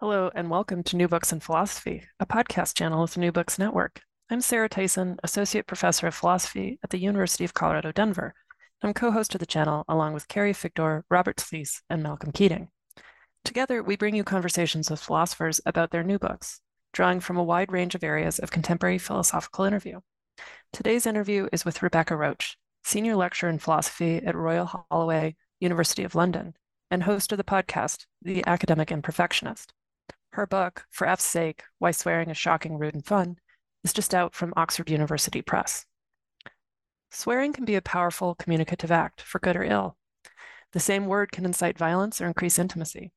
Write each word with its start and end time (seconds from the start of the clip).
Hello, 0.00 0.30
and 0.34 0.50
welcome 0.50 0.82
to 0.82 0.96
New 0.96 1.08
Books 1.08 1.32
in 1.32 1.40
Philosophy, 1.40 2.04
a 2.20 2.26
podcast 2.26 2.74
channel 2.74 3.02
of 3.02 3.14
the 3.14 3.20
New 3.20 3.32
Books 3.32 3.58
Network. 3.58 4.02
I'm 4.28 4.42
Sarah 4.42 4.68
Tyson, 4.68 5.18
Associate 5.24 5.66
Professor 5.66 6.06
of 6.06 6.14
Philosophy 6.14 6.78
at 6.84 6.90
the 6.90 6.98
University 6.98 7.46
of 7.46 7.54
Colorado 7.54 7.92
Denver. 7.92 8.34
I'm 8.82 8.92
co 8.92 9.10
host 9.10 9.34
of 9.34 9.38
the 9.38 9.46
channel 9.46 9.86
along 9.88 10.12
with 10.12 10.28
Carrie 10.28 10.52
Figdor, 10.52 11.04
Robert 11.08 11.38
Talisse, 11.38 11.80
and 11.88 12.02
Malcolm 12.02 12.30
Keating. 12.30 12.68
Together, 13.42 13.82
we 13.82 13.96
bring 13.96 14.14
you 14.14 14.22
conversations 14.22 14.90
with 14.90 15.00
philosophers 15.00 15.62
about 15.64 15.92
their 15.92 16.04
new 16.04 16.18
books, 16.18 16.60
drawing 16.92 17.18
from 17.18 17.38
a 17.38 17.42
wide 17.42 17.72
range 17.72 17.94
of 17.94 18.04
areas 18.04 18.38
of 18.38 18.50
contemporary 18.50 18.98
philosophical 18.98 19.64
interview. 19.64 20.00
Today's 20.74 21.06
interview 21.06 21.48
is 21.52 21.64
with 21.64 21.82
Rebecca 21.82 22.12
Roache, 22.12 22.56
Senior 22.84 23.16
Lecturer 23.16 23.48
in 23.48 23.58
Philosophy 23.58 24.18
at 24.18 24.34
Royal 24.34 24.70
Holloway, 24.90 25.36
University 25.58 26.04
of 26.04 26.14
London, 26.14 26.52
and 26.90 27.04
host 27.04 27.32
of 27.32 27.38
the 27.38 27.44
podcast, 27.44 28.04
The 28.20 28.46
Academic 28.46 28.90
Imperfectionist. 28.90 29.68
Her 30.36 30.46
book, 30.46 30.84
For 30.90 31.06
F's 31.06 31.24
Sake 31.24 31.62
Why 31.78 31.92
Swearing 31.92 32.28
is 32.28 32.36
Shocking, 32.36 32.76
Rude, 32.76 32.92
and 32.92 33.06
Fun, 33.06 33.38
is 33.82 33.94
just 33.94 34.14
out 34.14 34.34
from 34.34 34.52
Oxford 34.54 34.90
University 34.90 35.40
Press. 35.40 35.86
Swearing 37.10 37.54
can 37.54 37.64
be 37.64 37.74
a 37.74 37.80
powerful 37.80 38.34
communicative 38.34 38.92
act, 38.92 39.22
for 39.22 39.38
good 39.38 39.56
or 39.56 39.64
ill. 39.64 39.96
The 40.74 40.78
same 40.78 41.06
word 41.06 41.32
can 41.32 41.46
incite 41.46 41.78
violence 41.78 42.20
or 42.20 42.26
increase 42.26 42.58
intimacy. 42.58 43.12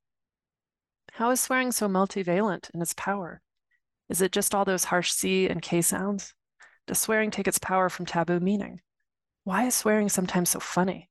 How 1.11 1.29
is 1.31 1.41
swearing 1.41 1.73
so 1.73 1.89
multivalent 1.89 2.69
in 2.73 2.81
its 2.81 2.93
power? 2.93 3.41
Is 4.07 4.21
it 4.21 4.31
just 4.31 4.55
all 4.55 4.63
those 4.63 4.85
harsh 4.85 5.11
C 5.11 5.49
and 5.49 5.61
K 5.61 5.81
sounds? 5.81 6.33
Does 6.87 6.99
swearing 6.99 7.31
take 7.31 7.49
its 7.49 7.59
power 7.59 7.89
from 7.89 8.05
taboo 8.05 8.39
meaning? 8.39 8.79
Why 9.43 9.65
is 9.65 9.75
swearing 9.75 10.07
sometimes 10.07 10.51
so 10.51 10.61
funny? 10.61 11.09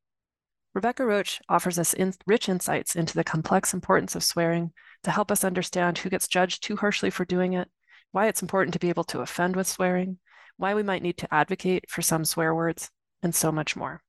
Rebecca 0.72 1.02
Roache 1.02 1.42
offers 1.50 1.78
us 1.78 1.92
in 1.92 2.14
rich 2.26 2.48
insights 2.48 2.96
into 2.96 3.12
the 3.12 3.24
complex 3.24 3.74
importance 3.74 4.16
of 4.16 4.24
swearing 4.24 4.72
to 5.02 5.10
help 5.10 5.30
us 5.30 5.44
understand 5.44 5.98
who 5.98 6.10
gets 6.10 6.28
judged 6.28 6.62
too 6.62 6.76
harshly 6.76 7.10
for 7.10 7.24
doing 7.24 7.52
it, 7.52 7.68
why 8.12 8.26
it's 8.26 8.42
important 8.42 8.72
to 8.72 8.78
be 8.78 8.88
able 8.88 9.04
to 9.04 9.20
offend 9.20 9.56
with 9.56 9.66
swearing, 9.66 10.18
why 10.56 10.74
we 10.74 10.82
might 10.82 11.02
need 11.02 11.18
to 11.18 11.32
advocate 11.32 11.88
for 11.88 12.02
some 12.02 12.24
swear 12.24 12.54
words, 12.54 12.90
and 13.22 13.34
so 13.34 13.52
much 13.52 13.76
more. 13.76 14.00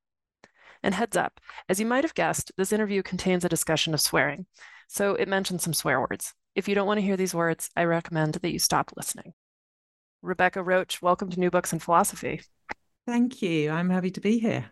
And 0.82 0.96
heads 0.96 1.18
up, 1.18 1.40
as 1.68 1.80
you 1.80 1.86
might 1.86 2.04
have 2.04 2.14
guessed, 2.14 2.52
this 2.58 2.72
interview 2.72 3.04
contains 3.04 3.44
a 3.44 3.50
discussion 3.50 3.94
of 3.94 4.02
swearing, 4.02 4.46
so 4.88 5.16
it 5.16 5.28
mentions 5.28 5.64
some 5.64 5.74
swear 5.74 6.00
words. 6.00 6.34
If 6.56 6.68
you 6.68 6.76
don't 6.76 6.88
want 6.88 6.98
to 7.00 7.06
hear 7.06 7.18
these 7.18 7.36
words, 7.36 7.70
I 7.76 7.84
recommend 7.84 8.36
that 8.36 8.52
you 8.52 8.60
stop 8.60 8.92
listening. 8.96 9.34
Rebecca 10.22 10.60
Roache, 10.60 11.02
welcome 11.02 11.30
to 11.30 11.40
New 11.40 11.50
Books 11.50 11.74
in 11.74 11.80
Philosophy. 11.80 12.42
Thank 13.06 13.42
you. 13.42 13.72
I'm 13.72 13.90
happy 13.90 14.12
to 14.12 14.22
be 14.22 14.40
here. 14.40 14.70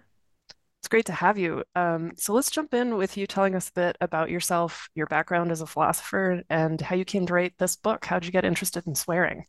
It's 0.79 0.87
great 0.87 1.05
to 1.07 1.13
have 1.13 1.37
you. 1.37 1.63
Um, 1.75 2.13
so 2.17 2.33
let's 2.33 2.51
jump 2.51 2.73
in 2.73 2.95
with 2.95 3.17
you 3.17 3.27
telling 3.27 3.55
us 3.55 3.69
a 3.69 3.73
bit 3.73 3.97
about 3.99 4.29
yourself, 4.29 4.89
your 4.95 5.07
background 5.07 5.51
as 5.51 5.61
a 5.61 5.67
philosopher, 5.67 6.43
and 6.49 6.79
how 6.79 6.95
you 6.95 7.05
came 7.05 7.25
to 7.25 7.33
write 7.33 7.53
this 7.57 7.75
book. 7.75 8.05
How 8.05 8.19
did 8.19 8.27
you 8.27 8.31
get 8.31 8.45
interested 8.45 8.85
in 8.87 8.95
swearing? 8.95 9.45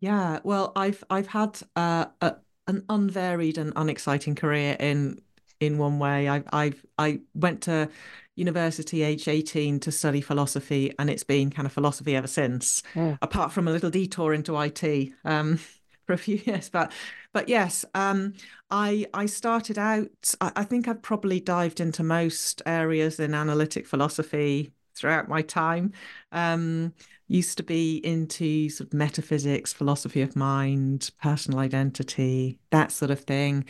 Yeah, 0.00 0.40
well, 0.44 0.72
I've 0.76 1.02
I've 1.08 1.28
had 1.28 1.60
uh, 1.76 2.06
a, 2.20 2.36
an 2.66 2.84
unvaried 2.88 3.58
and 3.58 3.72
unexciting 3.76 4.34
career 4.34 4.76
in 4.78 5.20
in 5.60 5.78
one 5.78 5.98
way. 5.98 6.28
I 6.28 6.42
I've 6.52 6.84
I 6.98 7.20
went 7.34 7.62
to 7.62 7.88
university 8.36 9.02
age 9.02 9.28
18 9.28 9.80
to 9.80 9.92
study 9.92 10.20
philosophy 10.20 10.92
and 10.98 11.08
it's 11.08 11.22
been 11.22 11.50
kind 11.50 11.66
of 11.66 11.72
philosophy 11.72 12.16
ever 12.16 12.26
since 12.26 12.82
mm. 12.94 13.16
apart 13.22 13.52
from 13.52 13.68
a 13.68 13.70
little 13.70 13.90
detour 13.90 14.34
into 14.34 14.58
IT 14.58 15.12
um, 15.24 15.58
for 16.06 16.12
a 16.12 16.18
few 16.18 16.36
years 16.44 16.68
but 16.68 16.92
but 17.34 17.48
yes, 17.48 17.84
um, 17.94 18.34
I 18.70 19.06
I 19.12 19.26
started 19.26 19.76
out. 19.76 20.34
I, 20.40 20.52
I 20.56 20.64
think 20.64 20.86
I've 20.88 21.02
probably 21.02 21.40
dived 21.40 21.80
into 21.80 22.02
most 22.04 22.62
areas 22.64 23.18
in 23.20 23.34
analytic 23.34 23.86
philosophy 23.88 24.72
throughout 24.94 25.28
my 25.28 25.42
time. 25.42 25.92
Um, 26.32 26.94
used 27.26 27.56
to 27.56 27.64
be 27.64 27.96
into 28.04 28.68
sort 28.68 28.88
of 28.88 28.94
metaphysics, 28.94 29.72
philosophy 29.72 30.22
of 30.22 30.36
mind, 30.36 31.10
personal 31.20 31.58
identity, 31.58 32.60
that 32.70 32.92
sort 32.92 33.10
of 33.10 33.20
thing. 33.20 33.64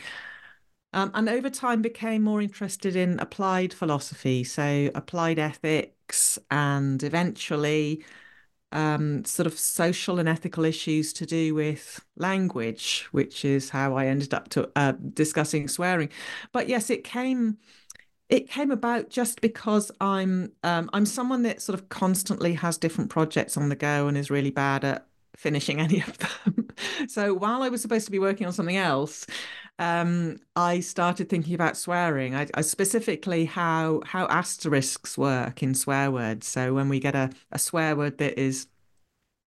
Um, 0.93 1.11
and 1.13 1.27
over 1.27 1.49
time 1.49 1.81
became 1.81 2.23
more 2.23 2.41
interested 2.41 2.95
in 2.95 3.19
applied 3.19 3.73
philosophy, 3.73 4.43
so 4.43 4.91
applied 4.95 5.39
ethics, 5.39 6.37
and 6.51 7.01
eventually 7.03 8.05
um, 8.75 9.25
sort 9.25 9.47
of 9.47 9.57
social 9.57 10.19
and 10.19 10.29
ethical 10.29 10.65
issues 10.65 11.13
to 11.13 11.25
do 11.25 11.55
with 11.55 12.05
language, 12.17 13.07
which 13.11 13.45
is 13.45 13.69
how 13.71 13.95
I 13.95 14.07
ended 14.07 14.33
up 14.33 14.49
to 14.49 14.69
uh, 14.75 14.93
discussing 15.13 15.67
swearing. 15.67 16.09
But 16.51 16.69
yes, 16.69 16.89
it 16.89 17.03
came 17.03 17.57
it 18.29 18.49
came 18.49 18.71
about 18.71 19.09
just 19.09 19.41
because 19.41 19.91
I'm 20.01 20.51
um, 20.63 20.89
I'm 20.93 21.05
someone 21.05 21.43
that 21.43 21.61
sort 21.61 21.79
of 21.79 21.89
constantly 21.89 22.53
has 22.55 22.77
different 22.77 23.09
projects 23.09 23.57
on 23.57 23.69
the 23.69 23.75
go 23.75 24.07
and 24.07 24.17
is 24.17 24.31
really 24.31 24.51
bad 24.51 24.83
at 24.83 25.07
finishing 25.37 25.79
any 25.79 26.01
of 26.01 26.17
them. 26.17 26.67
so 27.07 27.33
while 27.33 27.63
I 27.63 27.69
was 27.69 27.81
supposed 27.81 28.05
to 28.05 28.11
be 28.11 28.19
working 28.19 28.47
on 28.47 28.53
something 28.53 28.77
else, 28.77 29.25
um, 29.79 30.37
I 30.55 30.79
started 30.79 31.29
thinking 31.29 31.53
about 31.53 31.77
swearing. 31.77 32.35
I, 32.35 32.47
I, 32.53 32.61
specifically 32.61 33.45
how 33.45 34.01
how 34.05 34.25
asterisks 34.27 35.17
work 35.17 35.61
in 35.61 35.73
swear 35.75 36.11
words. 36.11 36.47
So 36.47 36.73
when 36.73 36.89
we 36.89 36.99
get 36.99 37.15
a, 37.15 37.29
a 37.51 37.59
swear 37.59 37.95
word 37.95 38.17
that 38.19 38.39
is 38.39 38.67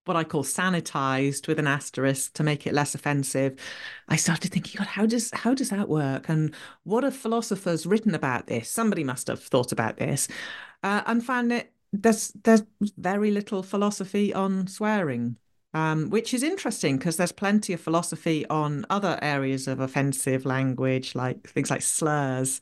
what 0.05 0.17
I 0.17 0.23
call 0.23 0.43
sanitized 0.43 1.47
with 1.47 1.59
an 1.59 1.67
asterisk 1.67 2.33
to 2.33 2.43
make 2.43 2.65
it 2.65 2.73
less 2.73 2.95
offensive. 2.95 3.59
I 4.07 4.15
started 4.15 4.51
thinking, 4.51 4.79
God, 4.79 4.87
how 4.87 5.05
does 5.05 5.29
how 5.33 5.53
does 5.53 5.69
that 5.69 5.87
work? 5.87 6.29
And 6.29 6.53
what 6.83 7.03
have 7.03 7.15
philosophers 7.15 7.85
written 7.85 8.15
about 8.15 8.47
this? 8.47 8.69
Somebody 8.69 9.03
must 9.03 9.27
have 9.27 9.41
thought 9.41 9.71
about 9.71 9.97
this, 9.97 10.27
uh, 10.83 11.03
and 11.05 11.23
found 11.23 11.51
that 11.51 11.71
there's 11.93 12.31
there's 12.43 12.63
very 12.97 13.31
little 13.31 13.63
philosophy 13.63 14.33
on 14.33 14.67
swearing 14.67 15.37
um, 15.73 16.09
which 16.09 16.33
is 16.33 16.43
interesting 16.43 16.97
because 16.97 17.17
there's 17.17 17.31
plenty 17.31 17.73
of 17.73 17.81
philosophy 17.81 18.45
on 18.47 18.85
other 18.89 19.19
areas 19.21 19.67
of 19.67 19.79
offensive 19.79 20.45
language, 20.45 21.15
like 21.15 21.47
things 21.49 21.69
like 21.69 21.81
slurs. 21.81 22.59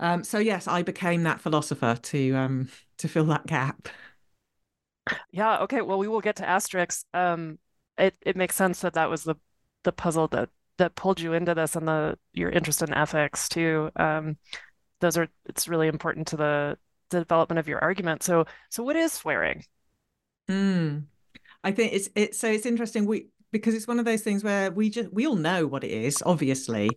Um, 0.00 0.24
so 0.24 0.38
yes, 0.38 0.68
I 0.68 0.82
became 0.82 1.22
that 1.22 1.40
philosopher 1.40 1.98
to 2.02 2.32
um, 2.34 2.68
to 2.98 3.08
fill 3.08 3.24
that 3.26 3.46
gap. 3.46 3.88
Yeah. 5.32 5.58
Okay. 5.60 5.82
Well, 5.82 5.98
we 5.98 6.08
will 6.08 6.20
get 6.20 6.36
to 6.36 6.48
asterisks. 6.48 7.04
Um, 7.14 7.58
it 7.98 8.16
it 8.22 8.36
makes 8.36 8.56
sense 8.56 8.80
that 8.80 8.94
that 8.94 9.10
was 9.10 9.24
the 9.24 9.36
the 9.82 9.92
puzzle 9.92 10.28
that 10.28 10.50
that 10.78 10.94
pulled 10.96 11.20
you 11.20 11.32
into 11.32 11.54
this 11.54 11.76
and 11.76 11.86
the 11.86 12.18
your 12.32 12.50
interest 12.50 12.82
in 12.82 12.92
ethics 12.92 13.48
too. 13.48 13.90
Um, 13.96 14.36
those 15.00 15.16
are 15.16 15.28
it's 15.46 15.68
really 15.68 15.88
important 15.88 16.28
to 16.28 16.36
the 16.36 16.78
the 17.10 17.20
development 17.20 17.58
of 17.58 17.68
your 17.68 17.80
argument. 17.80 18.22
So, 18.22 18.46
so 18.70 18.82
what 18.82 18.96
is 18.96 19.12
swearing? 19.12 19.64
Mm. 20.48 21.04
I 21.64 21.72
think 21.72 21.92
it's 21.92 22.08
it's 22.14 22.38
so 22.38 22.48
it's 22.48 22.66
interesting. 22.66 23.06
We 23.06 23.28
because 23.50 23.74
it's 23.74 23.86
one 23.88 23.98
of 23.98 24.04
those 24.04 24.22
things 24.22 24.44
where 24.44 24.70
we 24.70 24.90
just 24.90 25.12
we 25.12 25.26
all 25.26 25.36
know 25.36 25.66
what 25.66 25.84
it 25.84 25.90
is, 25.90 26.22
obviously, 26.24 26.90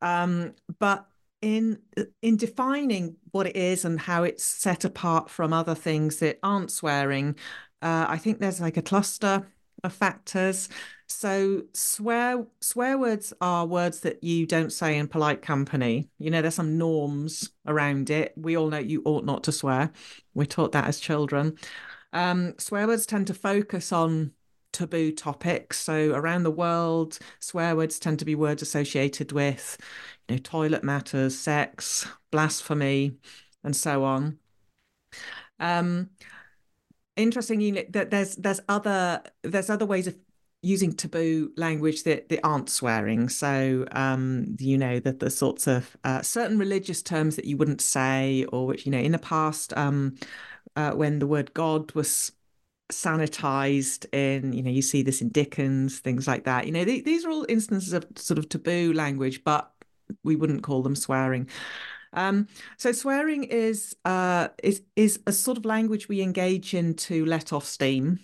um, 0.00 0.54
but 0.78 1.06
in 1.42 1.78
in 2.22 2.36
defining 2.36 3.16
what 3.32 3.46
it 3.46 3.56
is 3.56 3.84
and 3.84 4.00
how 4.00 4.24
it's 4.24 4.42
set 4.42 4.84
apart 4.84 5.28
from 5.30 5.52
other 5.52 5.74
things 5.74 6.18
that 6.18 6.38
aren't 6.42 6.70
swearing, 6.70 7.36
uh, 7.82 8.06
I 8.08 8.18
think 8.18 8.40
there's 8.40 8.60
like 8.60 8.76
a 8.76 8.82
cluster 8.82 9.46
of 9.84 9.92
factors. 9.92 10.68
So 11.08 11.62
swear 11.72 12.46
swear 12.60 12.98
words 12.98 13.32
are 13.40 13.66
words 13.66 14.00
that 14.00 14.24
you 14.24 14.46
don't 14.46 14.72
say 14.72 14.96
in 14.96 15.08
polite 15.08 15.42
company. 15.42 16.08
You 16.18 16.30
know, 16.30 16.40
there's 16.42 16.54
some 16.54 16.78
norms 16.78 17.50
around 17.66 18.10
it. 18.10 18.32
We 18.36 18.56
all 18.56 18.68
know 18.70 18.78
you 18.78 19.02
ought 19.04 19.24
not 19.24 19.44
to 19.44 19.52
swear. 19.52 19.92
We're 20.34 20.46
taught 20.46 20.72
that 20.72 20.86
as 20.86 20.98
children. 20.98 21.58
Um, 22.16 22.54
swear 22.56 22.86
words 22.86 23.04
tend 23.04 23.26
to 23.26 23.34
focus 23.34 23.92
on 23.92 24.32
taboo 24.72 25.12
topics. 25.12 25.78
So 25.78 26.12
around 26.12 26.44
the 26.44 26.50
world, 26.50 27.18
swear 27.40 27.76
words 27.76 27.98
tend 27.98 28.18
to 28.20 28.24
be 28.24 28.34
words 28.34 28.62
associated 28.62 29.32
with, 29.32 29.76
you 30.26 30.36
know, 30.36 30.42
toilet 30.42 30.82
matters, 30.82 31.38
sex, 31.38 32.08
blasphemy, 32.32 33.18
and 33.62 33.76
so 33.76 34.04
on. 34.04 34.38
Um, 35.60 36.08
interesting 37.16 37.60
you 37.60 37.72
know, 37.72 37.84
that 37.90 38.10
there's 38.10 38.36
there's 38.36 38.60
other 38.66 39.22
there's 39.42 39.68
other 39.68 39.84
ways 39.84 40.06
of 40.06 40.16
using 40.62 40.92
taboo 40.92 41.52
language 41.58 42.04
that, 42.04 42.30
that 42.30 42.40
aren't 42.42 42.70
swearing. 42.70 43.28
So, 43.28 43.86
um, 43.92 44.56
you 44.58 44.78
know, 44.78 45.00
that 45.00 45.20
the 45.20 45.28
sorts 45.28 45.66
of 45.66 45.96
uh, 46.02 46.22
certain 46.22 46.58
religious 46.58 47.02
terms 47.02 47.36
that 47.36 47.44
you 47.44 47.58
wouldn't 47.58 47.82
say, 47.82 48.46
or 48.52 48.66
which, 48.66 48.86
you 48.86 48.90
know, 48.90 48.98
in 48.98 49.12
the 49.12 49.18
past, 49.18 49.76
um, 49.76 50.16
uh, 50.76 50.92
when 50.92 51.18
the 51.18 51.26
word 51.26 51.54
God 51.54 51.92
was 51.92 52.32
sanitized 52.92 54.06
in, 54.14 54.52
you 54.52 54.62
know, 54.62 54.70
you 54.70 54.82
see 54.82 55.02
this 55.02 55.20
in 55.20 55.30
Dickens, 55.30 55.98
things 55.98 56.28
like 56.28 56.44
that. 56.44 56.66
You 56.66 56.72
know, 56.72 56.84
th- 56.84 57.04
these 57.04 57.24
are 57.24 57.30
all 57.30 57.46
instances 57.48 57.92
of 57.92 58.06
sort 58.16 58.38
of 58.38 58.48
taboo 58.48 58.92
language, 58.92 59.42
but 59.42 59.72
we 60.22 60.36
wouldn't 60.36 60.62
call 60.62 60.82
them 60.82 60.94
swearing. 60.94 61.48
Um, 62.12 62.46
so 62.76 62.92
swearing 62.92 63.44
is 63.44 63.96
uh, 64.04 64.48
is 64.62 64.82
is 64.94 65.20
a 65.26 65.32
sort 65.32 65.58
of 65.58 65.64
language 65.64 66.08
we 66.08 66.22
engage 66.22 66.74
in 66.74 66.94
to 66.94 67.24
let 67.24 67.52
off 67.52 67.66
steam 67.66 68.20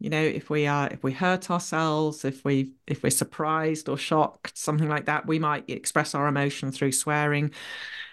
you 0.00 0.08
know 0.08 0.22
if 0.22 0.50
we 0.50 0.66
are 0.66 0.88
if 0.90 1.04
we 1.04 1.12
hurt 1.12 1.50
ourselves 1.50 2.24
if 2.24 2.44
we 2.44 2.72
if 2.86 3.02
we're 3.02 3.10
surprised 3.10 3.88
or 3.88 3.96
shocked 3.96 4.56
something 4.58 4.88
like 4.88 5.04
that 5.04 5.26
we 5.26 5.38
might 5.38 5.68
express 5.68 6.14
our 6.14 6.26
emotion 6.26 6.72
through 6.72 6.90
swearing 6.90 7.52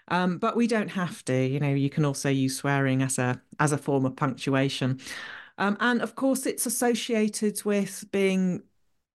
um, 0.09 0.37
but 0.37 0.55
we 0.55 0.67
don't 0.67 0.89
have 0.89 1.23
to 1.25 1.45
you 1.45 1.59
know 1.59 1.73
you 1.73 1.89
can 1.89 2.05
also 2.05 2.29
use 2.29 2.57
swearing 2.57 3.01
as 3.01 3.17
a 3.17 3.41
as 3.59 3.71
a 3.71 3.77
form 3.77 4.05
of 4.05 4.15
punctuation. 4.15 4.99
Um, 5.59 5.75
and 5.79 6.01
of 6.01 6.15
course 6.15 6.45
it's 6.45 6.65
associated 6.65 7.63
with 7.63 8.05
being 8.11 8.61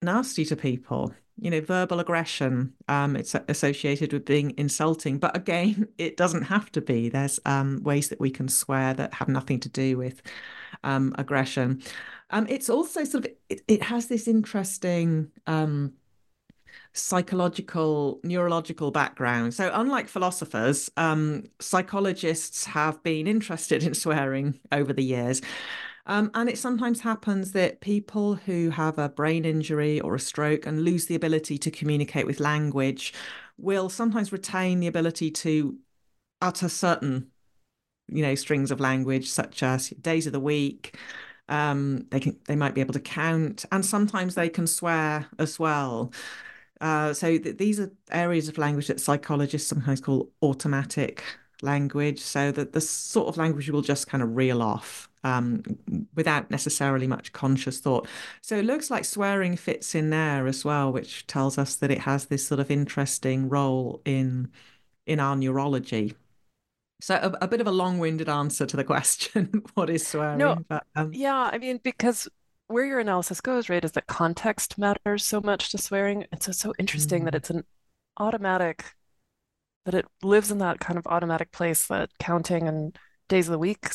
nasty 0.03 0.45
to 0.47 0.57
people 0.57 1.15
you 1.39 1.51
know 1.51 1.61
verbal 1.61 2.01
aggression 2.01 2.73
um, 2.89 3.17
it's 3.17 3.35
associated 3.49 4.13
with 4.13 4.25
being 4.25 4.55
insulting. 4.59 5.19
But 5.19 5.37
again 5.37 5.89
it 5.99 6.17
doesn't 6.17 6.43
have 6.43 6.71
to 6.73 6.81
be. 6.81 7.09
There's 7.09 7.41
um, 7.47 7.83
ways 7.83 8.09
that 8.09 8.21
we 8.21 8.31
can 8.31 8.49
swear 8.49 8.95
that 8.95 9.15
have 9.15 9.29
nothing 9.29 9.61
to 9.61 9.69
do 9.69 9.97
with 9.99 10.23
um, 10.85 11.15
aggression. 11.19 11.83
Um, 12.31 12.47
it's 12.49 12.71
also 12.71 13.05
sort 13.05 13.27
of 13.27 13.33
it, 13.49 13.63
it 13.69 13.83
has 13.83 14.07
this 14.07 14.27
interesting 14.27 15.31
um, 15.47 15.93
psychological 16.93 18.21
neurological 18.23 18.91
background. 18.91 19.55
So 19.55 19.71
unlike 19.73 20.09
philosophers, 20.09 20.91
um, 20.97 21.45
psychologists 21.61 22.65
have 22.67 23.03
been 23.03 23.27
interested 23.27 23.83
in 23.83 23.95
swearing 23.95 24.61
over 24.71 24.93
the 24.93 25.05
years. 25.05 25.41
Um, 26.07 26.31
and 26.35 26.49
it 26.49 26.59
sometimes 26.59 27.01
happens 27.01 27.53
that 27.53 27.81
people 27.81 28.35
who 28.35 28.71
have 28.71 28.99
a 28.99 29.09
brain 29.09 29.45
injury 29.45 30.01
or 30.01 30.17
a 30.17 30.21
stroke 30.21 30.67
and 30.67 30.85
lose 30.85 31.07
the 31.07 31.15
ability 31.15 31.59
to 31.59 31.71
communicate 31.71 32.27
with 32.27 32.41
language 32.41 33.15
will 33.57 33.89
sometimes 33.89 34.33
retain 34.33 34.81
the 34.81 34.89
ability 34.89 35.31
to 35.31 35.79
utter 36.41 36.69
certain, 36.69 37.29
you 38.09 38.23
know, 38.23 38.35
strings 38.35 38.73
of 38.73 38.81
language, 38.81 39.31
such 39.31 39.63
as 39.63 39.91
days 39.91 40.27
of 40.27 40.33
the 40.33 40.41
week, 40.41 40.99
um, 41.49 42.07
they 42.11 42.21
can 42.21 42.39
they 42.47 42.57
might 42.57 42.75
be 42.75 42.81
able 42.81 42.95
to 42.95 43.01
count, 43.01 43.65
and 43.71 43.85
sometimes 43.85 44.35
they 44.35 44.49
can 44.49 44.67
swear 44.67 45.27
as 45.39 45.59
well. 45.59 46.13
Uh, 46.83 47.15
so 47.15 47.39
th- 47.39 47.57
these 47.57 47.79
are 47.81 47.91
areas 48.11 48.49
of 48.49 48.59
language 48.59 48.89
that 48.89 49.01
psychologists 49.01 49.69
sometimes 49.69 50.01
call 50.01 50.31
automatic 50.43 51.23
language. 51.63 52.21
So 52.21 52.51
that 52.53 52.73
the 52.73 52.81
sort 52.81 53.29
of 53.29 53.37
language 53.37 53.69
you 53.69 53.73
will 53.73 53.83
just 53.83 54.09
kind 54.09 54.23
of 54.23 54.37
reel 54.37 54.61
off 54.61 55.09
um, 55.25 55.63
without 56.15 56.51
necessarily 56.51 57.07
much 57.07 57.33
conscious 57.33 57.79
thought. 57.79 58.09
So 58.41 58.57
it 58.57 58.65
looks 58.65 58.91
like 58.91 59.05
swearing 59.05 59.57
fits 59.57 59.95
in 59.95 60.11
there 60.11 60.47
as 60.49 60.65
well, 60.65 60.93
which 60.93 61.27
tells 61.29 61.57
us 61.57 61.77
that 61.77 61.93
it 61.93 62.01
has 62.01 62.27
this 62.27 62.47
sort 62.47 62.61
of 62.61 62.71
interesting 62.71 63.49
role 63.49 64.03
in 64.05 64.51
in 65.07 65.21
our 65.21 65.37
neurology. 65.37 66.15
So 67.01 67.15
a, 67.17 67.45
a 67.45 67.49
bit 67.49 67.61
of 67.61 67.67
a 67.67 67.73
long-winded 67.73 68.29
answer 68.29 68.67
to 68.67 68.77
the 68.77 68.85
question, 68.93 69.63
what 69.75 69.91
is 69.91 70.07
swearing? 70.07 70.39
No, 70.39 70.59
but, 70.69 70.85
um... 70.95 71.13
yeah, 71.13 71.51
I 71.53 71.59
mean, 71.59 71.81
because 71.83 72.29
where 72.73 72.85
your 72.85 73.01
analysis 73.01 73.41
goes, 73.41 73.69
right, 73.69 73.85
is 73.85 73.93
that 73.93 74.07
context 74.07 74.79
matters 74.79 75.25
so 75.25 75.41
much 75.41 75.71
to 75.71 75.79
swearing. 75.79 76.27
It's 76.33 76.47
so, 76.47 76.53
so 76.53 76.73
interesting 76.79 77.23
mm. 77.23 77.25
that 77.27 77.35
it's 77.35 77.51
an 77.51 77.65
automatic, 78.19 78.85
that 79.85 79.95
it 79.95 80.07
lives 80.23 80.51
in 80.51 80.59
that 80.59 80.81
kind 80.81 80.99
of 80.99 81.07
automatic 81.07 81.53
place 81.53 81.87
that 81.87 82.11
counting 82.19 82.69
and 82.69 82.99
days 83.29 83.49
of 83.49 83.53
the 83.53 83.59
week 83.59 83.89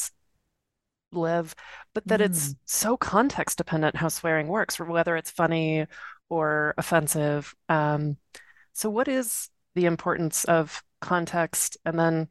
live, 1.11 1.55
but 1.93 2.07
that 2.07 2.19
mm. 2.19 2.25
it's 2.25 2.55
so 2.65 2.97
context 2.97 3.57
dependent 3.57 3.95
how 3.95 4.09
swearing 4.09 4.47
works, 4.47 4.79
or 4.79 4.85
whether 4.85 5.15
it's 5.17 5.31
funny 5.31 5.85
or 6.29 6.73
offensive. 6.77 7.53
Um, 7.69 8.17
so 8.73 8.89
what 8.89 9.07
is 9.07 9.49
the 9.75 9.85
importance 9.85 10.45
of 10.45 10.83
context 11.01 11.77
and 11.85 11.99
then 11.99 12.27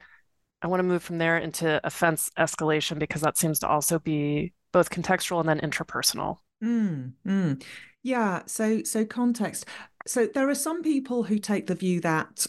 I 0.62 0.68
want 0.68 0.80
to 0.80 0.84
move 0.84 1.02
from 1.02 1.18
there 1.18 1.38
into 1.38 1.80
offense 1.86 2.30
escalation 2.38 2.98
because 2.98 3.20
that 3.20 3.36
seems 3.36 3.60
to 3.60 3.68
also 3.68 3.98
be 3.98 4.52
both 4.72 4.90
contextual 4.90 5.40
and 5.40 5.48
then 5.48 5.60
interpersonal. 5.60 6.38
Mm, 6.62 7.12
mm. 7.26 7.64
Yeah. 8.02 8.42
So 8.46 8.82
so 8.82 9.04
context. 9.04 9.66
So 10.06 10.26
there 10.26 10.48
are 10.48 10.54
some 10.54 10.82
people 10.82 11.24
who 11.24 11.38
take 11.38 11.66
the 11.66 11.74
view 11.74 12.00
that 12.00 12.46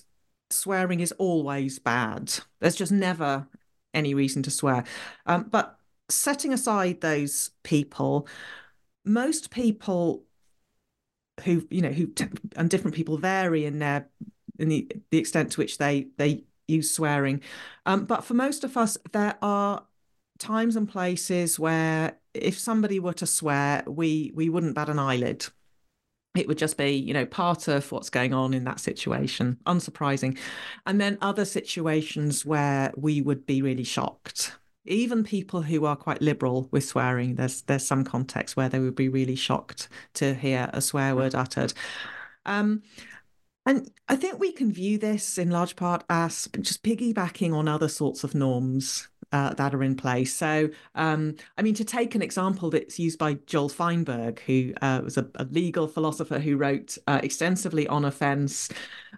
swearing 0.49 0.99
is 0.99 1.11
always 1.13 1.79
bad. 1.79 2.33
There's 2.59 2.75
just 2.75 2.91
never 2.91 3.47
any 3.93 4.13
reason 4.13 4.43
to 4.43 4.51
swear. 4.51 4.83
Um, 5.25 5.47
but 5.49 5.77
setting 6.09 6.53
aside 6.53 7.01
those 7.01 7.51
people, 7.63 8.27
most 9.03 9.49
people 9.49 10.23
who 11.43 11.67
you 11.69 11.81
know 11.81 11.91
who 11.91 12.11
and 12.55 12.69
different 12.69 12.95
people 12.95 13.17
vary 13.17 13.65
in 13.65 13.79
their 13.79 14.09
in 14.59 14.69
the 14.69 14.89
the 15.11 15.17
extent 15.17 15.51
to 15.51 15.61
which 15.61 15.77
they 15.77 16.07
they 16.17 16.43
use 16.67 16.91
swearing. 16.91 17.41
Um, 17.85 18.05
but 18.05 18.23
for 18.23 18.33
most 18.33 18.63
of 18.63 18.77
us, 18.77 18.97
there 19.11 19.35
are 19.41 19.85
times 20.39 20.75
and 20.75 20.87
places 20.87 21.59
where 21.59 22.17
if 22.33 22.57
somebody 22.57 22.99
were 22.99 23.13
to 23.13 23.27
swear, 23.27 23.83
we 23.87 24.31
we 24.35 24.49
wouldn't 24.49 24.75
bat 24.75 24.89
an 24.89 24.99
eyelid. 24.99 25.47
It 26.35 26.47
would 26.47 26.57
just 26.57 26.77
be, 26.77 26.91
you 26.91 27.13
know, 27.13 27.25
part 27.25 27.67
of 27.67 27.91
what's 27.91 28.11
going 28.11 28.33
on 28.33 28.53
in 28.53 28.63
that 28.65 28.79
situation, 28.79 29.57
unsurprising. 29.65 30.37
And 30.85 31.01
then 31.01 31.17
other 31.19 31.45
situations 31.45 32.45
where 32.45 32.93
we 32.95 33.21
would 33.21 33.47
be 33.47 33.63
really 33.63 33.83
shocked. 33.83 34.53
Even 34.85 35.23
people 35.23 35.63
who 35.63 35.85
are 35.85 35.95
quite 35.95 36.21
liberal 36.21 36.69
with 36.71 36.85
swearing, 36.85 37.35
there's 37.35 37.63
there's 37.63 37.85
some 37.85 38.03
context 38.03 38.55
where 38.55 38.69
they 38.69 38.79
would 38.79 38.95
be 38.95 39.09
really 39.09 39.35
shocked 39.35 39.89
to 40.13 40.35
hear 40.35 40.69
a 40.73 40.81
swear 40.81 41.15
word 41.15 41.35
uttered. 41.35 41.73
Um, 42.45 42.83
and 43.65 43.91
I 44.07 44.15
think 44.15 44.39
we 44.39 44.53
can 44.53 44.71
view 44.71 44.97
this 44.97 45.37
in 45.37 45.49
large 45.49 45.75
part 45.75 46.05
as 46.09 46.47
just 46.61 46.83
piggybacking 46.83 47.53
on 47.53 47.67
other 47.67 47.89
sorts 47.89 48.23
of 48.23 48.33
norms 48.33 49.09
uh, 49.31 49.53
that 49.55 49.73
are 49.73 49.83
in 49.83 49.95
place. 49.95 50.33
So, 50.33 50.69
um, 50.95 51.35
I 51.57 51.61
mean, 51.61 51.73
to 51.75 51.85
take 51.85 52.15
an 52.15 52.21
example 52.21 52.69
that's 52.69 52.97
used 52.99 53.19
by 53.19 53.35
Joel 53.45 53.69
Feinberg, 53.69 54.39
who 54.41 54.73
uh, 54.81 55.01
was 55.03 55.17
a, 55.17 55.27
a, 55.35 55.45
legal 55.45 55.87
philosopher 55.87 56.39
who 56.39 56.57
wrote 56.57 56.97
uh, 57.07 57.19
extensively 57.23 57.87
on 57.87 58.05
offense, 58.05 58.69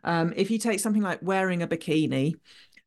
um, 0.03 0.33
if 0.35 0.49
you 0.49 0.57
take 0.57 0.79
something 0.79 1.01
like 1.03 1.19
wearing 1.21 1.61
a 1.61 1.67
bikini, 1.67 2.35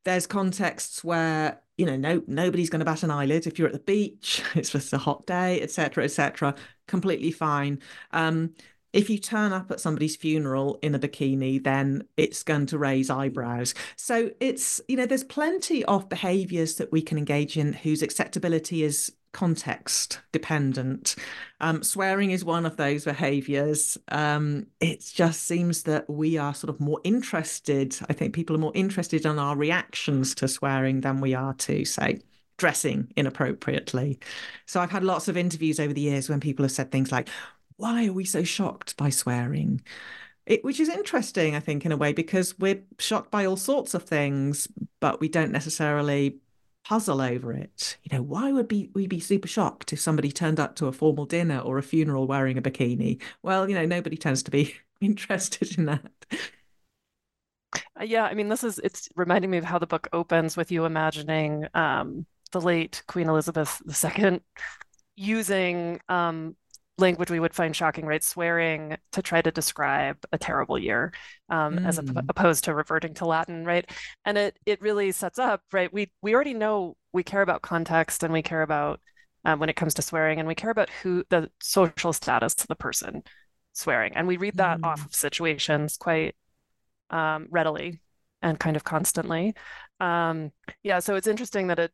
there's 0.05 0.26
contexts 0.26 1.05
where 1.05 1.61
you 1.76 1.87
know 1.87 1.97
no 1.97 2.23
nobody's 2.26 2.71
going 2.71 2.81
to 2.81 2.85
bat 2.85 3.02
an 3.02 3.11
eyelid 3.11 3.47
if 3.47 3.59
you're 3.59 3.69
at 3.69 3.73
the 3.73 3.79
beach 3.81 4.43
it's 4.55 4.71
just 4.71 4.93
a 4.93 4.99
hot 4.99 5.25
day 5.26 5.61
etc 5.62 6.05
etc 6.05 6.55
completely 6.87 7.31
fine 7.31 7.81
um, 8.12 8.52
if 8.92 9.08
you 9.08 9.18
turn 9.18 9.52
up 9.52 9.70
at 9.70 9.80
somebody's 9.80 10.16
funeral 10.16 10.78
in 10.82 10.94
a 10.94 10.99
bikini, 10.99 11.62
then 11.62 12.04
it's 12.16 12.42
going 12.42 12.66
to 12.66 12.78
raise 12.78 13.11
eyebrows. 13.11 13.75
So 13.96 14.30
it's, 14.40 14.80
you 14.88 14.96
know, 14.96 15.06
there's 15.06 15.25
plenty 15.25 15.84
of 15.87 16.08
behaviors 16.08 16.76
that 16.76 16.92
we 16.92 17.02
can 17.02 17.18
engage 17.18 17.56
in 17.56 17.72
whose 17.72 18.02
acceptability 18.02 18.82
is 18.82 19.12
context 19.32 20.20
dependent. 20.30 21.16
Um, 21.61 21.82
swearing 21.82 22.32
is 22.32 22.44
one 22.44 22.66
of 22.66 22.76
those 22.76 23.04
behaviors. 23.04 23.96
Um, 24.08 24.66
it 24.78 25.11
just 25.14 25.44
seems 25.44 25.84
that 25.84 26.08
we 26.08 26.37
are 26.37 26.54
sort 26.54 26.68
of 26.68 26.80
more 26.80 27.00
interested. 27.02 27.96
I 28.11 28.12
think 28.12 28.34
people 28.34 28.54
are 28.54 28.61
more 28.61 28.72
interested 28.75 29.25
in 29.25 29.38
our 29.38 29.56
reactions 29.56 30.34
to 30.37 30.49
swearing 30.49 31.00
than 31.00 31.20
we 31.20 31.32
are 31.34 31.54
to, 31.54 31.84
say, 31.87 32.20
dressing 32.58 33.11
inappropriately. 33.16 34.18
So 34.66 34.80
I've 34.80 34.90
had 34.90 35.02
lots 35.02 35.28
of 35.28 35.37
interviews 35.38 35.80
over 35.80 35.94
the 35.94 36.02
years 36.02 36.28
when 36.28 36.38
people 36.40 36.64
have 36.64 36.72
said 36.72 36.92
things 36.92 37.11
like, 37.11 37.30
why 37.83 38.07
are 38.07 38.12
we 38.12 38.25
so 38.25 38.45
shocked 38.45 38.97
by 38.97 39.11
swearing? 39.11 39.83
It, 40.47 40.62
which 40.62 40.79
is 40.79 40.89
interesting, 40.89 41.57
I 41.57 41.61
think, 41.61 41.85
in 41.85 41.91
a 41.91 41.97
way, 41.97 42.12
because 42.12 42.57
we're 42.57 42.85
shocked 43.01 43.33
by 43.33 43.45
all 43.45 43.57
sorts 43.57 43.93
of 43.93 44.05
things, 44.05 44.69
but 45.01 45.21
we 45.21 45.29
don't 45.29 45.51
necessarily 45.51 46.39
puzzle 46.85 47.21
over 47.21 47.53
it. 47.53 47.97
You 48.05 48.17
know, 48.17 48.23
why 48.23 48.53
would 48.53 48.69
be, 48.69 48.91
we 48.95 49.09
be 49.09 49.19
super 49.19 49.49
shocked 49.49 49.93
if 49.93 49.99
somebody 49.99 50.31
turned 50.31 50.61
up 50.61 50.77
to 50.77 50.87
a 50.87 50.93
formal 50.93 51.27
dinner 51.27 51.59
or 51.59 51.77
a 51.77 51.83
funeral 51.83 52.29
wearing 52.29 52.57
a 52.57 52.62
bikini? 52.62 53.21
Well, 53.43 53.69
you 53.69 53.75
know, 53.75 53.85
nobody 53.85 54.17
tends 54.17 54.45
to 54.45 54.53
be 54.53 54.77
interested 55.01 55.77
in 55.77 55.87
that. 55.87 56.12
Uh, 58.01 58.05
yeah, 58.05 58.25
I 58.25 58.35
mean, 58.35 58.49
this 58.49 58.62
is 58.62 58.79
it's 58.85 59.09
reminding 59.17 59.51
me 59.51 59.59
of 59.59 59.65
how 59.65 59.81
the 59.81 59.89
book 59.89 60.09
opens 60.12 60.57
with 60.57 60.71
you 60.71 60.85
imagining 60.85 61.67
um, 61.75 62.27
the 62.53 62.61
late 62.61 63.03
Queen 63.09 63.29
Elizabeth 63.29 63.83
II 64.05 64.41
using 65.17 66.01
um, 66.09 66.55
language 66.99 67.30
we 67.30 67.40
would 67.40 67.54
find 67.54 67.75
shocking, 67.75 68.06
right? 68.06 68.22
Swearing 68.22 68.96
to 69.12 69.22
try 69.22 69.42
to 69.42 69.50
describe 69.50 70.18
a 70.32 70.38
terrible 70.38 70.78
year, 70.78 71.12
um, 71.49 71.78
mm. 71.78 71.87
as 71.87 71.99
opposed 71.99 72.64
to 72.64 72.75
reverting 72.75 73.14
to 73.14 73.26
Latin, 73.26 73.64
right? 73.64 73.88
And 74.25 74.38
it 74.38 74.58
it 74.66 74.80
really 74.80 75.12
sets 75.12 75.38
up, 75.38 75.62
right? 75.72 75.92
We 75.92 76.12
we 76.22 76.34
already 76.34 76.54
know 76.54 76.96
we 77.12 77.22
care 77.22 77.42
about 77.42 77.62
context 77.62 78.22
and 78.22 78.32
we 78.32 78.42
care 78.42 78.62
about 78.62 79.00
um, 79.44 79.58
when 79.58 79.68
it 79.68 79.76
comes 79.76 79.94
to 79.94 80.02
swearing, 80.02 80.38
and 80.38 80.49
we 80.49 80.54
care 80.54 80.70
about 80.70 80.90
who 81.02 81.25
the 81.30 81.50
social 81.61 82.12
status 82.12 82.54
of 82.54 82.68
the 82.68 82.76
person 82.76 83.22
swearing, 83.72 84.12
and 84.14 84.26
we 84.26 84.37
read 84.37 84.56
that 84.58 84.80
mm. 84.80 84.84
off 84.84 85.04
of 85.04 85.14
situations 85.14 85.96
quite 85.96 86.37
um, 87.11 87.49
readily 87.50 88.00
and 88.42 88.58
kind 88.58 88.76
of 88.76 88.84
constantly. 88.84 89.54
Um, 90.00 90.52
yeah, 90.82 90.99
so 90.99 91.14
it's 91.16 91.26
interesting 91.26 91.68
that 91.68 91.78
it. 91.78 91.92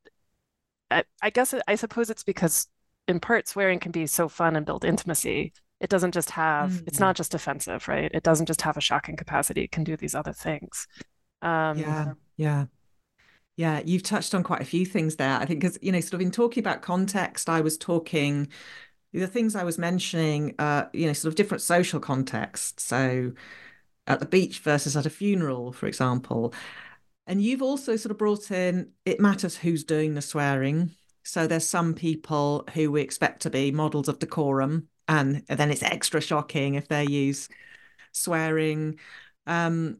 I, 0.90 1.04
I 1.20 1.30
guess 1.30 1.52
it, 1.52 1.62
I 1.68 1.74
suppose 1.74 2.08
it's 2.08 2.24
because 2.24 2.66
in 3.08 3.18
part 3.18 3.48
swearing 3.48 3.80
can 3.80 3.90
be 3.90 4.06
so 4.06 4.28
fun 4.28 4.54
and 4.54 4.66
build 4.66 4.84
intimacy. 4.84 5.52
It 5.80 5.90
doesn't 5.90 6.12
just 6.12 6.30
have 6.30 6.70
mm-hmm. 6.70 6.84
it's 6.86 7.00
not 7.00 7.16
just 7.16 7.34
offensive 7.34 7.88
right? 7.88 8.10
It 8.12 8.22
doesn't 8.22 8.46
just 8.46 8.62
have 8.62 8.76
a 8.76 8.82
shocking 8.82 9.16
capacity. 9.16 9.62
It 9.62 9.72
can 9.72 9.84
do 9.84 9.96
these 9.96 10.14
other 10.14 10.32
things. 10.32 10.86
Um, 11.42 11.78
yeah 11.78 12.12
yeah. 12.36 12.66
Yeah 13.56 13.80
you've 13.84 14.02
touched 14.02 14.34
on 14.34 14.42
quite 14.42 14.60
a 14.60 14.66
few 14.66 14.84
things 14.84 15.16
there. 15.16 15.38
I 15.38 15.46
think 15.46 15.60
because 15.60 15.78
you 15.80 15.90
know 15.90 16.00
sort 16.00 16.14
of 16.14 16.20
in 16.20 16.30
talking 16.30 16.62
about 16.62 16.82
context 16.82 17.48
i 17.48 17.60
was 17.60 17.78
talking 17.78 18.48
the 19.12 19.26
things 19.26 19.56
i 19.56 19.64
was 19.64 19.78
mentioning 19.78 20.54
uh 20.58 20.84
you 20.92 21.06
know 21.06 21.14
sort 21.14 21.32
of 21.32 21.36
different 21.36 21.62
social 21.62 21.98
contexts. 21.98 22.84
So 22.84 23.32
at 24.06 24.20
the 24.20 24.26
beach 24.26 24.60
versus 24.60 24.96
at 24.96 25.06
a 25.06 25.10
funeral 25.10 25.72
for 25.72 25.86
example. 25.86 26.52
And 27.26 27.42
you've 27.42 27.62
also 27.62 27.96
sort 27.96 28.10
of 28.10 28.18
brought 28.18 28.50
in 28.50 28.92
it 29.04 29.20
matters 29.20 29.56
who's 29.56 29.84
doing 29.84 30.14
the 30.14 30.22
swearing 30.22 30.90
so 31.28 31.46
there's 31.46 31.68
some 31.68 31.92
people 31.92 32.64
who 32.72 32.90
we 32.90 33.02
expect 33.02 33.42
to 33.42 33.50
be 33.50 33.70
models 33.70 34.08
of 34.08 34.18
decorum, 34.18 34.88
and 35.08 35.44
then 35.46 35.70
it's 35.70 35.82
extra 35.82 36.22
shocking 36.22 36.74
if 36.74 36.88
they 36.88 37.04
use 37.04 37.50
swearing. 38.12 38.98
Um, 39.46 39.98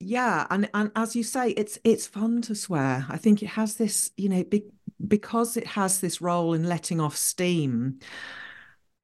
yeah, 0.00 0.46
and 0.50 0.68
and 0.74 0.90
as 0.96 1.14
you 1.14 1.22
say, 1.22 1.50
it's 1.50 1.78
it's 1.84 2.08
fun 2.08 2.42
to 2.42 2.54
swear. 2.56 3.06
I 3.08 3.16
think 3.16 3.42
it 3.44 3.50
has 3.50 3.76
this, 3.76 4.10
you 4.16 4.28
know, 4.28 4.42
be, 4.42 4.64
because 5.06 5.56
it 5.56 5.68
has 5.68 6.00
this 6.00 6.20
role 6.20 6.52
in 6.52 6.64
letting 6.64 7.00
off 7.00 7.16
steam. 7.16 8.00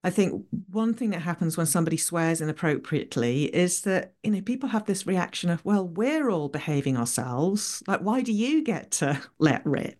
I 0.02 0.10
think 0.10 0.46
one 0.70 0.94
thing 0.94 1.10
that 1.10 1.20
happens 1.20 1.56
when 1.56 1.66
somebody 1.66 1.96
swears 1.98 2.40
inappropriately 2.40 3.44
is 3.54 3.82
that, 3.82 4.14
you 4.22 4.30
know, 4.32 4.40
people 4.40 4.70
have 4.70 4.86
this 4.86 5.06
reaction 5.06 5.50
of, 5.50 5.62
well, 5.64 5.86
we're 5.86 6.30
all 6.30 6.48
behaving 6.48 6.96
ourselves. 6.96 7.82
Like, 7.86 8.00
why 8.00 8.22
do 8.22 8.32
you 8.32 8.64
get 8.64 8.90
to 8.92 9.20
let 9.38 9.64
rip? 9.66 9.99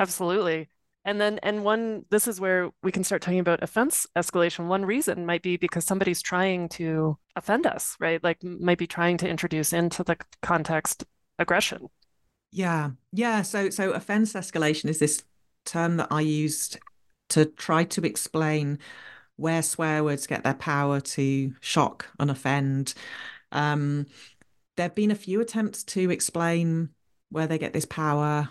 Absolutely. 0.00 0.68
And 1.04 1.20
then, 1.20 1.38
and 1.42 1.62
one, 1.64 2.04
this 2.10 2.26
is 2.26 2.40
where 2.40 2.70
we 2.82 2.90
can 2.90 3.04
start 3.04 3.22
talking 3.22 3.38
about 3.38 3.62
offense 3.62 4.06
escalation. 4.16 4.66
One 4.66 4.84
reason 4.84 5.24
might 5.26 5.42
be 5.42 5.56
because 5.56 5.84
somebody's 5.84 6.22
trying 6.22 6.68
to 6.70 7.18
offend 7.36 7.66
us, 7.66 7.96
right? 8.00 8.22
Like, 8.22 8.42
might 8.42 8.78
be 8.78 8.86
trying 8.86 9.16
to 9.18 9.28
introduce 9.28 9.72
into 9.72 10.02
the 10.02 10.16
context 10.42 11.04
aggression. 11.38 11.88
Yeah. 12.50 12.90
Yeah. 13.12 13.42
So, 13.42 13.70
so 13.70 13.92
offense 13.92 14.32
escalation 14.32 14.86
is 14.86 14.98
this 14.98 15.22
term 15.64 15.98
that 15.98 16.08
I 16.10 16.22
used 16.22 16.78
to 17.30 17.44
try 17.44 17.84
to 17.84 18.02
explain 18.02 18.78
where 19.36 19.62
swear 19.62 20.02
words 20.02 20.26
get 20.26 20.44
their 20.44 20.54
power 20.54 21.00
to 21.00 21.54
shock 21.60 22.08
and 22.18 22.30
offend. 22.30 22.94
Um, 23.52 24.06
there 24.76 24.84
have 24.84 24.94
been 24.94 25.10
a 25.10 25.14
few 25.14 25.40
attempts 25.40 25.84
to 25.84 26.10
explain 26.10 26.90
where 27.30 27.46
they 27.46 27.58
get 27.58 27.72
this 27.72 27.86
power 27.86 28.48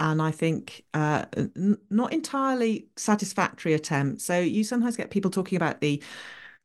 and 0.00 0.20
I 0.20 0.30
think 0.30 0.84
uh, 0.94 1.26
n- 1.36 1.78
not 1.90 2.12
entirely 2.12 2.88
satisfactory 2.96 3.74
attempt. 3.74 4.22
So 4.22 4.40
you 4.40 4.64
sometimes 4.64 4.96
get 4.96 5.10
people 5.10 5.30
talking 5.30 5.56
about 5.56 5.80
the 5.80 6.02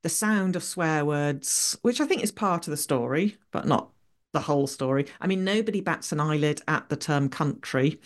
the 0.01 0.09
sound 0.09 0.55
of 0.55 0.63
swear 0.63 1.03
words, 1.03 1.77
which 1.81 1.99
I 1.99 2.05
think 2.05 2.23
is 2.23 2.31
part 2.31 2.67
of 2.67 2.71
the 2.71 2.77
story, 2.77 3.37
but 3.51 3.65
not 3.65 3.91
the 4.33 4.39
whole 4.39 4.67
story. 4.67 5.07
I 5.19 5.27
mean, 5.27 5.43
nobody 5.43 5.81
bats 5.81 6.11
an 6.11 6.19
eyelid 6.19 6.61
at 6.67 6.89
the 6.89 6.95
term 6.95 7.27
country, 7.27 7.99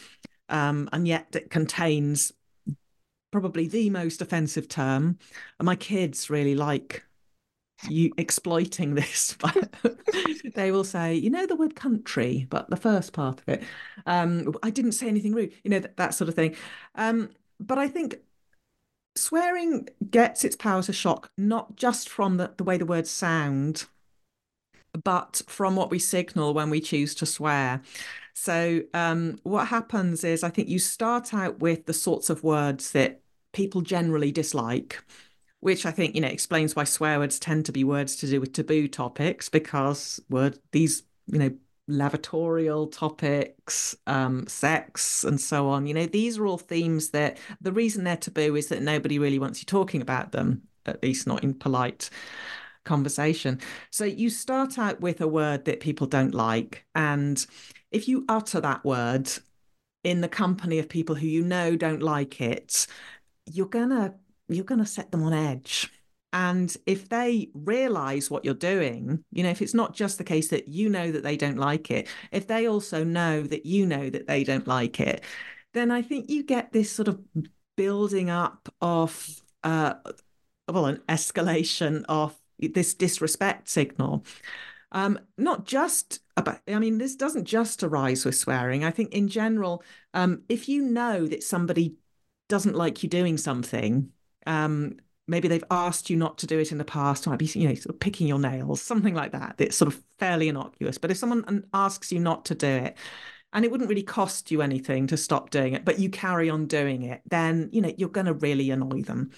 um, 0.47 0.89
and 0.93 1.07
yet 1.07 1.35
it 1.35 1.49
contains 1.49 2.31
probably 3.31 3.67
the 3.67 3.89
most 3.89 4.21
offensive 4.21 4.67
term. 4.67 5.19
And 5.59 5.65
my 5.65 5.75
kids 5.75 6.29
really 6.29 6.55
like 6.55 7.03
you 7.87 8.11
exploiting 8.17 8.95
this 8.95 9.37
but 9.39 9.73
they 10.53 10.71
will 10.71 10.83
say 10.83 11.15
you 11.15 11.29
know 11.29 11.45
the 11.45 11.55
word 11.55 11.75
country 11.75 12.45
but 12.49 12.69
the 12.69 12.75
first 12.75 13.13
part 13.13 13.39
of 13.39 13.49
it. 13.49 13.63
Um 14.05 14.53
i 14.63 14.69
didn't 14.69 14.93
say 14.93 15.07
anything 15.07 15.33
rude 15.33 15.53
you 15.63 15.69
know 15.69 15.79
that, 15.79 15.97
that 15.97 16.13
sort 16.13 16.29
of 16.29 16.35
thing. 16.35 16.55
Um 16.95 17.29
but 17.59 17.77
i 17.77 17.87
think 17.87 18.17
swearing 19.15 19.87
gets 20.09 20.45
its 20.45 20.55
power 20.55 20.81
to 20.83 20.93
shock 20.93 21.31
not 21.37 21.75
just 21.75 22.07
from 22.09 22.37
the, 22.37 22.53
the 22.57 22.63
way 22.63 22.77
the 22.77 22.85
words 22.85 23.09
sound 23.09 23.85
but 25.03 25.41
from 25.47 25.75
what 25.75 25.91
we 25.91 25.99
signal 25.99 26.53
when 26.53 26.69
we 26.69 26.81
choose 26.81 27.13
to 27.15 27.25
swear. 27.25 27.81
So 28.33 28.81
um, 28.93 29.39
what 29.43 29.67
happens 29.67 30.23
is 30.23 30.43
i 30.43 30.49
think 30.49 30.69
you 30.69 30.79
start 30.79 31.33
out 31.33 31.59
with 31.59 31.85
the 31.85 31.93
sorts 31.93 32.29
of 32.29 32.43
words 32.43 32.91
that 32.91 33.21
people 33.51 33.81
generally 33.81 34.31
dislike 34.31 35.03
which 35.61 35.85
I 35.85 35.91
think 35.91 36.15
you 36.15 36.21
know 36.21 36.27
explains 36.27 36.75
why 36.75 36.83
swear 36.83 37.19
words 37.19 37.39
tend 37.39 37.65
to 37.65 37.71
be 37.71 37.83
words 37.83 38.15
to 38.17 38.27
do 38.27 38.39
with 38.39 38.53
taboo 38.53 38.87
topics 38.87 39.49
because 39.49 40.19
word 40.29 40.59
these 40.71 41.03
you 41.27 41.39
know 41.39 41.51
lavatorial 41.89 42.91
topics, 42.91 43.95
um, 44.05 44.45
sex, 44.47 45.23
and 45.23 45.41
so 45.41 45.67
on. 45.67 45.87
You 45.87 45.95
know, 45.95 46.05
these 46.05 46.37
are 46.37 46.45
all 46.45 46.59
themes 46.59 47.09
that 47.09 47.39
the 47.59 47.73
reason 47.73 48.03
they're 48.03 48.15
taboo 48.15 48.55
is 48.55 48.67
that 48.67 48.81
nobody 48.81 49.17
really 49.19 49.39
wants 49.39 49.59
you 49.59 49.65
talking 49.65 50.01
about 50.01 50.31
them, 50.31 50.61
at 50.85 51.01
least 51.01 51.27
not 51.27 51.43
in 51.43 51.53
polite 51.55 52.09
conversation. 52.85 53.59
So 53.89 54.05
you 54.05 54.29
start 54.29 54.77
out 54.77 55.01
with 55.01 55.19
a 55.19 55.27
word 55.27 55.65
that 55.65 55.79
people 55.79 56.07
don't 56.07 56.33
like, 56.33 56.85
and 56.95 57.43
if 57.91 58.07
you 58.07 58.23
utter 58.29 58.61
that 58.61 58.85
word 58.85 59.29
in 60.03 60.21
the 60.21 60.29
company 60.29 60.79
of 60.79 60.87
people 60.87 61.15
who 61.15 61.27
you 61.27 61.41
know 61.43 61.75
don't 61.75 62.03
like 62.03 62.39
it, 62.39 62.87
you're 63.45 63.65
gonna 63.65 64.13
you're 64.49 64.65
going 64.65 64.79
to 64.79 64.85
set 64.85 65.11
them 65.11 65.23
on 65.23 65.33
edge. 65.33 65.91
And 66.31 66.75
if 66.85 67.09
they 67.09 67.49
realize 67.53 68.29
what 68.29 68.45
you're 68.45 68.53
doing, 68.53 69.23
you 69.31 69.43
know, 69.43 69.49
if 69.49 69.61
it's 69.61 69.73
not 69.73 69.95
just 69.95 70.17
the 70.17 70.23
case 70.23 70.49
that 70.49 70.67
you 70.67 70.89
know 70.89 71.11
that 71.11 71.23
they 71.23 71.37
don't 71.37 71.57
like 71.57 71.89
it, 71.89 72.07
if 72.31 72.45
they 72.45 72.67
also 72.67 73.03
know 73.03 73.41
that 73.41 73.65
you 73.65 73.85
know 73.85 74.09
that 74.09 74.27
they 74.27 74.43
don't 74.43 74.67
like 74.67 74.99
it, 74.99 75.23
then 75.73 75.89
I 75.89 76.01
think 76.01 76.29
you 76.29 76.43
get 76.43 76.71
this 76.71 76.91
sort 76.91 77.07
of 77.07 77.19
building 77.75 78.29
up 78.29 78.69
of, 78.81 79.41
uh, 79.63 79.95
well, 80.67 80.85
an 80.85 81.01
escalation 81.09 82.05
of 82.07 82.35
this 82.59 82.93
disrespect 82.93 83.67
signal. 83.69 84.23
Um, 84.91 85.19
not 85.37 85.65
just 85.65 86.19
about, 86.35 86.59
I 86.67 86.79
mean, 86.79 86.97
this 86.97 87.15
doesn't 87.15 87.45
just 87.45 87.83
arise 87.83 88.25
with 88.25 88.35
swearing. 88.35 88.83
I 88.83 88.91
think 88.91 89.13
in 89.13 89.29
general, 89.29 89.83
um, 90.13 90.43
if 90.49 90.69
you 90.69 90.83
know 90.83 91.25
that 91.27 91.43
somebody 91.43 91.95
doesn't 92.49 92.75
like 92.75 93.01
you 93.03 93.09
doing 93.09 93.37
something, 93.37 94.09
um, 94.45 94.97
maybe 95.27 95.47
they've 95.47 95.63
asked 95.69 96.09
you 96.09 96.17
not 96.17 96.37
to 96.39 96.47
do 96.47 96.59
it 96.59 96.71
in 96.71 96.77
the 96.77 96.85
past, 96.85 97.27
might 97.27 97.39
be, 97.39 97.45
you 97.45 97.67
know, 97.67 97.75
sort 97.75 97.93
of 97.93 97.99
picking 97.99 98.27
your 98.27 98.39
nails, 98.39 98.81
something 98.81 99.13
like 99.13 99.31
that. 99.31 99.55
It's 99.59 99.77
sort 99.77 99.93
of 99.93 100.01
fairly 100.17 100.49
innocuous. 100.49 100.97
But 100.97 101.11
if 101.11 101.17
someone 101.17 101.65
asks 101.73 102.11
you 102.11 102.19
not 102.19 102.45
to 102.45 102.55
do 102.55 102.67
it, 102.67 102.97
and 103.53 103.65
it 103.65 103.71
wouldn't 103.71 103.89
really 103.89 104.03
cost 104.03 104.51
you 104.51 104.61
anything 104.61 105.07
to 105.07 105.17
stop 105.17 105.49
doing 105.49 105.73
it, 105.73 105.83
but 105.83 105.97
you 105.97 106.09
carry 106.09 106.49
on 106.49 106.67
doing 106.67 107.03
it, 107.03 107.21
then 107.29 107.69
you 107.71 107.81
know 107.81 107.91
you're 107.97 108.09
going 108.09 108.27
to 108.27 108.33
really 108.33 108.69
annoy 108.69 109.01
them. 109.01 109.31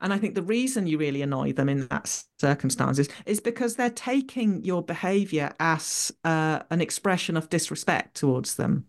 And 0.00 0.12
I 0.12 0.18
think 0.18 0.34
the 0.34 0.42
reason 0.42 0.86
you 0.86 0.98
really 0.98 1.22
annoy 1.22 1.52
them 1.52 1.68
in 1.68 1.88
that 1.88 2.22
circumstances 2.38 3.08
is 3.24 3.40
because 3.40 3.74
they're 3.74 3.90
taking 3.90 4.62
your 4.62 4.82
behaviour 4.82 5.52
as 5.58 6.12
uh, 6.24 6.60
an 6.70 6.80
expression 6.80 7.36
of 7.36 7.50
disrespect 7.50 8.14
towards 8.16 8.54
them. 8.54 8.86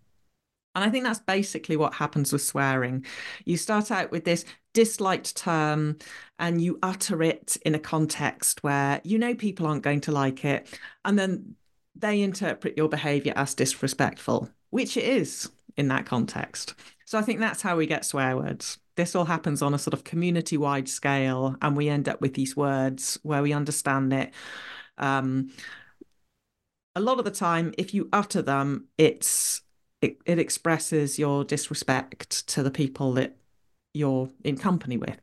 And 0.78 0.86
I 0.86 0.92
think 0.92 1.04
that's 1.04 1.20
basically 1.20 1.76
what 1.76 1.96
happens 1.96 2.32
with 2.32 2.44
swearing. 2.44 3.04
You 3.46 3.58
start 3.58 3.90
out 3.92 4.12
with 4.12 4.26
this 4.26 4.46
disliked 4.76 5.36
term 5.36 5.98
and 6.38 6.62
you 6.62 6.78
utter 6.84 7.24
it 7.24 7.58
in 7.66 7.74
a 7.74 7.80
context 7.80 8.64
where 8.64 9.02
you 9.04 9.18
know 9.18 9.34
people 9.34 9.66
aren't 9.66 9.82
going 9.82 10.02
to 10.02 10.12
like 10.12 10.46
it. 10.46 10.80
And 11.04 11.18
then 11.18 11.56
they 11.96 12.22
interpret 12.22 12.78
your 12.78 12.90
behavior 12.90 13.34
as 13.36 13.56
disrespectful, 13.56 14.50
which 14.70 14.98
it 14.98 15.06
is. 15.06 15.50
in 15.78 15.88
that 15.90 16.06
context. 16.06 16.76
So 17.06 17.18
I 17.18 17.22
think 17.22 17.40
that's 17.40 17.62
how 17.62 17.78
we 17.78 17.86
get 17.86 18.06
swear 18.06 18.36
words. 18.36 18.80
This 18.96 19.16
all 19.16 19.26
happens 19.26 19.62
on 19.62 19.74
a 19.74 19.80
sort 19.80 19.94
of 19.94 20.04
community 20.04 20.58
wide 20.58 20.90
scale, 20.90 21.56
and 21.62 21.78
we 21.78 21.88
end 21.88 22.10
up 22.10 22.20
with 22.20 22.34
these 22.34 22.58
words 22.58 23.20
where 23.24 23.44
we 23.44 23.54
understand 23.54 24.12
it. 24.12 24.34
Um, 24.98 25.52
a 26.96 27.00
lot 27.00 27.20
of 27.20 27.26
the 27.26 27.32
time, 27.32 27.74
if 27.78 27.94
you 27.94 28.10
utter 28.12 28.42
them, 28.42 28.88
it's 28.98 29.62
it, 30.02 30.18
it 30.26 30.40
expresses 30.40 31.18
your 31.18 31.44
disrespect 31.44 32.48
to 32.48 32.64
the 32.64 32.72
people 32.72 33.14
that 33.14 33.36
you're 33.94 34.30
in 34.44 34.58
company 34.58 34.98
with. 34.98 35.20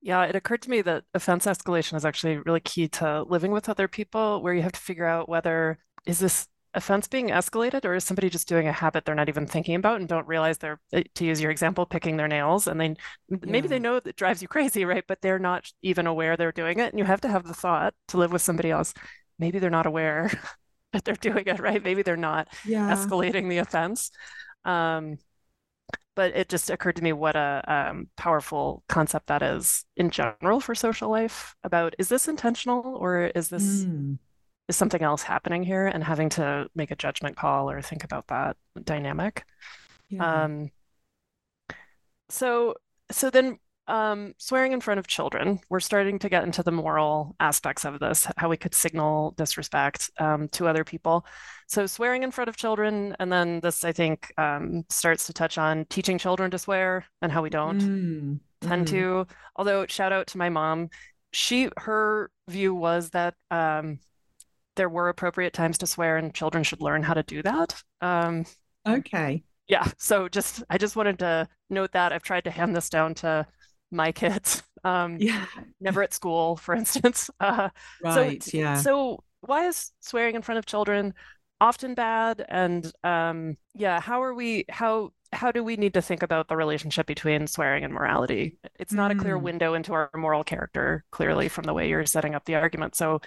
Yeah, 0.00 0.24
it 0.24 0.34
occurred 0.34 0.62
to 0.62 0.70
me 0.70 0.82
that 0.82 1.04
offense 1.14 1.46
escalation 1.46 1.96
is 1.96 2.04
actually 2.04 2.38
really 2.38 2.60
key 2.60 2.88
to 2.88 3.22
living 3.22 3.52
with 3.52 3.68
other 3.68 3.86
people, 3.86 4.42
where 4.42 4.52
you 4.52 4.62
have 4.62 4.72
to 4.72 4.80
figure 4.80 5.06
out 5.06 5.28
whether 5.28 5.78
is 6.06 6.18
this 6.18 6.48
offense 6.74 7.06
being 7.06 7.28
escalated 7.28 7.84
or 7.84 7.94
is 7.94 8.02
somebody 8.02 8.30
just 8.30 8.48
doing 8.48 8.66
a 8.66 8.72
habit 8.72 9.04
they're 9.04 9.14
not 9.14 9.28
even 9.28 9.46
thinking 9.46 9.74
about 9.74 10.00
and 10.00 10.08
don't 10.08 10.26
realize 10.26 10.56
they're 10.58 10.80
to 11.14 11.24
use 11.24 11.40
your 11.40 11.50
example 11.50 11.84
picking 11.84 12.16
their 12.16 12.28
nails 12.28 12.66
and 12.66 12.80
they 12.80 12.96
maybe 13.28 13.68
they 13.68 13.78
know 13.78 14.00
that 14.00 14.16
drives 14.16 14.40
you 14.40 14.48
crazy 14.48 14.84
right? 14.84 15.04
But 15.06 15.20
they're 15.20 15.38
not 15.38 15.70
even 15.82 16.06
aware 16.06 16.36
they're 16.36 16.50
doing 16.50 16.78
it 16.78 16.90
and 16.90 16.98
you 16.98 17.04
have 17.04 17.20
to 17.22 17.28
have 17.28 17.44
the 17.46 17.54
thought 17.54 17.94
to 18.08 18.16
live 18.16 18.32
with 18.32 18.42
somebody 18.42 18.70
else. 18.70 18.94
Maybe 19.38 19.58
they're 19.58 19.70
not 19.70 19.86
aware 19.86 20.30
that 20.92 21.04
they're 21.04 21.14
doing 21.16 21.44
it 21.46 21.60
right 21.60 21.82
maybe 21.82 22.02
they're 22.02 22.16
not 22.16 22.48
yeah. 22.66 22.92
escalating 22.92 23.48
the 23.48 23.58
offense 23.58 24.10
um, 24.64 25.18
but 26.14 26.36
it 26.36 26.48
just 26.48 26.70
occurred 26.70 26.96
to 26.96 27.02
me 27.02 27.12
what 27.12 27.36
a 27.36 27.62
um, 27.66 28.08
powerful 28.16 28.82
concept 28.88 29.26
that 29.28 29.42
is 29.42 29.84
in 29.96 30.10
general 30.10 30.60
for 30.60 30.74
social 30.74 31.10
life 31.10 31.54
about 31.64 31.94
is 31.98 32.08
this 32.08 32.28
intentional 32.28 32.96
or 32.96 33.30
is 33.34 33.48
this 33.48 33.84
mm. 33.84 34.18
is 34.68 34.76
something 34.76 35.02
else 35.02 35.22
happening 35.22 35.62
here 35.62 35.86
and 35.86 36.04
having 36.04 36.28
to 36.28 36.66
make 36.74 36.90
a 36.90 36.96
judgment 36.96 37.36
call 37.36 37.70
or 37.70 37.80
think 37.80 38.04
about 38.04 38.26
that 38.28 38.56
dynamic 38.84 39.44
yeah. 40.08 40.44
um, 40.44 40.70
so 42.28 42.74
so 43.10 43.30
then 43.30 43.58
um, 43.88 44.34
swearing 44.38 44.72
in 44.72 44.80
front 44.80 45.00
of 45.00 45.06
children, 45.06 45.60
we're 45.68 45.80
starting 45.80 46.18
to 46.20 46.28
get 46.28 46.44
into 46.44 46.62
the 46.62 46.70
moral 46.70 47.34
aspects 47.40 47.84
of 47.84 47.98
this, 47.98 48.26
how 48.36 48.48
we 48.48 48.56
could 48.56 48.74
signal 48.74 49.32
disrespect 49.36 50.10
um, 50.18 50.48
to 50.50 50.68
other 50.68 50.84
people. 50.84 51.26
So, 51.66 51.86
swearing 51.86 52.22
in 52.22 52.30
front 52.30 52.48
of 52.48 52.56
children, 52.56 53.16
and 53.18 53.32
then 53.32 53.60
this, 53.60 53.84
I 53.84 53.92
think, 53.92 54.32
um, 54.38 54.84
starts 54.88 55.26
to 55.26 55.32
touch 55.32 55.58
on 55.58 55.84
teaching 55.86 56.18
children 56.18 56.50
to 56.52 56.58
swear 56.58 57.04
and 57.22 57.32
how 57.32 57.42
we 57.42 57.50
don't 57.50 57.80
mm. 57.80 58.40
tend 58.60 58.86
mm. 58.86 58.90
to. 58.90 59.26
Although, 59.56 59.86
shout 59.86 60.12
out 60.12 60.28
to 60.28 60.38
my 60.38 60.48
mom, 60.48 60.88
she 61.32 61.68
her 61.78 62.30
view 62.48 62.74
was 62.74 63.10
that 63.10 63.34
um, 63.50 63.98
there 64.76 64.88
were 64.88 65.08
appropriate 65.08 65.54
times 65.54 65.78
to 65.78 65.86
swear, 65.88 66.18
and 66.18 66.34
children 66.34 66.62
should 66.62 66.82
learn 66.82 67.02
how 67.02 67.14
to 67.14 67.22
do 67.24 67.42
that. 67.42 67.82
Um, 68.00 68.44
okay. 68.86 69.42
Yeah. 69.66 69.88
So, 69.98 70.28
just 70.28 70.62
I 70.70 70.78
just 70.78 70.94
wanted 70.94 71.18
to 71.18 71.48
note 71.68 71.92
that 71.92 72.12
I've 72.12 72.22
tried 72.22 72.44
to 72.44 72.50
hand 72.50 72.76
this 72.76 72.88
down 72.88 73.14
to 73.16 73.46
my 73.92 74.12
kids. 74.12 74.62
Um, 74.84 75.18
yeah. 75.20 75.46
Never 75.80 76.02
at 76.02 76.12
school, 76.12 76.56
for 76.56 76.74
instance. 76.74 77.30
Uh, 77.40 77.68
right. 78.02 78.42
So, 78.42 78.58
yeah. 78.58 78.74
So 78.74 79.22
why 79.40 79.68
is 79.68 79.92
swearing 80.00 80.34
in 80.34 80.42
front 80.42 80.58
of 80.58 80.66
children 80.66 81.14
often 81.60 81.94
bad? 81.94 82.44
And 82.48 82.92
um, 83.04 83.56
yeah, 83.74 84.00
how 84.00 84.20
are 84.24 84.34
we? 84.34 84.64
How 84.68 85.12
how 85.32 85.52
do 85.52 85.62
we 85.62 85.76
need 85.76 85.94
to 85.94 86.02
think 86.02 86.24
about 86.24 86.48
the 86.48 86.56
relationship 86.56 87.06
between 87.06 87.46
swearing 87.46 87.84
and 87.84 87.94
morality? 87.94 88.58
It's 88.78 88.92
not 88.92 89.12
mm. 89.12 89.18
a 89.18 89.22
clear 89.22 89.38
hmm. 89.38 89.44
window 89.44 89.74
into 89.74 89.92
our 89.92 90.10
moral 90.16 90.42
character, 90.42 91.04
clearly, 91.12 91.48
from 91.48 91.62
the 91.62 91.74
way 91.74 91.88
you're 91.88 92.04
setting 92.04 92.34
up 92.34 92.44
the 92.44 92.56
argument. 92.56 92.96
So. 92.96 93.20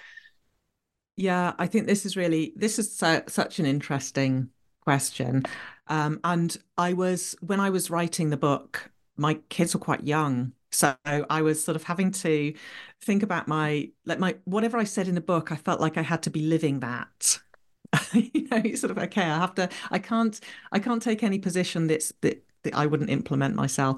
Yeah, 1.16 1.54
I 1.58 1.66
think 1.66 1.86
this 1.86 2.04
is 2.04 2.18
really 2.18 2.52
this 2.54 2.78
is 2.78 2.94
so, 2.94 3.22
such 3.28 3.58
an 3.58 3.64
interesting 3.64 4.50
question. 4.82 5.44
Um, 5.88 6.20
and 6.24 6.56
I 6.76 6.92
was 6.92 7.36
when 7.40 7.60
I 7.60 7.70
was 7.70 7.90
writing 7.90 8.30
the 8.30 8.36
book, 8.36 8.90
my 9.16 9.34
kids 9.48 9.74
were 9.74 9.80
quite 9.80 10.06
young 10.06 10.52
so 10.76 10.94
I 11.04 11.40
was 11.40 11.64
sort 11.64 11.76
of 11.76 11.84
having 11.84 12.10
to 12.12 12.52
think 13.00 13.22
about 13.22 13.48
my 13.48 13.90
like 14.04 14.18
my 14.18 14.36
whatever 14.44 14.76
I 14.76 14.84
said 14.84 15.08
in 15.08 15.14
the 15.14 15.20
book, 15.20 15.50
I 15.50 15.56
felt 15.56 15.80
like 15.80 15.96
I 15.96 16.02
had 16.02 16.22
to 16.24 16.30
be 16.30 16.42
living 16.42 16.80
that. 16.80 17.38
you 18.12 18.46
know, 18.48 18.62
sort 18.74 18.90
of 18.90 18.98
okay, 18.98 19.22
I 19.22 19.38
have 19.38 19.54
to 19.54 19.70
I 19.90 19.98
can't 19.98 20.38
I 20.72 20.78
can't 20.78 21.00
take 21.00 21.22
any 21.22 21.38
position 21.38 21.86
that's 21.86 22.12
that, 22.20 22.44
that 22.64 22.74
I 22.74 22.84
wouldn't 22.86 23.10
implement 23.10 23.54
myself. 23.54 23.96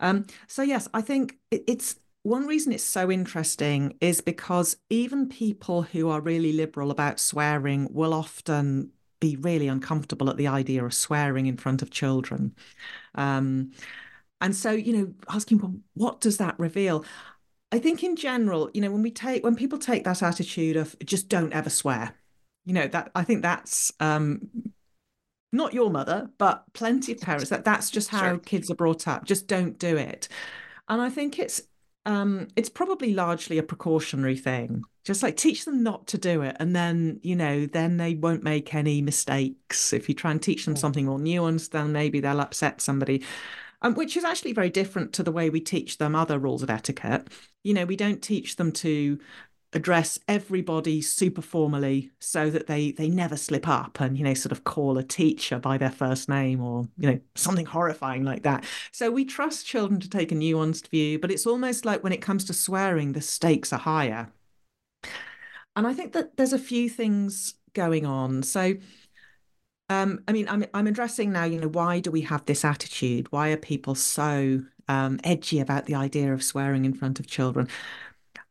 Um, 0.00 0.26
so 0.46 0.62
yes, 0.62 0.88
I 0.94 1.02
think 1.02 1.36
it, 1.50 1.64
it's 1.66 1.96
one 2.22 2.46
reason 2.46 2.72
it's 2.72 2.82
so 2.82 3.10
interesting 3.10 3.96
is 4.00 4.20
because 4.20 4.76
even 4.90 5.28
people 5.28 5.82
who 5.82 6.08
are 6.08 6.20
really 6.20 6.52
liberal 6.52 6.90
about 6.90 7.20
swearing 7.20 7.88
will 7.92 8.14
often 8.14 8.90
be 9.20 9.36
really 9.36 9.68
uncomfortable 9.68 10.28
at 10.28 10.36
the 10.36 10.48
idea 10.48 10.84
of 10.84 10.92
swearing 10.92 11.46
in 11.46 11.56
front 11.56 11.82
of 11.82 11.90
children. 11.90 12.54
Um, 13.14 13.72
and 14.40 14.54
so, 14.54 14.70
you 14.70 14.92
know, 14.92 15.14
asking, 15.28 15.58
well, 15.58 15.74
what 15.94 16.20
does 16.20 16.36
that 16.38 16.58
reveal? 16.58 17.04
I 17.72 17.78
think 17.78 18.04
in 18.04 18.16
general, 18.16 18.70
you 18.74 18.80
know, 18.80 18.90
when 18.90 19.02
we 19.02 19.10
take 19.10 19.42
when 19.42 19.56
people 19.56 19.78
take 19.78 20.04
that 20.04 20.22
attitude 20.22 20.76
of 20.76 20.96
just 21.04 21.28
don't 21.28 21.52
ever 21.52 21.70
swear, 21.70 22.14
you 22.64 22.72
know, 22.72 22.86
that 22.88 23.10
I 23.14 23.24
think 23.24 23.42
that's 23.42 23.92
um 23.98 24.48
not 25.52 25.72
your 25.72 25.90
mother, 25.90 26.30
but 26.38 26.64
plenty 26.74 27.12
of 27.12 27.20
parents 27.20 27.50
that 27.50 27.64
that's 27.64 27.90
just 27.90 28.10
how 28.10 28.30
sure. 28.30 28.38
kids 28.38 28.70
are 28.70 28.76
brought 28.76 29.08
up. 29.08 29.24
Just 29.24 29.46
don't 29.46 29.78
do 29.78 29.96
it. 29.96 30.28
And 30.88 31.00
I 31.00 31.10
think 31.10 31.38
it's 31.38 31.62
um 32.04 32.48
it's 32.56 32.68
probably 32.68 33.14
largely 33.14 33.58
a 33.58 33.62
precautionary 33.62 34.36
thing. 34.36 34.84
Just 35.04 35.22
like 35.22 35.36
teach 35.36 35.64
them 35.64 35.82
not 35.82 36.06
to 36.08 36.18
do 36.18 36.42
it. 36.42 36.56
And 36.60 36.74
then, 36.74 37.20
you 37.22 37.36
know, 37.36 37.66
then 37.66 37.96
they 37.96 38.14
won't 38.14 38.42
make 38.42 38.74
any 38.74 39.02
mistakes. 39.02 39.92
If 39.92 40.08
you 40.08 40.14
try 40.14 40.30
and 40.30 40.42
teach 40.42 40.64
them 40.64 40.76
something 40.76 41.06
more 41.06 41.18
nuanced, 41.18 41.70
then 41.70 41.92
maybe 41.92 42.20
they'll 42.20 42.40
upset 42.40 42.80
somebody 42.80 43.22
um, 43.82 43.94
which 43.94 44.16
is 44.16 44.24
actually 44.24 44.52
very 44.52 44.70
different 44.70 45.12
to 45.14 45.22
the 45.22 45.32
way 45.32 45.50
we 45.50 45.60
teach 45.60 45.98
them 45.98 46.14
other 46.14 46.38
rules 46.38 46.62
of 46.62 46.70
etiquette. 46.70 47.28
You 47.62 47.74
know, 47.74 47.84
we 47.84 47.96
don't 47.96 48.22
teach 48.22 48.56
them 48.56 48.72
to 48.72 49.18
address 49.72 50.18
everybody 50.28 51.02
super 51.02 51.42
formally 51.42 52.10
so 52.18 52.48
that 52.50 52.66
they 52.66 52.92
they 52.92 53.08
never 53.08 53.36
slip 53.36 53.68
up 53.68 54.00
and 54.00 54.16
you 54.16 54.24
know 54.24 54.32
sort 54.32 54.52
of 54.52 54.64
call 54.64 54.96
a 54.96 55.02
teacher 55.02 55.58
by 55.58 55.76
their 55.76 55.90
first 55.90 56.28
name 56.28 56.62
or 56.62 56.88
you 56.96 57.10
know 57.10 57.20
something 57.34 57.66
horrifying 57.66 58.24
like 58.24 58.42
that. 58.44 58.64
So 58.92 59.10
we 59.10 59.24
trust 59.24 59.66
children 59.66 60.00
to 60.00 60.08
take 60.08 60.32
a 60.32 60.34
nuanced 60.34 60.88
view 60.88 61.18
but 61.18 61.30
it's 61.30 61.46
almost 61.46 61.84
like 61.84 62.02
when 62.02 62.12
it 62.12 62.22
comes 62.22 62.44
to 62.44 62.54
swearing 62.54 63.12
the 63.12 63.20
stakes 63.20 63.72
are 63.72 63.78
higher. 63.78 64.30
And 65.74 65.86
i 65.86 65.92
think 65.92 66.12
that 66.12 66.36
there's 66.36 66.54
a 66.54 66.58
few 66.58 66.88
things 66.88 67.54
going 67.76 68.06
on. 68.06 68.42
So 68.42 68.74
um, 69.88 70.20
I 70.26 70.32
mean, 70.32 70.48
I'm 70.48 70.64
I'm 70.74 70.86
addressing 70.86 71.32
now. 71.32 71.44
You 71.44 71.60
know, 71.60 71.68
why 71.68 72.00
do 72.00 72.10
we 72.10 72.22
have 72.22 72.44
this 72.46 72.64
attitude? 72.64 73.30
Why 73.30 73.50
are 73.50 73.56
people 73.56 73.94
so 73.94 74.62
um, 74.88 75.20
edgy 75.22 75.60
about 75.60 75.86
the 75.86 75.94
idea 75.94 76.32
of 76.32 76.42
swearing 76.42 76.84
in 76.84 76.92
front 76.94 77.20
of 77.20 77.26
children? 77.26 77.68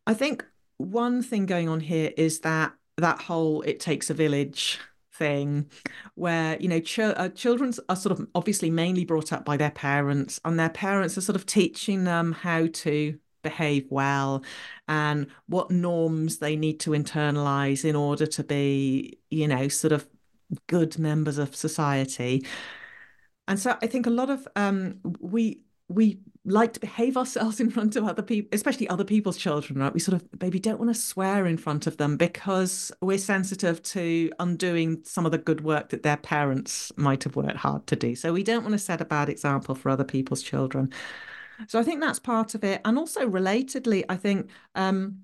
I 0.07 0.13
think 0.13 0.45
one 0.77 1.21
thing 1.21 1.45
going 1.45 1.67
on 1.69 1.81
here 1.81 2.11
is 2.15 2.39
that 2.41 2.73
that 2.97 3.21
whole 3.21 3.61
"it 3.63 3.79
takes 3.79 4.09
a 4.09 4.13
village" 4.13 4.79
thing, 5.13 5.69
where 6.15 6.57
you 6.61 6.69
know, 6.69 6.79
ch- 6.79 6.99
uh, 6.99 7.29
children 7.29 7.73
are 7.89 7.95
sort 7.95 8.17
of 8.17 8.27
obviously 8.33 8.69
mainly 8.69 9.03
brought 9.03 9.33
up 9.33 9.43
by 9.43 9.57
their 9.57 9.71
parents, 9.71 10.39
and 10.45 10.57
their 10.57 10.69
parents 10.69 11.17
are 11.17 11.21
sort 11.21 11.35
of 11.35 11.45
teaching 11.45 12.05
them 12.05 12.31
how 12.31 12.67
to 12.67 13.17
behave 13.43 13.85
well 13.91 14.43
and 14.87 15.27
what 15.47 15.69
norms 15.69 16.39
they 16.39 16.55
need 16.55 16.79
to 16.79 16.91
internalize 16.91 17.85
in 17.85 17.95
order 17.95 18.25
to 18.25 18.43
be, 18.43 19.19
you 19.29 19.47
know, 19.47 19.67
sort 19.67 19.91
of 19.93 20.07
good 20.67 20.97
members 20.99 21.38
of 21.38 21.55
society. 21.55 22.45
And 23.47 23.60
so 23.60 23.77
I 23.81 23.88
think 23.88 24.08
a 24.08 24.12
lot 24.12 24.29
of 24.29 24.47
um, 24.55 24.99
we 25.19 25.62
we 25.88 26.19
like 26.45 26.73
to 26.73 26.79
behave 26.79 27.17
ourselves 27.17 27.60
in 27.60 27.69
front 27.69 27.95
of 27.95 28.03
other 28.05 28.21
people, 28.21 28.49
especially 28.53 28.88
other 28.88 29.03
people's 29.03 29.38
children, 29.38 29.79
right? 29.79 29.93
We 29.93 29.99
sort 29.99 30.21
of 30.21 30.27
maybe 30.41 30.60
don't 30.60 30.79
want 30.79 30.93
to 30.93 30.99
swear 30.99 31.45
in 31.45 31.58
front 31.58 31.88
of 31.88 31.97
them 31.97 32.17
because 32.17 32.91
we're 33.01 33.17
sensitive 33.17 33.81
to 33.84 34.31
undoing 34.39 35.01
some 35.03 35.25
of 35.25 35.31
the 35.31 35.38
good 35.38 35.62
work 35.62 35.89
that 35.89 36.03
their 36.03 36.17
parents 36.17 36.91
might 36.97 37.23
have 37.23 37.36
worked 37.36 37.58
hard 37.58 37.86
to 37.88 37.95
do. 37.95 38.15
So 38.15 38.34
we 38.34 38.43
don't 38.43 38.63
want 38.63 38.73
to 38.73 38.79
set 38.79 39.01
a 39.01 39.05
bad 39.05 39.29
example 39.29 39.75
for 39.75 39.89
other 39.89 40.03
people's 40.03 40.41
children. 40.41 40.91
So 41.67 41.79
I 41.79 41.84
think 41.84 42.01
that's 42.01 42.19
part 42.19 42.55
of 42.55 42.63
it. 42.63 42.81
And 42.84 42.97
also 42.97 43.27
relatedly, 43.27 44.03
I 44.10 44.17
think 44.17 44.49
um, 44.75 45.21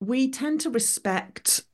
we 0.00 0.30
tend 0.30 0.60
to 0.62 0.70
respect 0.70 1.64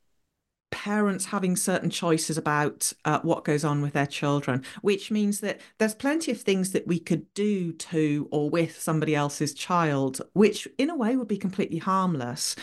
parents 0.71 1.27
having 1.27 1.57
certain 1.57 1.91
choices 1.91 2.39
about 2.39 2.93
uh, 3.05 3.21
what 3.21 3.45
goes 3.45 3.65
on 3.65 3.83
with 3.83 3.93
their 3.93 4.07
children, 4.07 4.65
which 4.83 5.11
means 5.11 5.41
that 5.41 5.61
there's 5.79 5.95
plenty 5.95 6.33
of 6.33 6.41
things 6.41 6.73
that 6.73 6.87
we 6.87 6.99
could 6.99 7.33
do 7.35 7.73
to 7.73 8.29
or 8.31 8.49
with 8.51 8.81
somebody 8.81 9.15
else's 9.15 9.55
child, 9.55 10.21
which 10.33 10.69
in 10.79 10.91
a 10.91 10.97
way 10.97 11.17
would 11.17 11.29
be 11.29 11.39
completely 11.39 11.79
harmless. 11.79 12.57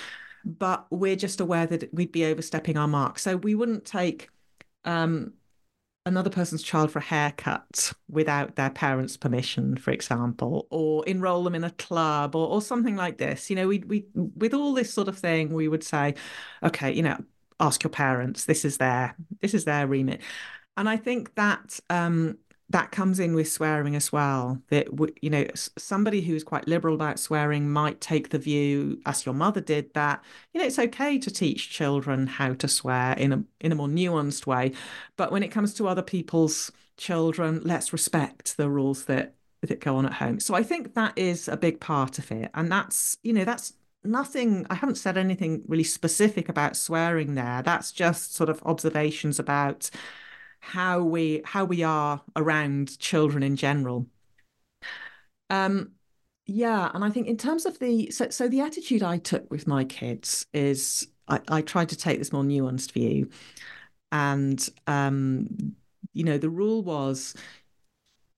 But 0.45 0.87
we're 0.89 1.17
just 1.17 1.41
aware 1.41 1.67
that 1.67 1.93
we'd 1.93 2.11
be 2.11 2.25
overstepping 2.25 2.77
our 2.77 2.87
mark. 2.87 3.19
So 3.19 3.35
we 3.35 3.53
wouldn't 3.53 3.83
take 3.83 4.29
um, 4.85 5.33
another 6.05 6.29
person's 6.29 6.63
child 6.63 6.89
for 6.89 6.99
a 6.99 7.03
haircut 7.03 7.91
without 8.09 8.55
their 8.55 8.69
parents' 8.69 9.17
permission, 9.17 9.75
for 9.75 9.91
example, 9.91 10.65
or 10.69 11.05
enroll 11.05 11.43
them 11.43 11.53
in 11.53 11.65
a 11.65 11.71
club 11.71 12.33
or, 12.33 12.47
or 12.47 12.61
something 12.61 12.95
like 12.95 13.17
this. 13.17 13.49
You 13.49 13.57
know, 13.57 13.67
we 13.67 13.79
we 13.79 14.05
with 14.13 14.53
all 14.53 14.73
this 14.73 14.93
sort 14.93 15.09
of 15.09 15.17
thing, 15.17 15.53
we 15.53 15.67
would 15.67 15.83
say, 15.83 16.15
okay, 16.63 16.93
you 16.93 17.03
know, 17.03 17.17
ask 17.59 17.83
your 17.83 17.91
parents. 17.91 18.45
This 18.45 18.65
is 18.65 18.77
their 18.77 19.15
this 19.41 19.53
is 19.53 19.65
their 19.65 19.87
remit. 19.87 20.21
and 20.75 20.87
I 20.89 20.97
think 20.97 21.35
that 21.35 21.79
um, 21.89 22.37
that 22.69 22.91
comes 22.91 23.19
in 23.19 23.33
with 23.33 23.49
swearing 23.49 23.95
as 23.95 24.11
well. 24.11 24.61
That 24.69 24.87
you 25.21 25.29
know, 25.29 25.45
somebody 25.77 26.21
who's 26.21 26.43
quite 26.43 26.67
liberal 26.67 26.95
about 26.95 27.19
swearing 27.19 27.69
might 27.69 28.01
take 28.01 28.29
the 28.29 28.39
view, 28.39 28.99
as 29.05 29.25
your 29.25 29.35
mother 29.35 29.61
did, 29.61 29.93
that 29.93 30.23
you 30.53 30.59
know 30.59 30.67
it's 30.67 30.79
okay 30.79 31.17
to 31.17 31.31
teach 31.31 31.69
children 31.69 32.27
how 32.27 32.53
to 32.55 32.67
swear 32.67 33.13
in 33.13 33.33
a 33.33 33.43
in 33.61 33.71
a 33.71 33.75
more 33.75 33.87
nuanced 33.87 34.45
way, 34.45 34.73
but 35.15 35.31
when 35.31 35.43
it 35.43 35.49
comes 35.49 35.73
to 35.75 35.87
other 35.87 36.01
people's 36.01 36.71
children, 36.97 37.61
let's 37.63 37.93
respect 37.93 38.57
the 38.57 38.69
rules 38.69 39.05
that 39.05 39.35
that 39.61 39.79
go 39.79 39.95
on 39.95 40.05
at 40.05 40.13
home. 40.13 40.39
So 40.39 40.53
I 40.53 40.63
think 40.63 40.93
that 40.95 41.13
is 41.17 41.47
a 41.47 41.57
big 41.57 41.79
part 41.79 42.19
of 42.19 42.31
it, 42.31 42.51
and 42.53 42.71
that's 42.71 43.17
you 43.23 43.33
know 43.33 43.45
that's 43.45 43.73
nothing 44.03 44.65
i 44.69 44.75
haven't 44.75 44.95
said 44.95 45.17
anything 45.17 45.63
really 45.67 45.83
specific 45.83 46.49
about 46.49 46.77
swearing 46.77 47.35
there. 47.35 47.61
That's 47.63 47.91
just 47.91 48.35
sort 48.35 48.49
of 48.49 48.61
observations 48.65 49.39
about 49.39 49.89
how 50.59 51.01
we 51.01 51.41
how 51.45 51.65
we 51.65 51.83
are 51.83 52.21
around 52.35 52.97
children 52.99 53.43
in 53.43 53.55
general. 53.55 54.07
Um, 55.49 55.91
yeah, 56.45 56.91
and 56.93 57.03
I 57.03 57.09
think 57.09 57.27
in 57.27 57.37
terms 57.37 57.65
of 57.65 57.79
the 57.79 58.11
so 58.11 58.29
so 58.29 58.47
the 58.47 58.61
attitude 58.61 59.03
I 59.03 59.17
took 59.17 59.49
with 59.51 59.67
my 59.67 59.83
kids 59.83 60.45
is 60.53 61.07
I, 61.27 61.41
I 61.49 61.61
tried 61.61 61.89
to 61.89 61.97
take 61.97 62.19
this 62.19 62.31
more 62.33 62.43
nuanced 62.43 62.91
view, 62.93 63.29
and 64.11 64.67
um, 64.87 65.75
you 66.13 66.23
know 66.23 66.37
the 66.37 66.49
rule 66.49 66.83
was 66.83 67.35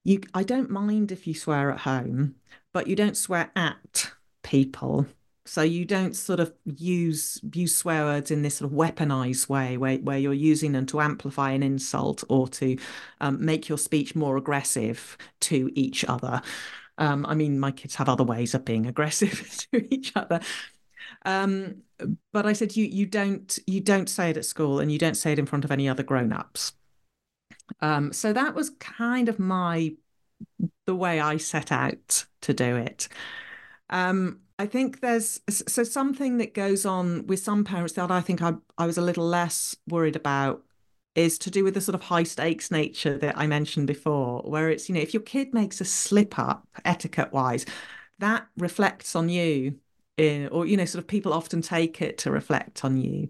you 0.04 0.22
I 0.34 0.44
don't 0.44 0.70
mind 0.70 1.12
if 1.12 1.28
you 1.28 1.34
swear 1.34 1.72
at 1.72 1.80
home, 1.82 2.36
but 2.74 2.88
you 2.88 2.96
don't 2.96 3.18
swear 3.18 3.52
at 3.56 4.12
people 4.44 5.06
so 5.50 5.64
you 5.64 5.84
don't 5.84 6.16
sort 6.16 6.40
of 6.40 6.54
use 6.64 7.42
use 7.56 7.76
swear 7.76 8.04
words 8.04 8.30
in 8.30 8.44
this 8.44 8.58
sort 8.58 8.72
of 8.72 8.78
weaponized 8.78 9.50
way 9.50 9.78
where, 9.78 9.98
where 9.98 10.20
you're 10.20 10.32
using 10.32 10.74
them 10.74 10.86
to 10.86 11.02
amplify 11.02 11.50
an 11.50 11.64
insult 11.64 12.24
or 12.30 12.48
to 12.48 12.78
um, 13.20 13.44
make 13.44 13.68
your 13.68 13.80
speech 13.80 14.16
more 14.16 14.38
aggressive 14.38 15.18
to 15.40 15.72
each 15.74 16.06
other. 16.06 16.44
Um, 17.00 17.26
I 17.26 17.34
mean, 17.34 17.60
my 17.60 17.72
kids 17.72 17.96
have 17.96 18.08
other 18.08 18.24
ways 18.24 18.54
of 18.54 18.64
being 18.64 18.86
aggressive 18.86 19.66
to 19.72 19.92
each 19.92 20.12
other. 20.16 20.40
Um, 21.26 21.82
but 22.32 22.46
I 22.46 22.54
said 22.54 22.76
you 22.76 22.86
you 22.86 23.08
don't 23.08 23.58
you 23.66 23.82
don't 23.82 24.08
say 24.08 24.30
it 24.30 24.38
at 24.38 24.46
school 24.46 24.80
and 24.80 24.92
you 24.92 25.00
don't 25.00 25.18
say 25.18 25.32
it 25.32 25.40
in 25.40 25.48
front 25.48 25.66
of 25.66 25.72
any 25.72 25.90
other 25.90 26.04
grown-ups. 26.04 26.74
Um, 27.82 28.14
so 28.14 28.34
that 28.34 28.54
was 28.54 28.70
kind 28.70 29.28
of 29.30 29.40
my 29.40 29.96
the 30.86 30.96
way 30.96 31.20
I 31.20 31.38
set 31.38 31.72
out 31.72 32.26
to 32.42 32.54
do 32.54 32.76
it. 32.76 33.08
Um, 33.90 34.42
I 34.60 34.66
think 34.66 35.00
there's 35.00 35.40
so 35.50 35.84
something 35.86 36.38
that 36.38 36.54
goes 36.54 36.86
on 36.86 37.26
with 37.28 37.40
some 37.40 37.64
parents 37.64 37.94
that 37.94 38.12
I 38.12 38.20
think 38.20 38.42
I, 38.42 38.56
I 38.78 38.86
was 38.86 38.98
a 38.98 39.02
little 39.02 39.26
less 39.26 39.74
worried 39.88 40.18
about 40.18 40.66
is 41.16 41.40
to 41.40 41.50
do 41.50 41.64
with 41.64 41.76
the 41.76 41.82
sort 41.82 41.96
of 41.96 42.02
high 42.02 42.24
stakes 42.24 42.70
nature 42.70 43.18
that 43.20 43.38
I 43.38 43.48
mentioned 43.48 43.88
before, 43.88 44.42
where 44.42 44.70
it's, 44.70 44.90
you 44.90 44.96
know, 44.96 45.02
if 45.02 45.14
your 45.14 45.24
kid 45.24 45.54
makes 45.54 45.80
a 45.80 45.86
slip 45.86 46.38
up 46.38 46.68
etiquette 46.84 47.32
wise, 47.32 47.66
that 48.20 48.48
reflects 48.58 49.16
on 49.16 49.30
you, 49.30 49.80
in, 50.18 50.50
or, 50.50 50.66
you 50.66 50.76
know, 50.76 50.86
sort 50.86 51.04
of 51.04 51.08
people 51.08 51.32
often 51.34 51.62
take 51.62 52.02
it 52.02 52.18
to 52.20 52.32
reflect 52.32 52.84
on 52.84 52.98
you. 52.98 53.30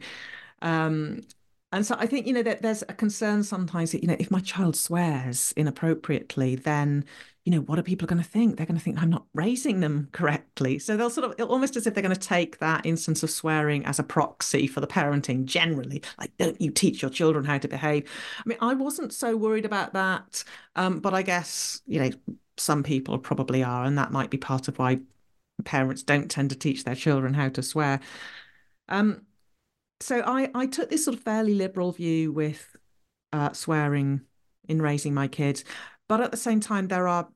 Um, 0.63 1.21
and 1.71 1.85
so 1.85 1.95
I 1.99 2.07
think, 2.07 2.25
you 2.25 2.33
know, 2.33 2.41
that 2.43 2.61
there's 2.63 2.81
a 2.83 2.93
concern 2.93 3.43
sometimes 3.43 3.91
that, 3.91 4.01
you 4.01 4.07
know, 4.07 4.15
if 4.19 4.31
my 4.31 4.39
child 4.39 4.75
swears 4.75 5.53
inappropriately, 5.55 6.55
then, 6.55 7.05
you 7.45 7.51
know, 7.51 7.61
what 7.61 7.77
are 7.77 7.83
people 7.83 8.07
going 8.07 8.21
to 8.21 8.27
think? 8.27 8.57
They're 8.57 8.65
going 8.65 8.77
to 8.77 8.83
think 8.83 8.99
I'm 8.99 9.11
not 9.11 9.25
raising 9.35 9.79
them 9.79 10.09
correctly. 10.11 10.79
So 10.79 10.97
they'll 10.97 11.11
sort 11.11 11.39
of 11.39 11.49
almost 11.49 11.75
as 11.75 11.85
if 11.85 11.93
they're 11.93 12.01
going 12.01 12.15
to 12.15 12.19
take 12.19 12.57
that 12.57 12.87
instance 12.87 13.21
of 13.21 13.29
swearing 13.29 13.85
as 13.85 13.99
a 13.99 14.03
proxy 14.03 14.65
for 14.65 14.81
the 14.81 14.87
parenting 14.87 15.45
generally. 15.45 16.01
Like, 16.19 16.35
don't 16.37 16.59
you 16.59 16.71
teach 16.71 17.03
your 17.03 17.11
children 17.11 17.45
how 17.45 17.59
to 17.59 17.67
behave? 17.67 18.09
I 18.39 18.43
mean, 18.47 18.57
I 18.61 18.73
wasn't 18.73 19.13
so 19.13 19.37
worried 19.37 19.65
about 19.65 19.93
that. 19.93 20.43
Um, 20.75 20.99
but 20.99 21.13
I 21.13 21.21
guess, 21.21 21.81
you 21.85 21.99
know, 21.99 22.09
some 22.57 22.81
people 22.81 23.19
probably 23.19 23.63
are. 23.63 23.83
And 23.83 23.97
that 23.99 24.11
might 24.11 24.31
be 24.31 24.37
part 24.37 24.67
of 24.67 24.79
why 24.79 25.01
parents 25.65 26.01
don't 26.01 26.31
tend 26.31 26.49
to 26.49 26.55
teach 26.55 26.83
their 26.83 26.95
children 26.95 27.35
how 27.35 27.49
to 27.49 27.61
swear. 27.61 27.99
Um, 28.87 29.21
so 29.99 30.21
I, 30.25 30.49
I 30.55 30.65
took 30.65 30.89
this 30.89 31.05
sort 31.05 31.17
of 31.17 31.23
fairly 31.23 31.53
liberal 31.53 31.91
view 31.91 32.31
with 32.31 32.75
uh, 33.33 33.53
swearing 33.53 34.21
in 34.67 34.81
raising 34.81 35.13
my 35.13 35.27
kids, 35.27 35.63
but 36.07 36.21
at 36.21 36.31
the 36.31 36.37
same 36.37 36.59
time, 36.59 36.87
there 36.87 37.07
are 37.07 37.27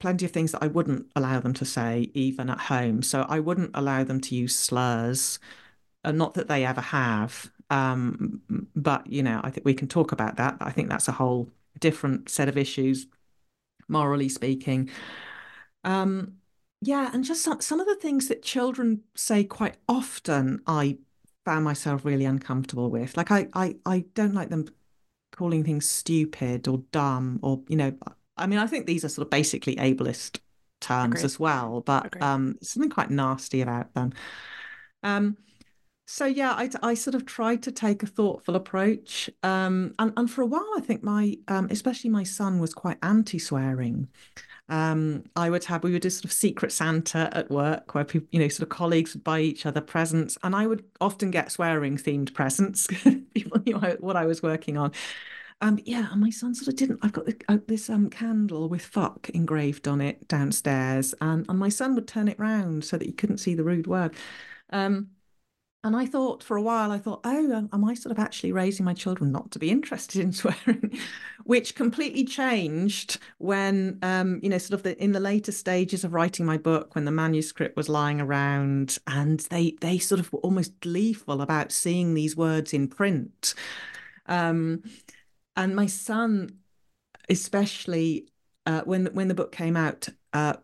plenty 0.00 0.24
of 0.24 0.32
things 0.32 0.52
that 0.52 0.62
I 0.62 0.66
wouldn't 0.66 1.06
allow 1.14 1.38
them 1.38 1.54
to 1.54 1.64
say, 1.64 2.10
even 2.12 2.50
at 2.50 2.58
home. 2.58 3.02
So 3.02 3.24
I 3.28 3.38
wouldn't 3.38 3.70
allow 3.74 4.02
them 4.02 4.20
to 4.22 4.34
use 4.34 4.56
slurs, 4.56 5.38
uh, 6.04 6.10
not 6.10 6.34
that 6.34 6.48
they 6.48 6.64
ever 6.64 6.80
have. 6.80 7.50
Um, 7.70 8.42
but 8.74 9.06
you 9.06 9.22
know, 9.22 9.40
I 9.44 9.50
think 9.50 9.64
we 9.64 9.74
can 9.74 9.88
talk 9.88 10.12
about 10.12 10.36
that. 10.36 10.56
I 10.60 10.72
think 10.72 10.88
that's 10.88 11.08
a 11.08 11.12
whole 11.12 11.48
different 11.78 12.28
set 12.28 12.48
of 12.48 12.58
issues, 12.58 13.06
morally 13.88 14.28
speaking. 14.28 14.90
Um, 15.84 16.34
yeah, 16.80 17.10
and 17.14 17.24
just 17.24 17.42
some, 17.42 17.60
some 17.60 17.80
of 17.80 17.86
the 17.86 17.94
things 17.94 18.28
that 18.28 18.42
children 18.42 19.02
say 19.14 19.44
quite 19.44 19.76
often, 19.88 20.62
I 20.66 20.98
found 21.44 21.64
myself 21.64 22.04
really 22.04 22.24
uncomfortable 22.24 22.90
with. 22.90 23.16
Like 23.16 23.30
I, 23.30 23.48
I, 23.54 23.76
I 23.84 24.04
don't 24.14 24.34
like 24.34 24.50
them 24.50 24.66
calling 25.32 25.64
things 25.64 25.88
stupid 25.88 26.68
or 26.68 26.78
dumb 26.92 27.40
or 27.42 27.62
you 27.68 27.76
know. 27.76 27.96
I 28.36 28.46
mean, 28.46 28.58
I 28.58 28.66
think 28.66 28.86
these 28.86 29.04
are 29.04 29.08
sort 29.08 29.26
of 29.26 29.30
basically 29.30 29.76
ableist 29.76 30.40
terms 30.80 31.16
Agreed. 31.16 31.24
as 31.24 31.40
well, 31.40 31.80
but 31.80 32.06
Agreed. 32.06 32.22
um, 32.22 32.56
something 32.62 32.90
quite 32.90 33.10
nasty 33.10 33.60
about 33.60 33.92
them. 33.94 34.12
Um, 35.02 35.36
so 36.06 36.26
yeah, 36.26 36.52
I, 36.52 36.68
I 36.82 36.94
sort 36.94 37.14
of 37.14 37.24
tried 37.24 37.62
to 37.62 37.72
take 37.72 38.02
a 38.02 38.06
thoughtful 38.06 38.56
approach, 38.56 39.30
um, 39.42 39.94
and 39.98 40.12
and 40.16 40.30
for 40.30 40.42
a 40.42 40.46
while, 40.46 40.68
I 40.76 40.80
think 40.80 41.02
my, 41.02 41.36
um, 41.48 41.68
especially 41.70 42.10
my 42.10 42.24
son, 42.24 42.58
was 42.58 42.74
quite 42.74 42.98
anti-swearing. 43.02 44.08
Um, 44.68 45.24
I 45.36 45.50
would 45.50 45.64
have 45.64 45.82
we 45.82 45.92
would 45.92 46.02
do 46.02 46.10
sort 46.10 46.24
of 46.24 46.32
secret 46.32 46.72
Santa 46.72 47.28
at 47.32 47.50
work 47.50 47.94
where 47.94 48.04
people, 48.04 48.28
you 48.32 48.40
know, 48.40 48.48
sort 48.48 48.62
of 48.62 48.68
colleagues 48.70 49.14
would 49.14 49.24
buy 49.24 49.40
each 49.40 49.66
other 49.66 49.80
presents, 49.80 50.38
and 50.42 50.54
I 50.54 50.66
would 50.66 50.84
often 51.00 51.30
get 51.30 51.52
swearing 51.52 51.96
themed 51.96 52.32
presents. 52.32 52.86
people 53.34 53.60
knew 53.66 53.78
what 54.00 54.16
I 54.16 54.24
was 54.26 54.42
working 54.42 54.78
on. 54.78 54.92
Um, 55.60 55.78
yeah, 55.84 56.08
and 56.10 56.20
my 56.20 56.30
son 56.30 56.54
sort 56.54 56.68
of 56.68 56.76
didn't. 56.76 56.98
I've 57.02 57.12
got 57.12 57.28
uh, 57.48 57.58
this 57.68 57.88
um 57.88 58.10
candle 58.10 58.68
with 58.68 58.84
"fuck" 58.84 59.30
engraved 59.30 59.86
on 59.86 60.00
it 60.00 60.26
downstairs, 60.26 61.14
and 61.20 61.46
and 61.48 61.58
my 61.58 61.68
son 61.68 61.94
would 61.94 62.08
turn 62.08 62.28
it 62.28 62.38
round 62.38 62.84
so 62.84 62.98
that 62.98 63.06
he 63.06 63.12
couldn't 63.12 63.38
see 63.38 63.54
the 63.54 63.64
rude 63.64 63.86
word. 63.86 64.14
Um, 64.70 65.11
and 65.84 65.96
I 65.96 66.06
thought 66.06 66.44
for 66.44 66.56
a 66.56 66.62
while, 66.62 66.92
I 66.92 66.98
thought, 66.98 67.22
oh, 67.24 67.68
am 67.72 67.84
I 67.84 67.94
sort 67.94 68.12
of 68.12 68.18
actually 68.20 68.52
raising 68.52 68.84
my 68.84 68.94
children 68.94 69.32
not 69.32 69.50
to 69.50 69.58
be 69.58 69.70
interested 69.70 70.20
in 70.20 70.32
swearing? 70.32 70.96
Which 71.42 71.74
completely 71.74 72.24
changed 72.24 73.18
when, 73.38 73.98
um, 74.02 74.38
you 74.42 74.48
know, 74.48 74.58
sort 74.58 74.78
of 74.78 74.84
the, 74.84 75.02
in 75.02 75.10
the 75.10 75.18
later 75.18 75.50
stages 75.50 76.04
of 76.04 76.14
writing 76.14 76.46
my 76.46 76.56
book, 76.56 76.94
when 76.94 77.04
the 77.04 77.10
manuscript 77.10 77.76
was 77.76 77.88
lying 77.88 78.20
around, 78.20 78.98
and 79.08 79.40
they 79.50 79.76
they 79.80 79.98
sort 79.98 80.20
of 80.20 80.32
were 80.32 80.38
almost 80.40 80.78
gleeful 80.80 81.42
about 81.42 81.72
seeing 81.72 82.14
these 82.14 82.36
words 82.36 82.72
in 82.72 82.86
print. 82.86 83.54
Um, 84.26 84.84
and 85.56 85.74
my 85.74 85.86
son, 85.86 86.58
especially 87.28 88.28
uh, 88.66 88.82
when 88.82 89.06
when 89.06 89.26
the 89.26 89.34
book 89.34 89.50
came 89.50 89.76
out, 89.76 90.08
uh, 90.32 90.54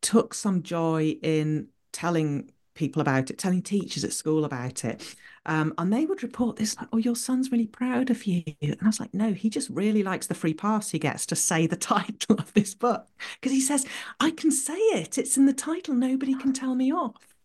took 0.00 0.32
some 0.32 0.62
joy 0.62 1.16
in 1.22 1.68
telling 1.92 2.52
people 2.80 3.02
about 3.02 3.30
it, 3.30 3.36
telling 3.36 3.60
teachers 3.60 4.04
at 4.04 4.12
school 4.12 4.46
about 4.46 4.86
it. 4.86 5.14
Um, 5.44 5.74
and 5.76 5.92
they 5.92 6.06
would 6.06 6.22
report 6.22 6.56
this 6.56 6.76
like, 6.78 6.88
oh, 6.94 6.96
your 6.96 7.14
son's 7.14 7.52
really 7.52 7.66
proud 7.66 8.08
of 8.08 8.26
you. 8.26 8.42
And 8.62 8.78
I 8.82 8.86
was 8.86 8.98
like, 8.98 9.12
no, 9.12 9.34
he 9.34 9.50
just 9.50 9.68
really 9.68 10.02
likes 10.02 10.26
the 10.26 10.34
free 10.34 10.54
pass 10.54 10.90
he 10.90 10.98
gets 10.98 11.26
to 11.26 11.36
say 11.36 11.66
the 11.66 11.76
title 11.94 12.36
of 12.36 12.54
this 12.54 12.74
book. 12.74 13.06
Because 13.34 13.52
he 13.52 13.60
says, 13.60 13.86
I 14.18 14.30
can 14.30 14.50
say 14.50 14.78
it. 14.78 15.18
It's 15.18 15.36
in 15.36 15.44
the 15.44 15.52
title. 15.52 15.94
Nobody 15.94 16.34
can 16.34 16.54
tell 16.54 16.74
me 16.74 16.90
off. 16.90 17.36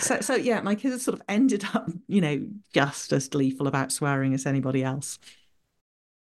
So, 0.00 0.20
so 0.20 0.34
yeah, 0.34 0.60
my 0.60 0.74
kids 0.74 0.92
have 0.94 1.00
sort 1.00 1.18
of 1.18 1.22
ended 1.28 1.64
up, 1.72 1.88
you 2.06 2.20
know, 2.20 2.46
just 2.74 3.10
as 3.12 3.28
gleeful 3.28 3.66
about 3.66 3.90
swearing 3.90 4.34
as 4.34 4.44
anybody 4.44 4.84
else. 4.84 5.18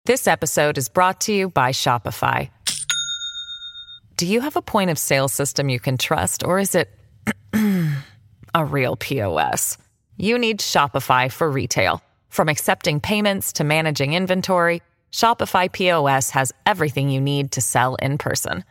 This 0.04 0.28
episode 0.28 0.78
is 0.78 0.88
brought 0.88 1.22
to 1.22 1.32
you 1.32 1.48
by 1.48 1.72
Shopify. 1.72 2.50
Do 4.16 4.26
you 4.26 4.42
have 4.42 4.54
a 4.54 4.62
point 4.62 4.90
of 4.90 4.98
sale 4.98 5.28
system 5.28 5.68
you 5.68 5.80
can 5.80 5.96
trust, 5.96 6.44
or 6.44 6.60
is 6.60 6.76
it 6.76 6.88
a 8.54 8.64
real 8.64 8.96
POS. 8.96 9.76
You 10.16 10.38
need 10.38 10.60
Shopify 10.60 11.30
for 11.30 11.50
retail. 11.50 12.00
From 12.28 12.48
accepting 12.48 13.00
payments 13.00 13.52
to 13.54 13.64
managing 13.64 14.14
inventory, 14.14 14.80
Shopify 15.12 15.70
POS 15.70 16.30
has 16.30 16.52
everything 16.66 17.10
you 17.10 17.20
need 17.20 17.52
to 17.52 17.60
sell 17.60 17.94
in 17.96 18.16
person. 18.18 18.64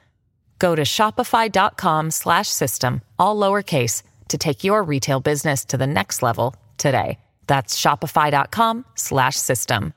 Go 0.59 0.75
to 0.75 0.83
shopify.com/system 0.83 3.01
all 3.19 3.35
lowercase 3.35 4.03
to 4.29 4.37
take 4.37 4.63
your 4.63 4.83
retail 4.83 5.19
business 5.19 5.65
to 5.65 5.75
the 5.77 5.87
next 5.87 6.23
level 6.23 6.55
today. 6.77 7.19
That's 7.47 7.77
shopify.com/system. 7.79 9.93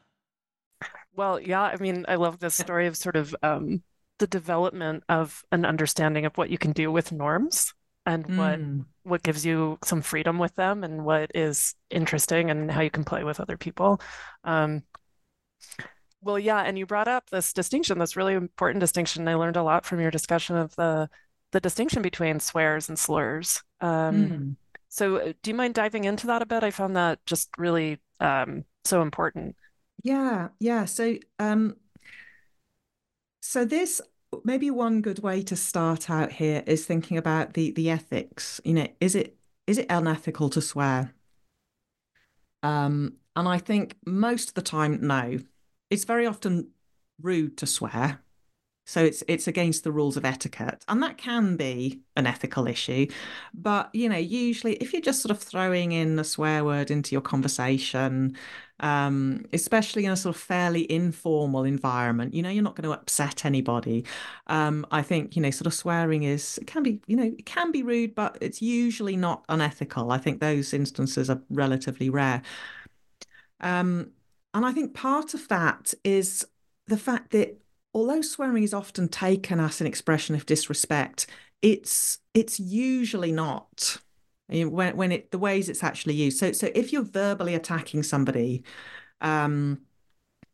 Well, 1.16 1.40
yeah, 1.40 1.62
I 1.62 1.76
mean, 1.76 2.04
I 2.08 2.16
love 2.16 2.40
this 2.40 2.54
story 2.54 2.86
of 2.86 2.96
sort 2.96 3.16
of 3.16 3.34
um, 3.42 3.82
the 4.18 4.26
development 4.26 5.04
of 5.08 5.42
an 5.50 5.64
understanding 5.64 6.26
of 6.26 6.36
what 6.36 6.50
you 6.50 6.58
can 6.58 6.72
do 6.72 6.92
with 6.92 7.12
norms 7.12 7.72
and 8.04 8.26
mm. 8.26 8.36
what 8.36 8.60
what 9.06 9.22
gives 9.22 9.46
you 9.46 9.78
some 9.84 10.02
freedom 10.02 10.38
with 10.38 10.54
them 10.56 10.82
and 10.82 11.04
what 11.04 11.30
is 11.34 11.74
interesting 11.90 12.50
and 12.50 12.70
how 12.70 12.80
you 12.80 12.90
can 12.90 13.04
play 13.04 13.22
with 13.22 13.38
other 13.38 13.56
people. 13.56 14.00
Um, 14.42 14.82
well, 16.20 16.38
yeah, 16.38 16.62
and 16.62 16.76
you 16.76 16.86
brought 16.86 17.06
up 17.06 17.30
this 17.30 17.52
distinction, 17.52 17.98
this 17.98 18.16
really 18.16 18.34
important 18.34 18.80
distinction. 18.80 19.28
I 19.28 19.34
learned 19.34 19.56
a 19.56 19.62
lot 19.62 19.86
from 19.86 20.00
your 20.00 20.10
discussion 20.10 20.56
of 20.56 20.74
the 20.76 21.08
the 21.52 21.60
distinction 21.60 22.02
between 22.02 22.40
swears 22.40 22.88
and 22.88 22.98
slurs. 22.98 23.62
Um, 23.80 24.16
mm. 24.16 24.56
So, 24.88 25.16
uh, 25.16 25.32
do 25.42 25.50
you 25.50 25.54
mind 25.54 25.74
diving 25.74 26.04
into 26.04 26.26
that 26.26 26.42
a 26.42 26.46
bit? 26.46 26.64
I 26.64 26.72
found 26.72 26.96
that 26.96 27.24
just 27.26 27.50
really 27.56 28.00
um, 28.18 28.64
so 28.84 29.02
important. 29.02 29.56
Yeah, 30.02 30.48
yeah. 30.58 30.84
So, 30.86 31.16
um, 31.38 31.76
so 33.40 33.64
this 33.64 34.00
maybe 34.44 34.70
one 34.70 35.00
good 35.00 35.20
way 35.20 35.42
to 35.42 35.56
start 35.56 36.10
out 36.10 36.32
here 36.32 36.62
is 36.66 36.86
thinking 36.86 37.16
about 37.16 37.54
the 37.54 37.70
the 37.72 37.90
ethics. 37.90 38.60
You 38.64 38.74
know, 38.74 38.88
is 39.00 39.14
it 39.14 39.36
is 39.66 39.78
it 39.78 39.86
unethical 39.90 40.50
to 40.50 40.60
swear? 40.60 41.14
Um, 42.62 43.14
and 43.34 43.48
I 43.48 43.58
think 43.58 43.96
most 44.06 44.48
of 44.48 44.54
the 44.54 44.62
time, 44.62 44.98
no. 45.06 45.38
It's 45.88 46.04
very 46.04 46.26
often 46.26 46.70
rude 47.20 47.56
to 47.58 47.66
swear. 47.66 48.20
So 48.86 49.04
it's 49.04 49.24
it's 49.26 49.48
against 49.48 49.82
the 49.82 49.90
rules 49.90 50.16
of 50.16 50.24
etiquette, 50.24 50.84
and 50.88 51.02
that 51.02 51.18
can 51.18 51.56
be 51.56 52.02
an 52.14 52.26
ethical 52.26 52.68
issue. 52.68 53.08
But 53.52 53.90
you 53.92 54.08
know, 54.08 54.16
usually 54.16 54.74
if 54.74 54.92
you're 54.92 55.02
just 55.02 55.22
sort 55.22 55.32
of 55.32 55.42
throwing 55.42 55.90
in 55.90 56.18
a 56.18 56.24
swear 56.24 56.64
word 56.64 56.90
into 56.92 57.12
your 57.12 57.20
conversation, 57.20 58.36
um, 58.80 59.44
especially 59.52 60.04
in 60.04 60.12
a 60.12 60.16
sort 60.16 60.34
of 60.34 60.40
fairly 60.40 60.90
informal 60.90 61.64
environment, 61.64 62.34
you 62.34 62.42
know, 62.42 62.50
you're 62.50 62.62
not 62.62 62.76
going 62.76 62.88
to 62.88 62.98
upset 62.98 63.44
anybody. 63.44 64.04
Um, 64.48 64.86
I 64.90 65.02
think 65.02 65.36
you 65.36 65.42
know, 65.42 65.50
sort 65.50 65.66
of 65.66 65.74
swearing 65.74 66.24
is 66.24 66.58
it 66.58 66.66
can 66.66 66.82
be 66.82 67.00
you 67.06 67.16
know 67.16 67.24
it 67.38 67.46
can 67.46 67.72
be 67.72 67.82
rude, 67.82 68.14
but 68.14 68.38
it's 68.40 68.60
usually 68.60 69.16
not 69.16 69.44
unethical. 69.48 70.10
I 70.12 70.18
think 70.18 70.40
those 70.40 70.74
instances 70.74 71.30
are 71.30 71.40
relatively 71.50 72.10
rare. 72.10 72.42
Um, 73.60 74.10
and 74.54 74.64
I 74.64 74.72
think 74.72 74.94
part 74.94 75.34
of 75.34 75.48
that 75.48 75.94
is 76.04 76.46
the 76.86 76.96
fact 76.96 77.30
that 77.32 77.58
although 77.94 78.22
swearing 78.22 78.62
is 78.62 78.74
often 78.74 79.08
taken 79.08 79.60
as 79.60 79.80
an 79.80 79.86
expression 79.86 80.34
of 80.34 80.46
disrespect, 80.46 81.26
it's 81.62 82.18
it's 82.34 82.60
usually 82.60 83.32
not. 83.32 83.98
When 84.48 84.96
when 84.96 85.12
it 85.12 85.30
the 85.30 85.38
ways 85.38 85.68
it's 85.68 85.82
actually 85.82 86.14
used. 86.14 86.38
So 86.38 86.52
so 86.52 86.70
if 86.74 86.92
you're 86.92 87.02
verbally 87.02 87.54
attacking 87.54 88.02
somebody, 88.02 88.64
um, 89.20 89.80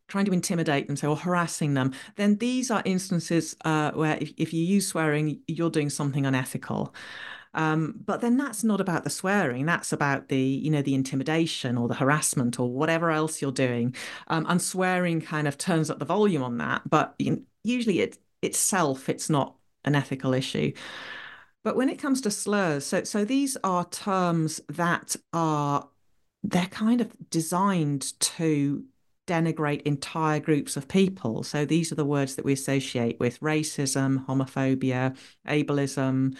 trying 0.07 0.25
to 0.25 0.33
intimidate 0.33 0.87
them, 0.87 0.95
so 0.95 1.11
or 1.11 1.17
harassing 1.17 1.73
them, 1.73 1.93
then 2.15 2.37
these 2.37 2.71
are 2.71 2.81
instances 2.85 3.55
uh, 3.65 3.91
where 3.91 4.17
if, 4.19 4.33
if 4.37 4.53
you 4.53 4.63
use 4.63 4.87
swearing, 4.87 5.41
you're 5.47 5.69
doing 5.69 5.89
something 5.89 6.25
unethical. 6.25 6.93
Um, 7.55 7.95
but 8.03 8.21
then 8.21 8.37
that's 8.37 8.63
not 8.63 8.81
about 8.81 9.03
the 9.03 9.09
swearing. 9.09 9.65
That's 9.65 9.93
about 9.93 10.27
the, 10.29 10.39
you 10.39 10.71
know, 10.71 10.81
the 10.81 10.95
intimidation 10.95 11.77
or 11.77 11.87
the 11.87 11.93
harassment 11.93 12.59
or 12.59 12.71
whatever 12.71 13.11
else 13.11 13.41
you're 13.41 13.51
doing. 13.51 13.95
Um, 14.27 14.45
and 14.49 14.61
swearing 14.61 15.21
kind 15.21 15.47
of 15.47 15.57
turns 15.57 15.89
up 15.89 15.99
the 15.99 16.05
volume 16.05 16.43
on 16.43 16.57
that. 16.57 16.81
But 16.89 17.13
you 17.19 17.31
know, 17.31 17.41
usually 17.63 17.99
it 17.99 18.17
itself, 18.41 19.07
it's 19.07 19.29
not 19.29 19.55
an 19.85 19.95
ethical 19.95 20.33
issue. 20.33 20.73
But 21.63 21.75
when 21.75 21.89
it 21.89 21.99
comes 21.99 22.21
to 22.21 22.31
slurs, 22.31 22.85
so 22.85 23.03
so 23.03 23.23
these 23.23 23.57
are 23.63 23.85
terms 23.85 24.59
that 24.69 25.15
are 25.31 25.87
they're 26.43 26.65
kind 26.67 27.01
of 27.01 27.15
designed 27.29 28.19
to 28.19 28.83
denigrate 29.27 29.81
entire 29.83 30.39
groups 30.39 30.75
of 30.75 30.87
people. 30.87 31.43
So 31.43 31.65
these 31.65 31.91
are 31.91 31.95
the 31.95 32.05
words 32.05 32.35
that 32.35 32.45
we 32.45 32.53
associate 32.53 33.19
with 33.19 33.39
racism, 33.39 34.25
homophobia, 34.25 35.15
ableism, 35.47 36.35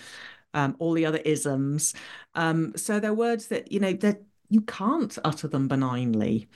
um, 0.54 0.76
all 0.80 0.94
the 0.94 1.06
other 1.06 1.20
isms. 1.20 1.94
Um, 2.36 2.74
so 2.76 3.00
they're 3.00 3.14
words 3.14 3.48
that, 3.48 3.72
you 3.72 3.80
know, 3.80 3.94
that 3.94 4.24
you 4.50 4.62
can't 4.62 5.18
utter 5.24 5.48
them 5.48 5.68
benignly. 5.68 6.48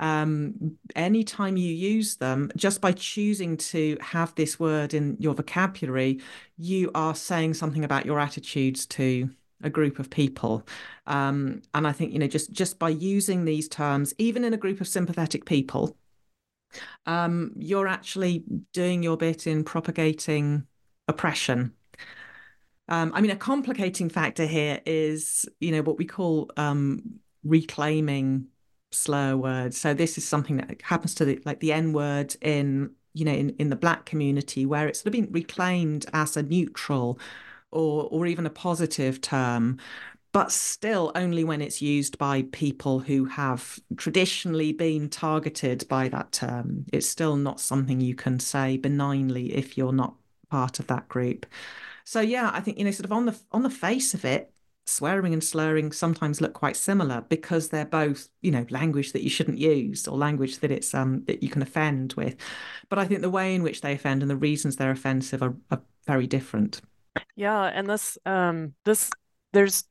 Um, 0.00 0.76
anytime 0.96 1.56
you 1.56 1.72
use 1.72 2.16
them, 2.16 2.50
just 2.56 2.80
by 2.80 2.92
choosing 2.92 3.56
to 3.58 3.96
have 4.00 4.34
this 4.34 4.58
word 4.58 4.94
in 4.94 5.16
your 5.20 5.34
vocabulary, 5.34 6.20
you 6.56 6.90
are 6.94 7.14
saying 7.14 7.54
something 7.54 7.84
about 7.84 8.06
your 8.06 8.18
attitudes 8.18 8.86
to 8.86 9.30
a 9.62 9.70
group 9.70 9.98
of 9.98 10.10
people. 10.10 10.66
Um, 11.06 11.62
and 11.74 11.86
I 11.86 11.92
think, 11.92 12.12
you 12.12 12.18
know, 12.18 12.26
just 12.26 12.52
just 12.52 12.78
by 12.78 12.90
using 12.90 13.44
these 13.44 13.68
terms, 13.68 14.14
even 14.18 14.44
in 14.44 14.52
a 14.52 14.58
group 14.58 14.80
of 14.80 14.88
sympathetic 14.88 15.44
people, 15.44 15.96
um, 17.06 17.52
you're 17.56 17.88
actually 17.88 18.44
doing 18.72 19.02
your 19.02 19.16
bit 19.16 19.46
in 19.46 19.64
propagating 19.64 20.66
oppression 21.06 21.72
um, 22.88 23.12
I 23.14 23.20
mean, 23.20 23.30
a 23.30 23.36
complicating 23.36 24.10
factor 24.10 24.44
here 24.46 24.80
is, 24.84 25.48
you 25.60 25.72
know, 25.72 25.82
what 25.82 25.96
we 25.96 26.04
call 26.04 26.50
um, 26.56 27.20
reclaiming 27.42 28.48
slur 28.94 29.36
words. 29.36 29.78
So 29.78 29.94
this 29.94 30.16
is 30.18 30.26
something 30.26 30.56
that 30.58 30.82
happens 30.82 31.14
to 31.16 31.24
the, 31.24 31.40
like 31.44 31.60
the 31.60 31.72
N 31.72 31.92
word 31.92 32.36
in, 32.40 32.90
you 33.12 33.24
know, 33.24 33.32
in, 33.32 33.50
in 33.58 33.70
the 33.70 33.76
black 33.76 34.04
community 34.06 34.66
where 34.66 34.86
it's 34.88 35.00
sort 35.00 35.08
of 35.08 35.12
been 35.12 35.32
reclaimed 35.32 36.06
as 36.12 36.36
a 36.36 36.42
neutral 36.42 37.18
or 37.70 38.08
or 38.10 38.26
even 38.26 38.46
a 38.46 38.50
positive 38.50 39.20
term, 39.20 39.78
but 40.32 40.50
still 40.50 41.12
only 41.14 41.44
when 41.44 41.60
it's 41.60 41.82
used 41.82 42.18
by 42.18 42.42
people 42.52 43.00
who 43.00 43.24
have 43.26 43.78
traditionally 43.96 44.72
been 44.72 45.08
targeted 45.08 45.86
by 45.88 46.08
that 46.08 46.32
term. 46.32 46.86
It's 46.92 47.08
still 47.08 47.36
not 47.36 47.60
something 47.60 48.00
you 48.00 48.14
can 48.14 48.40
say 48.40 48.76
benignly 48.76 49.54
if 49.54 49.76
you're 49.78 49.92
not 49.92 50.14
part 50.50 50.80
of 50.80 50.86
that 50.88 51.08
group. 51.08 51.46
So 52.04 52.20
yeah, 52.20 52.50
I 52.52 52.60
think 52.60 52.78
you 52.78 52.84
know, 52.84 52.90
sort 52.90 53.06
of 53.06 53.12
on 53.12 53.26
the 53.26 53.36
on 53.52 53.62
the 53.62 53.70
face 53.70 54.14
of 54.14 54.24
it, 54.24 54.52
swearing 54.86 55.32
and 55.32 55.42
slurring 55.42 55.92
sometimes 55.92 56.40
look 56.40 56.52
quite 56.52 56.76
similar 56.76 57.22
because 57.28 57.68
they're 57.68 57.84
both 57.84 58.28
you 58.42 58.50
know 58.50 58.66
language 58.70 59.12
that 59.12 59.22
you 59.22 59.30
shouldn't 59.30 59.58
use 59.58 60.06
or 60.06 60.16
language 60.16 60.58
that 60.58 60.70
it's 60.70 60.94
um 60.94 61.24
that 61.24 61.42
you 61.42 61.48
can 61.48 61.62
offend 61.62 62.12
with 62.14 62.36
but 62.88 62.98
i 62.98 63.04
think 63.06 63.20
the 63.20 63.30
way 63.30 63.54
in 63.54 63.62
which 63.62 63.80
they 63.80 63.92
offend 63.94 64.22
and 64.22 64.30
the 64.30 64.36
reasons 64.36 64.76
they're 64.76 64.90
offensive 64.90 65.42
are, 65.42 65.56
are 65.70 65.80
very 66.06 66.26
different 66.26 66.80
yeah 67.34 67.64
and 67.64 67.88
this 67.88 68.18
um 68.26 68.74
this 68.84 69.10
there's 69.52 69.84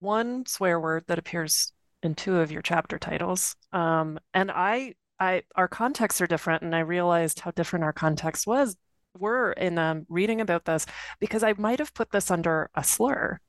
one 0.00 0.44
swear 0.46 0.80
word 0.80 1.04
that 1.06 1.18
appears 1.18 1.72
in 2.02 2.14
two 2.14 2.36
of 2.38 2.50
your 2.50 2.62
chapter 2.62 2.98
titles 2.98 3.54
um 3.72 4.18
and 4.34 4.50
i 4.50 4.92
i 5.20 5.42
our 5.54 5.68
contexts 5.68 6.20
are 6.20 6.26
different 6.26 6.62
and 6.62 6.74
i 6.74 6.80
realized 6.80 7.40
how 7.40 7.52
different 7.52 7.84
our 7.84 7.92
context 7.92 8.46
was 8.46 8.76
were 9.18 9.52
in 9.52 9.78
um, 9.78 10.06
reading 10.08 10.40
about 10.40 10.64
this 10.64 10.86
because 11.20 11.42
I 11.42 11.54
might 11.54 11.78
have 11.78 11.94
put 11.94 12.10
this 12.10 12.30
under 12.30 12.70
a 12.74 12.84
slur. 12.84 13.40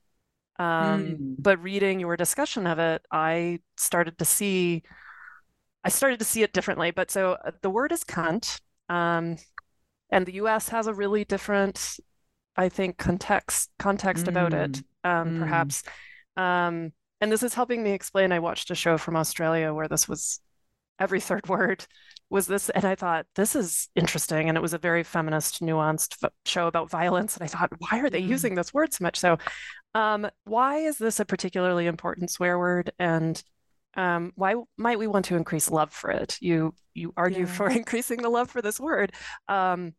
Um, 0.60 1.04
mm. 1.04 1.36
But 1.40 1.62
reading 1.62 2.00
your 2.00 2.16
discussion 2.16 2.68
of 2.68 2.80
it, 2.80 3.06
I 3.12 3.60
started 3.78 4.18
to 4.20 4.26
see, 4.26 4.84
I 5.84 5.90
started 5.90 6.20
to 6.20 6.26
see 6.26 6.44
it 6.44 6.54
differently. 6.54 6.92
But 6.92 7.12
so 7.12 7.34
uh, 7.34 7.52
the 7.62 7.70
word 7.70 7.92
is 7.92 8.04
cunt, 8.04 8.60
um, 8.90 9.38
and 10.10 10.26
the 10.26 10.36
U.S. 10.36 10.70
has 10.70 10.88
a 10.88 10.94
really 10.94 11.26
different, 11.26 12.00
I 12.56 12.70
think, 12.70 12.98
context 12.98 13.72
context 13.80 14.26
mm. 14.26 14.30
about 14.30 14.54
it, 14.54 14.84
hmm. 15.04 15.10
um, 15.10 15.30
mm. 15.30 15.40
perhaps. 15.40 15.84
Um, 16.38 16.94
and 17.20 17.32
this 17.32 17.44
is 17.44 17.54
helping 17.54 17.84
me 17.84 17.92
explain. 17.92 18.32
I 18.32 18.40
watched 18.40 18.70
a 18.70 18.76
show 18.76 18.98
from 18.98 19.16
Australia 19.16 19.74
where 19.74 19.88
this 19.88 20.08
was 20.08 20.40
every 21.00 21.20
third 21.20 21.48
word 21.50 21.86
was 22.30 22.48
this 22.48 22.70
and 22.70 22.84
i 22.84 22.96
thought 22.96 23.28
this 23.36 23.56
is 23.56 23.90
interesting 23.96 24.50
and 24.50 24.58
it 24.58 24.62
was 24.62 24.74
a 24.74 24.80
very 24.80 25.04
feminist 25.04 25.62
nuanced 25.62 26.28
show 26.46 26.68
about 26.68 26.90
violence 26.90 27.36
and 27.36 27.44
i 27.44 27.48
thought 27.48 27.70
why 27.78 28.00
are 28.00 28.10
they 28.10 28.22
mm. 28.22 28.28
using 28.28 28.56
this 28.56 28.74
word 28.74 28.92
so 28.92 29.04
much 29.04 29.20
so 29.20 29.38
um, 29.96 30.28
why 30.46 30.78
is 30.78 30.98
this 30.98 31.20
a 31.20 31.26
particularly 31.26 31.86
important 31.86 32.32
swear 32.32 32.58
word 32.58 32.92
and 33.00 33.44
um, 33.96 34.34
why 34.36 34.56
might 34.78 34.98
we 34.98 35.08
want 35.08 35.26
to 35.26 35.36
increase 35.36 35.70
love 35.70 35.92
for 35.92 36.10
it 36.12 36.38
you 36.42 36.74
you 36.94 37.14
argue 37.16 37.46
yeah. 37.46 37.52
for 37.52 37.70
increasing 37.72 38.22
the 38.22 38.30
love 38.30 38.50
for 38.50 38.62
this 38.62 38.80
word 38.80 39.14
um, 39.48 39.94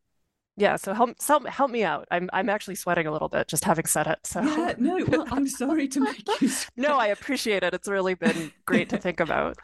yeah 0.57 0.77
so 0.77 0.95
help, 0.95 1.11
help 1.27 1.47
help 1.49 1.71
me 1.71 1.83
out 1.83 2.07
i'm 2.11 2.31
i'm 2.33 2.49
actually 2.49 2.77
sweating 2.77 3.07
a 3.07 3.13
little 3.13 3.29
bit 3.29 3.49
just 3.49 3.65
having 3.65 3.87
said 3.87 4.07
it 4.07 4.19
so 4.25 4.41
yeah 4.41 4.75
no 4.79 5.05
well 5.09 5.27
i'm 5.33 5.47
sorry 5.61 5.89
to 5.89 6.01
make 6.01 6.23
you 6.41 6.49
Sweat. 6.49 6.71
no 6.77 6.97
i 6.97 7.09
appreciate 7.09 7.63
it 7.63 7.75
it's 7.75 7.89
really 7.89 8.15
been 8.15 8.53
great 8.65 8.89
to 8.91 8.99
think 8.99 9.21
about 9.21 9.57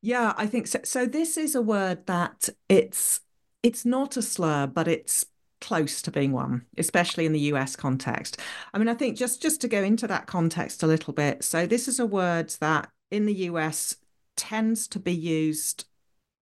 yeah, 0.00 0.32
I 0.36 0.46
think 0.46 0.66
so. 0.66 0.80
So 0.84 1.06
this 1.06 1.36
is 1.36 1.54
a 1.54 1.62
word 1.62 2.06
that 2.06 2.48
it's 2.68 3.20
it's 3.62 3.84
not 3.84 4.16
a 4.16 4.22
slur, 4.22 4.66
but 4.66 4.86
it's 4.86 5.24
close 5.60 6.02
to 6.02 6.10
being 6.10 6.32
one, 6.32 6.66
especially 6.76 7.26
in 7.26 7.32
the 7.32 7.40
US 7.52 7.76
context. 7.76 8.38
I 8.72 8.78
mean, 8.78 8.88
I 8.88 8.94
think 8.94 9.16
just 9.16 9.42
just 9.42 9.60
to 9.62 9.68
go 9.68 9.82
into 9.82 10.06
that 10.06 10.26
context 10.26 10.82
a 10.82 10.86
little 10.86 11.12
bit. 11.12 11.44
So 11.44 11.66
this 11.66 11.88
is 11.88 11.98
a 11.98 12.06
word 12.06 12.50
that 12.60 12.90
in 13.10 13.26
the 13.26 13.34
US 13.34 13.96
tends 14.36 14.88
to 14.88 14.98
be 14.98 15.14
used 15.14 15.84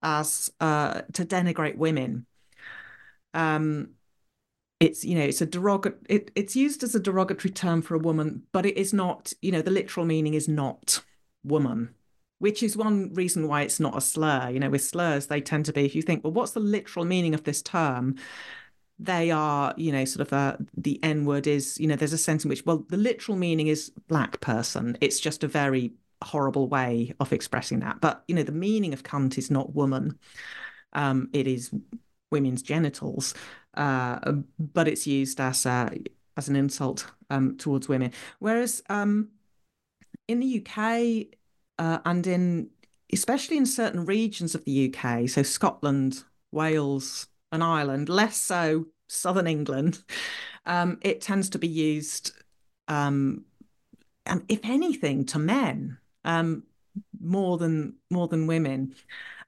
as 0.02 0.50
uh, 0.60 1.02
to 1.12 1.24
denigrate 1.24 1.76
women. 1.76 2.26
Um, 3.34 3.90
it's 4.78 5.04
you 5.04 5.14
know 5.14 5.24
it's 5.24 5.40
a 5.40 5.46
derogatory 5.46 6.04
it, 6.08 6.30
it's 6.34 6.54
used 6.54 6.82
as 6.82 6.94
a 6.94 7.00
derogatory 7.00 7.52
term 7.52 7.82
for 7.82 7.94
a 7.94 7.98
woman, 7.98 8.42
but 8.52 8.66
it 8.66 8.76
is 8.76 8.92
not. 8.92 9.32
You 9.42 9.52
know, 9.52 9.62
the 9.62 9.70
literal 9.70 10.06
meaning 10.06 10.34
is 10.34 10.48
not 10.48 11.02
woman 11.44 11.94
which 12.38 12.62
is 12.62 12.76
one 12.76 13.12
reason 13.14 13.48
why 13.48 13.62
it's 13.62 13.80
not 13.80 13.96
a 13.96 14.00
slur. 14.00 14.50
You 14.50 14.60
know, 14.60 14.70
with 14.70 14.84
slurs, 14.84 15.26
they 15.26 15.40
tend 15.40 15.64
to 15.66 15.72
be, 15.72 15.84
if 15.84 15.94
you 15.94 16.02
think, 16.02 16.22
well, 16.22 16.32
what's 16.32 16.52
the 16.52 16.60
literal 16.60 17.04
meaning 17.04 17.34
of 17.34 17.44
this 17.44 17.62
term? 17.62 18.16
They 18.98 19.30
are, 19.30 19.74
you 19.76 19.92
know, 19.92 20.04
sort 20.06 20.26
of 20.26 20.32
a, 20.32 20.58
the 20.76 20.98
N 21.02 21.24
word 21.26 21.46
is, 21.46 21.78
you 21.78 21.86
know, 21.86 21.96
there's 21.96 22.14
a 22.14 22.18
sense 22.18 22.44
in 22.44 22.48
which, 22.48 22.64
well, 22.64 22.84
the 22.88 22.96
literal 22.96 23.36
meaning 23.36 23.66
is 23.68 23.90
black 24.08 24.40
person. 24.40 24.96
It's 25.00 25.20
just 25.20 25.44
a 25.44 25.48
very 25.48 25.92
horrible 26.24 26.68
way 26.68 27.14
of 27.20 27.32
expressing 27.32 27.80
that. 27.80 28.00
But, 28.00 28.24
you 28.28 28.34
know, 28.34 28.42
the 28.42 28.52
meaning 28.52 28.94
of 28.94 29.02
cunt 29.02 29.36
is 29.38 29.50
not 29.50 29.74
woman. 29.74 30.18
um, 30.92 31.28
it 31.32 31.46
is 31.46 31.72
women's 32.30 32.62
genitals, 32.62 33.34
uh, 33.74 34.32
but 34.58 34.88
it's 34.88 35.06
used 35.06 35.40
as 35.40 35.66
a 35.66 35.90
as 36.36 36.48
an 36.48 36.56
insult 36.56 37.10
um, 37.30 37.56
towards 37.56 37.88
women. 37.88 38.12
Whereas 38.40 38.82
um, 38.88 39.28
in 40.28 40.40
the 40.40 40.64
UK 40.66 41.38
uh, 41.78 42.00
and 42.04 42.26
in 42.26 42.70
especially 43.12 43.56
in 43.56 43.66
certain 43.66 44.04
regions 44.04 44.54
of 44.54 44.64
the 44.64 44.92
UK, 44.94 45.28
so 45.28 45.42
Scotland, 45.42 46.24
Wales, 46.50 47.28
and 47.52 47.62
Ireland, 47.62 48.08
less 48.08 48.36
so 48.36 48.86
southern 49.08 49.46
England, 49.46 50.02
um, 50.66 50.98
it 51.02 51.20
tends 51.20 51.50
to 51.50 51.58
be 51.58 51.68
used, 51.68 52.32
um, 52.88 53.44
if 54.48 54.60
anything, 54.64 55.24
to 55.26 55.38
men 55.38 55.98
um, 56.24 56.64
more 57.20 57.58
than 57.58 57.94
more 58.10 58.28
than 58.28 58.46
women. 58.46 58.94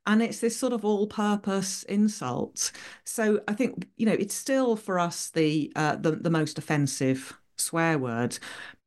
And 0.06 0.22
it's 0.22 0.40
this 0.40 0.56
sort 0.56 0.72
of 0.72 0.86
all-purpose 0.86 1.82
insult. 1.82 2.72
So 3.04 3.40
I 3.46 3.52
think 3.52 3.88
you 3.96 4.06
know 4.06 4.12
it's 4.12 4.34
still 4.34 4.76
for 4.76 4.98
us 4.98 5.30
the 5.30 5.72
uh, 5.76 5.96
the, 5.96 6.12
the 6.12 6.30
most 6.30 6.58
offensive 6.58 7.36
swear 7.56 7.98
word, 7.98 8.38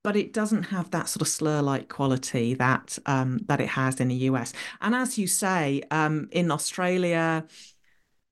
but 0.03 0.15
it 0.15 0.33
doesn't 0.33 0.63
have 0.63 0.89
that 0.91 1.09
sort 1.09 1.21
of 1.21 1.27
slur-like 1.27 1.89
quality 1.89 2.53
that 2.55 2.97
um, 3.05 3.39
that 3.47 3.61
it 3.61 3.69
has 3.69 3.99
in 3.99 4.07
the 4.07 4.15
US. 4.15 4.53
And 4.81 4.95
as 4.95 5.17
you 5.17 5.27
say, 5.27 5.83
um, 5.91 6.27
in 6.31 6.49
Australia, 6.51 7.45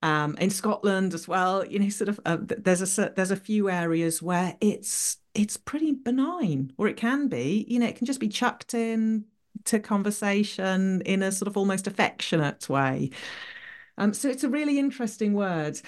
um, 0.01 0.37
in 0.37 0.49
Scotland 0.49 1.13
as 1.13 1.27
well, 1.27 1.65
you 1.65 1.79
know, 1.79 1.89
sort 1.89 2.09
of 2.09 2.19
uh, 2.25 2.37
there's 2.39 2.97
a 2.97 3.13
there's 3.15 3.31
a 3.31 3.35
few 3.35 3.69
areas 3.69 4.21
where 4.21 4.55
it's 4.61 5.17
it's 5.33 5.57
pretty 5.57 5.93
benign, 5.93 6.71
or 6.77 6.87
it 6.87 6.97
can 6.97 7.27
be. 7.27 7.65
You 7.67 7.79
know, 7.79 7.87
it 7.87 7.95
can 7.95 8.05
just 8.05 8.19
be 8.19 8.29
chucked 8.29 8.73
in 8.73 9.25
to 9.65 9.79
conversation 9.79 11.01
in 11.01 11.21
a 11.21 11.31
sort 11.31 11.47
of 11.47 11.57
almost 11.57 11.87
affectionate 11.87 12.69
way. 12.69 13.09
Um, 13.97 14.13
so 14.13 14.29
it's 14.29 14.45
a 14.45 14.49
really 14.49 14.79
interesting 14.79 15.33
word, 15.33 15.81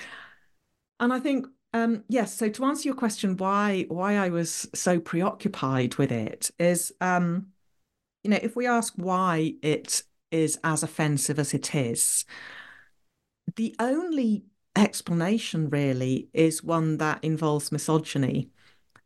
and 1.00 1.14
I 1.14 1.20
think 1.20 1.48
um, 1.74 2.04
yes. 2.10 2.36
So 2.36 2.50
to 2.50 2.66
answer 2.66 2.90
your 2.90 2.96
question, 2.96 3.38
why 3.38 3.86
why 3.88 4.18
I 4.18 4.30
was 4.30 4.68
so 4.74 5.00
preoccupied 5.00 5.96
with 5.96 6.12
it 6.12 6.52
is, 6.60 6.92
um, 7.00 7.48
you 8.24 8.32
know, 8.32 8.40
if 8.42 8.58
we 8.58 8.68
ask 8.68 8.94
why 8.98 9.56
it 9.62 10.04
is 10.32 10.60
as 10.64 10.84
offensive 10.84 11.40
as 11.40 11.54
it 11.54 11.74
is, 11.76 12.26
the 13.56 13.76
only 13.80 14.44
explanation 14.76 15.70
really 15.70 16.30
is 16.34 16.64
one 16.64 16.98
that 16.98 17.24
involves 17.24 17.72
misogyny. 17.72 18.50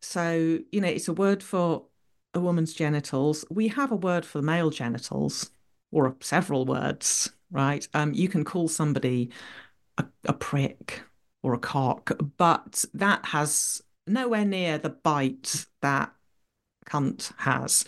So 0.02 0.60
you 0.72 0.82
know, 0.82 0.88
it's 0.88 1.08
a 1.08 1.14
word 1.14 1.42
for 1.42 1.86
a 2.34 2.40
woman's 2.40 2.74
genitals. 2.74 3.46
We 3.50 3.70
have 3.70 3.92
a 3.92 3.96
word 3.96 4.26
for 4.26 4.42
male 4.42 4.70
genitals, 4.70 5.52
or 5.92 6.16
several 6.20 6.66
words, 6.66 7.32
right? 7.50 7.88
Um, 7.94 8.14
you 8.14 8.28
can 8.28 8.44
call 8.44 8.68
somebody 8.68 9.32
a, 9.98 10.06
a 10.26 10.34
prick 10.34 11.04
or 11.42 11.54
a 11.54 11.60
cock, 11.60 12.12
but 12.38 12.84
that 12.94 13.26
has 13.28 13.82
nowhere 14.06 14.46
near 14.46 14.78
the 14.78 14.90
bite 14.90 15.66
that 15.82 16.14
cunt 16.86 17.32
has. 17.38 17.86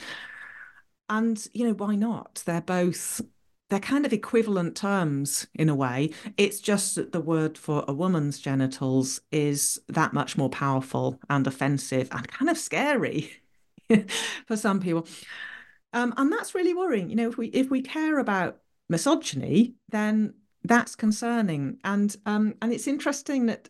And, 1.09 1.45
you 1.53 1.67
know, 1.67 1.73
why 1.73 1.95
not? 1.95 2.43
They're 2.45 2.61
both, 2.61 3.21
they're 3.69 3.79
kind 3.79 4.05
of 4.05 4.13
equivalent 4.13 4.75
terms 4.75 5.47
in 5.53 5.69
a 5.69 5.75
way. 5.75 6.11
It's 6.37 6.59
just 6.59 6.95
that 6.95 7.11
the 7.11 7.21
word 7.21 7.57
for 7.57 7.83
a 7.87 7.93
woman's 7.93 8.39
genitals 8.39 9.21
is 9.31 9.79
that 9.89 10.13
much 10.13 10.37
more 10.37 10.49
powerful 10.49 11.19
and 11.29 11.45
offensive 11.45 12.07
and 12.11 12.27
kind 12.27 12.49
of 12.49 12.57
scary 12.57 13.31
for 14.45 14.55
some 14.55 14.79
people. 14.79 15.05
Um, 15.93 16.13
and 16.17 16.31
that's 16.31 16.55
really 16.55 16.73
worrying. 16.73 17.09
You 17.09 17.15
know, 17.15 17.29
if 17.29 17.37
we 17.37 17.47
if 17.47 17.69
we 17.69 17.81
care 17.81 18.19
about 18.19 18.59
misogyny, 18.89 19.75
then 19.89 20.33
that's 20.63 20.95
concerning 20.95 21.77
and 21.83 22.15
um 22.25 22.53
and 22.61 22.73
it's 22.73 22.87
interesting 22.87 23.45
that 23.45 23.69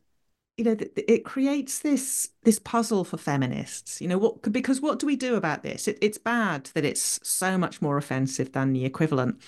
you 0.58 0.63
know 0.63 0.76
it 0.96 1.24
creates 1.24 1.80
this 1.80 2.30
this 2.43 2.58
puzzle 2.58 3.04
for 3.04 3.17
feminists 3.17 4.02
you 4.02 4.08
know 4.08 4.17
what 4.17 4.41
because 4.52 4.82
what 4.82 5.00
do 5.00 5.06
we 5.06 5.15
do 5.15 5.36
about 5.36 5.63
this? 5.63 5.88
It, 5.88 5.98
it's 6.02 6.17
bad 6.17 6.70
that 6.74 6.86
it's 6.86 7.20
so 7.24 7.58
much 7.58 7.82
more 7.82 7.98
offensive 7.98 8.52
than 8.52 8.74
the 8.74 8.86
equivalent 8.86 9.41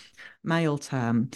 male 0.43 0.78
term. 0.78 1.32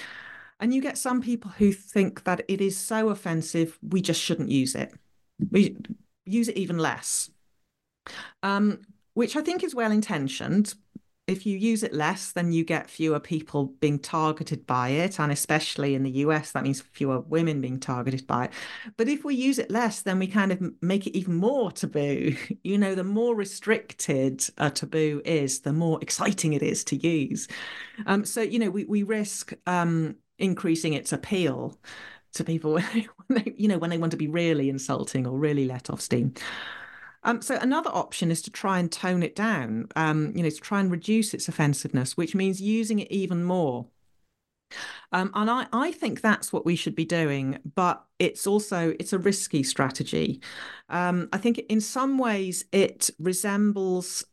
And 0.59 0.73
you 0.73 0.81
get 0.81 0.97
some 0.97 1.21
people 1.21 1.51
who 1.51 1.73
think 1.73 2.23
that 2.23 2.41
it 2.47 2.61
is 2.61 2.77
so 2.77 3.09
offensive 3.09 3.77
we 3.81 4.01
just 4.01 4.21
shouldn't 4.21 4.49
use 4.49 4.75
it. 4.75 4.93
We 5.51 5.75
use 6.25 6.47
it 6.47 6.57
even 6.57 6.77
less. 6.77 7.29
Um, 8.41 8.81
which 9.13 9.35
i 9.35 9.41
think 9.41 9.63
is 9.63 9.75
well 9.75 9.91
intentioned 9.91 10.73
if 11.25 11.45
you 11.45 11.57
use 11.57 11.83
it 11.83 11.93
less, 11.93 12.33
then 12.33 12.51
you 12.51 12.65
get 12.65 12.89
fewer 12.89 13.19
people 13.19 13.67
being 13.79 13.97
targeted 13.97 14.67
by 14.67 14.89
it. 14.89 15.19
And 15.19 15.31
especially 15.31 15.95
in 15.95 16.03
the 16.03 16.11
US, 16.11 16.51
that 16.51 16.63
means 16.63 16.81
fewer 16.81 17.21
women 17.21 17.61
being 17.61 17.79
targeted 17.79 18.27
by 18.27 18.45
it. 18.45 18.51
But 18.97 19.07
if 19.07 19.23
we 19.23 19.35
use 19.35 19.57
it 19.57 19.71
less, 19.71 20.01
then 20.01 20.19
we 20.19 20.27
kind 20.27 20.51
of 20.51 20.61
make 20.81 21.07
it 21.07 21.17
even 21.17 21.35
more 21.35 21.71
taboo. 21.71 22.35
You 22.63 22.77
know, 22.77 22.95
the 22.95 23.03
more 23.03 23.35
restricted 23.35 24.45
a 24.57 24.69
taboo 24.69 25.21
is, 25.25 25.61
the 25.61 25.73
more 25.73 25.99
exciting 26.01 26.53
it 26.53 26.63
is 26.63 26.83
to 26.85 26.95
use. 26.95 27.47
Um, 28.05 28.23
so, 28.25 28.41
you 28.41 28.57
know, 28.57 28.69
we, 28.69 28.85
we 28.85 29.03
risk 29.03 29.53
um, 29.67 30.15
increasing 30.39 30.93
its 30.93 31.11
appeal 31.11 31.77
to 32.33 32.43
people 32.43 32.73
when 32.79 33.03
they, 33.29 33.53
you 33.57 33.67
know, 33.67 33.77
when 33.77 33.89
they 33.89 33.97
want 33.97 34.11
to 34.11 34.17
be 34.17 34.27
really 34.27 34.69
insulting 34.69 35.27
or 35.27 35.37
really 35.37 35.65
let 35.65 35.89
off 35.89 35.99
steam. 35.99 36.33
Um, 37.23 37.41
so 37.41 37.57
another 37.57 37.89
option 37.91 38.31
is 38.31 38.41
to 38.43 38.51
try 38.51 38.79
and 38.79 38.91
tone 38.91 39.23
it 39.23 39.35
down, 39.35 39.87
um, 39.95 40.33
you 40.35 40.43
know, 40.43 40.49
to 40.49 40.55
try 40.57 40.79
and 40.79 40.91
reduce 40.91 41.33
its 41.33 41.47
offensiveness, 41.47 42.17
which 42.17 42.35
means 42.35 42.61
using 42.61 42.99
it 42.99 43.11
even 43.11 43.43
more. 43.43 43.87
Um, 45.11 45.31
and 45.35 45.49
I, 45.49 45.67
I 45.71 45.91
think 45.91 46.21
that's 46.21 46.51
what 46.51 46.65
we 46.65 46.75
should 46.75 46.95
be 46.95 47.05
doing, 47.05 47.59
but 47.75 48.03
it's 48.19 48.47
also 48.47 48.95
it's 48.99 49.13
a 49.13 49.19
risky 49.19 49.63
strategy. 49.63 50.41
Um, 50.89 51.29
I 51.31 51.37
think 51.37 51.59
in 51.69 51.81
some 51.81 52.17
ways 52.17 52.65
it 52.71 53.09
resembles 53.19 54.25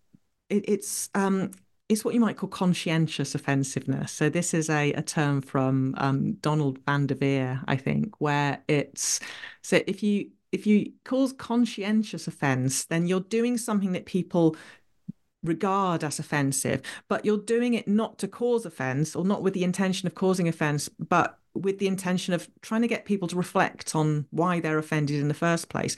it, 0.48 0.64
it's 0.66 1.10
um, 1.14 1.50
it's 1.88 2.04
what 2.04 2.14
you 2.14 2.20
might 2.20 2.36
call 2.36 2.48
conscientious 2.48 3.34
offensiveness. 3.34 4.12
So 4.12 4.30
this 4.30 4.54
is 4.54 4.70
a, 4.70 4.92
a 4.92 5.02
term 5.02 5.42
from 5.42 5.94
um, 5.98 6.34
Donald 6.34 6.78
VanDeVeer, 6.86 7.64
I 7.66 7.76
think, 7.76 8.20
where 8.20 8.62
it's 8.68 9.20
so 9.62 9.80
if 9.86 10.02
you 10.02 10.30
if 10.52 10.66
you 10.66 10.92
cause 11.04 11.32
conscientious 11.32 12.26
offense, 12.26 12.84
then 12.84 13.06
you're 13.06 13.20
doing 13.20 13.56
something 13.56 13.92
that 13.92 14.06
people 14.06 14.56
regard 15.42 16.04
as 16.04 16.18
offensive, 16.18 16.82
but 17.08 17.24
you're 17.24 17.38
doing 17.38 17.74
it 17.74 17.88
not 17.88 18.18
to 18.18 18.28
cause 18.28 18.66
offense 18.66 19.16
or 19.16 19.24
not 19.24 19.42
with 19.42 19.54
the 19.54 19.64
intention 19.64 20.06
of 20.06 20.14
causing 20.14 20.48
offense, 20.48 20.88
but 20.88 21.38
with 21.54 21.78
the 21.78 21.86
intention 21.86 22.34
of 22.34 22.48
trying 22.62 22.82
to 22.82 22.88
get 22.88 23.04
people 23.04 23.26
to 23.28 23.36
reflect 23.36 23.94
on 23.94 24.26
why 24.30 24.60
they're 24.60 24.78
offended 24.78 25.20
in 25.20 25.28
the 25.28 25.34
first 25.34 25.68
place. 25.68 25.96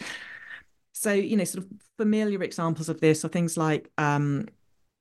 So, 0.93 1.12
you 1.12 1.37
know, 1.37 1.45
sort 1.45 1.65
of 1.65 1.71
familiar 1.97 2.43
examples 2.43 2.88
of 2.88 3.01
this 3.01 3.25
are 3.25 3.29
things 3.29 3.57
like 3.57 3.91
um, 3.99 4.49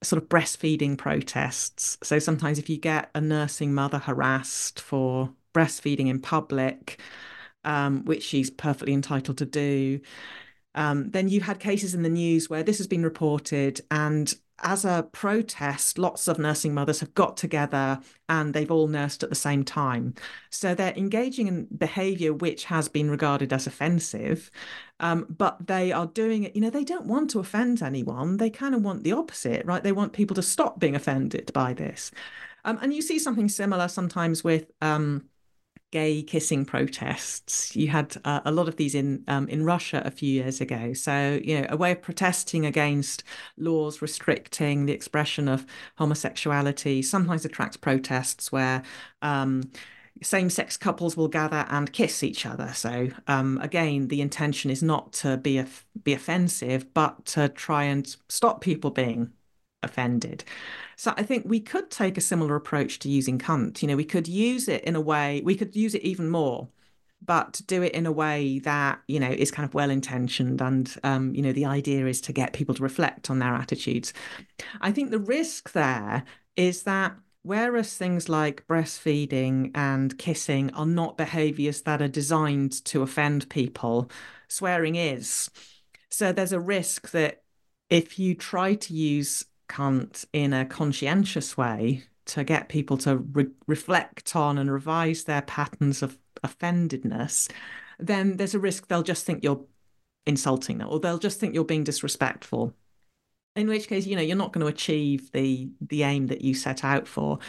sort 0.02 0.22
of 0.22 0.30
breastfeeding 0.30 0.98
protests. 0.98 1.98
So 2.02 2.18
sometimes 2.20 2.58
if 2.58 2.70
you 2.70 2.78
get 2.78 3.10
a 3.14 3.22
nursing 3.22 3.74
mother 3.74 4.00
harassed 4.00 4.80
for 4.80 5.32
breastfeeding 5.54 6.08
in 6.08 6.20
public, 6.20 7.00
um, 7.64 8.06
which 8.06 8.24
she's 8.24 8.50
perfectly 8.50 8.94
entitled 8.94 9.38
to 9.40 9.46
do. 9.46 10.00
Um, 10.74 11.12
then 11.12 11.28
you 11.28 11.42
had 11.42 11.60
cases 11.60 11.94
in 11.94 12.04
the 12.04 12.10
news 12.10 12.50
where 12.50 12.64
this 12.64 12.78
has 12.78 12.88
been 12.88 13.04
reported, 13.04 13.82
and 13.92 14.34
as 14.64 14.86
a 14.86 15.08
protest, 15.12 15.98
lots 15.98 16.28
of 16.28 16.40
nursing 16.40 16.74
mothers 16.74 17.00
have 17.00 17.14
got 17.14 17.38
together 17.38 18.00
and 18.30 18.54
they've 18.54 18.72
all 18.72 18.88
nursed 18.88 19.24
at 19.24 19.30
the 19.30 19.36
same 19.36 19.64
time. 19.64 20.14
So 20.50 20.74
they're 20.74 20.94
engaging 20.96 21.48
in 21.48 21.68
behavior 21.78 22.34
which 22.34 22.66
has 22.66 22.88
been 22.88 23.10
regarded 23.10 23.52
as 23.54 23.68
offensive, 23.68 24.52
um, 25.00 25.26
but 25.30 25.68
they 25.68 25.92
are 25.92 26.08
doing 26.08 26.44
it, 26.44 26.56
you 26.56 26.62
know, 26.62 26.70
they 26.70 26.84
don't 26.84 27.08
want 27.08 27.30
to 27.32 27.40
offend 27.40 27.82
anyone. 27.82 28.38
They 28.38 28.50
kind 28.50 28.76
of 28.76 28.84
want 28.84 29.04
the 29.04 29.14
opposite, 29.14 29.66
right? 29.66 29.84
They 29.84 29.92
want 29.92 30.14
people 30.14 30.36
to 30.36 30.44
stop 30.44 30.80
being 30.80 30.96
offended 30.96 31.52
by 31.54 31.74
this. 31.74 32.12
Um, 32.64 32.78
and 32.82 32.94
you 32.94 33.02
see 33.02 33.18
something 33.18 33.50
similar 33.50 33.88
sometimes 33.88 34.44
with. 34.44 34.72
Um, 34.82 35.26
gay 35.92 36.24
kissing 36.24 36.66
protests. 36.66 37.76
You 37.76 37.90
had 37.90 38.16
uh, 38.26 38.42
a 38.46 38.52
lot 38.52 38.68
of 38.68 38.78
these 38.78 38.96
in 38.96 39.24
um, 39.28 39.48
in 39.50 39.66
Russia 39.66 40.02
a 40.06 40.12
few 40.12 40.30
years 40.30 40.62
ago. 40.62 40.94
So 40.94 41.40
you 41.44 41.62
know, 41.62 41.68
a 41.70 41.78
way 41.78 41.92
of 41.92 42.02
protesting 42.02 42.66
against 42.66 43.24
laws 43.58 44.02
restricting 44.02 44.86
the 44.86 44.94
expression 44.94 45.48
of 45.48 45.66
homosexuality 45.98 47.02
sometimes 47.02 47.46
attracts 47.46 47.78
protests 47.78 48.52
where. 48.52 48.84
Um, 49.22 49.72
same-sex 50.24 50.78
couples 50.78 51.18
will 51.18 51.30
gather 51.30 51.66
and 51.70 51.92
kiss 51.92 52.22
each 52.22 52.46
other. 52.46 52.74
So 52.76 53.08
um, 53.28 53.58
again, 53.60 54.08
the 54.10 54.22
intention 54.22 54.70
is 54.70 54.84
not 54.84 55.14
to 55.14 55.38
be 55.38 55.64
be 56.04 56.14
offensive, 56.14 56.94
but 56.94 57.26
to 57.28 57.50
try 57.50 57.86
and 57.86 58.16
stop 58.30 58.62
people 58.62 58.92
being 58.92 59.32
offended. 59.84 60.44
So 60.96 61.14
I 61.18 61.24
think 61.24 61.46
we 61.46 61.60
could 61.60 61.90
take 61.90 62.18
a 62.18 62.22
similar 62.22 62.56
approach 62.56 63.00
to 63.00 63.10
using 63.10 63.40
cunt. 63.40 63.82
You 63.82 63.88
know, 63.88 63.96
we 63.96 64.06
could 64.06 64.28
use 64.28 64.68
it 64.68 64.84
in 64.84 64.96
a 64.96 65.02
way, 65.02 65.42
we 65.44 65.56
could 65.56 65.76
use 65.76 65.96
it 65.96 66.04
even 66.04 66.30
more, 66.30 66.70
but 67.24 67.62
do 67.68 67.84
it 67.84 67.94
in 67.94 68.06
a 68.06 68.12
way 68.12 68.60
that, 68.60 69.00
you 69.08 69.20
know, 69.20 69.32
is 69.32 69.52
kind 69.52 69.68
of 69.68 69.74
well 69.74 69.90
intentioned. 69.90 70.62
And, 70.62 70.94
um, 71.04 71.34
you 71.36 71.42
know, 71.42 71.54
the 71.54 71.66
idea 71.66 72.06
is 72.08 72.22
to 72.22 72.34
get 72.34 72.54
people 72.54 72.76
to 72.76 72.84
reflect 72.84 73.30
on 73.30 73.40
their 73.40 73.54
attitudes. 73.54 74.14
I 74.82 74.92
think 74.92 75.12
the 75.12 75.20
risk 75.20 75.72
there 75.72 76.24
is 76.56 76.84
that 76.84 77.16
whereas 77.44 77.98
things 77.98 78.30
like 78.30 78.68
breastfeeding 78.68 79.72
and 79.74 80.18
kissing 80.18 80.72
are 80.74 80.86
not 80.86 81.18
behaviors 81.18 81.82
that 81.82 82.02
are 82.02 82.08
designed 82.08 82.84
to 82.86 83.02
offend 83.02 83.50
people, 83.50 84.10
swearing 84.48 84.96
is. 84.96 85.50
So 86.10 86.32
there's 86.32 86.52
a 86.52 86.60
risk 86.60 87.12
that 87.12 87.44
if 87.90 88.20
you 88.20 88.36
try 88.36 88.76
to 88.76 88.94
use 88.94 89.46
cunt 89.72 90.26
in 90.34 90.54
a 90.54 90.66
conscientious 90.66 91.58
way 91.58 92.04
to 92.26 92.44
get 92.44 92.70
people 92.70 92.98
to 92.98 93.18
re- 93.18 93.48
reflect 93.68 94.36
on 94.36 94.58
and 94.58 94.72
revise 94.72 95.24
their 95.24 95.42
patterns 95.42 96.04
of 96.04 96.18
offendedness, 96.44 97.50
then 98.00 98.38
there's 98.38 98.56
a 98.56 98.60
risk 98.60 98.88
they'll 98.88 99.04
just 99.04 99.26
think 99.26 99.44
you're 99.44 99.66
insulting 100.26 100.78
them 100.78 100.88
or 100.90 101.00
they'll 101.00 101.18
just 101.18 101.40
think 101.40 101.56
you're 101.56 101.64
being 101.64 101.84
disrespectful. 101.84 102.74
In 103.56 103.68
which 103.68 103.88
case 103.88 104.06
you 104.06 104.16
know 104.16 104.22
you're 104.22 104.38
not 104.38 104.54
going 104.54 104.66
to 104.66 104.72
achieve 104.72 105.32
the 105.32 105.70
the 105.82 106.04
aim 106.04 106.28
that 106.28 106.42
you 106.42 106.54
set 106.54 106.86
out 106.86 107.08
for. 107.08 107.40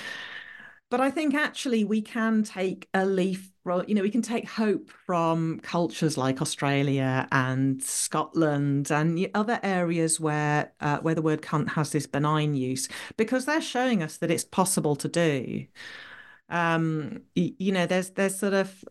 But 0.91 1.01
i 1.01 1.11
think 1.11 1.35
actually 1.35 1.85
we 1.85 2.03
can 2.03 2.43
take 2.43 2.89
a 2.93 3.07
leaf 3.07 3.52
you 3.87 3.95
know 3.95 4.03
we 4.03 4.11
can 4.11 4.23
take 4.23 4.49
hope 4.49 4.91
from 5.07 5.61
cultures 5.61 6.19
like 6.19 6.43
australia 6.43 7.29
and 7.31 7.83
scotland 7.83 8.91
and 8.91 9.29
other 9.35 9.61
areas 9.63 10.19
where 10.19 10.73
uh, 10.81 10.99
where 10.99 11.15
the 11.15 11.23
word 11.23 11.43
cunt 11.43 11.69
has 11.71 11.91
this 11.93 12.07
benign 12.07 12.55
use 12.55 12.89
because 13.17 13.45
they're 13.45 13.61
showing 13.61 14.03
us 14.03 14.17
that 14.19 14.31
it's 14.31 14.45
possible 14.45 14.97
to 14.97 15.09
do. 15.09 15.67
Um 16.49 17.23
you 17.35 17.73
know 17.73 17.87
there's 17.87 18.11
there's 18.11 18.39
sort 18.39 18.53
of 18.53 18.85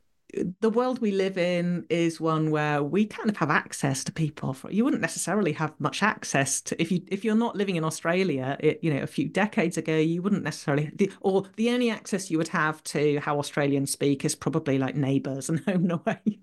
the 0.59 0.69
world 0.69 0.99
we 0.99 1.11
live 1.11 1.38
in 1.38 1.86
is 1.89 2.21
one 2.21 2.51
where 2.51 2.82
we 2.84 3.05
kind 3.05 3.29
of 3.29 3.38
have 3.38 3.49
access 3.49 4.03
to 4.05 4.11
people. 4.11 4.55
You 4.69 4.84
wouldn't 4.84 5.01
necessarily 5.01 5.51
have 5.53 5.73
much 5.79 6.01
access 6.01 6.61
to 6.61 6.82
if 6.82 6.91
you 6.91 7.01
if 7.07 7.23
you're 7.23 7.36
not 7.36 7.55
living 7.55 7.75
in 7.75 7.84
Australia. 7.84 8.57
It, 8.59 8.79
you 8.82 8.93
know, 8.93 9.01
a 9.01 9.07
few 9.07 9.27
decades 9.27 9.77
ago, 9.77 9.97
you 9.97 10.21
wouldn't 10.21 10.43
necessarily, 10.43 10.91
or 11.21 11.43
the 11.55 11.69
only 11.71 11.89
access 11.89 12.32
you 12.32 12.38
would 12.38 12.49
have 12.49 12.84
to 12.86 13.19
how 13.19 13.39
Australians 13.39 13.91
speak 13.91 14.23
is 14.23 14.36
probably 14.36 14.77
like 14.77 14.95
neighbours 14.95 15.49
and 15.49 15.59
home 15.65 15.84
and 15.84 15.91
away. 15.91 16.39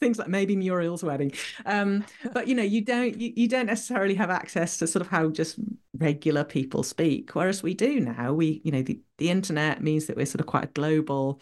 things 0.00 0.18
like 0.18 0.28
maybe 0.28 0.56
Muriel's 0.56 1.04
wedding. 1.04 1.32
Um, 1.66 2.04
but 2.32 2.48
you 2.48 2.54
know, 2.54 2.62
you 2.62 2.80
don't 2.80 3.18
you, 3.20 3.32
you 3.36 3.48
don't 3.48 3.66
necessarily 3.66 4.14
have 4.14 4.30
access 4.30 4.78
to 4.78 4.86
sort 4.86 5.02
of 5.02 5.08
how 5.08 5.30
just 5.30 5.58
regular 5.96 6.44
people 6.44 6.82
speak. 6.82 7.34
Whereas 7.34 7.62
we 7.62 7.74
do 7.74 8.00
now. 8.00 8.32
We, 8.32 8.60
you 8.64 8.72
know, 8.72 8.82
the, 8.82 9.00
the 9.18 9.30
internet 9.30 9.82
means 9.82 10.06
that 10.06 10.16
we're 10.16 10.26
sort 10.26 10.40
of 10.40 10.46
quite 10.46 10.64
a 10.64 10.68
global 10.68 11.40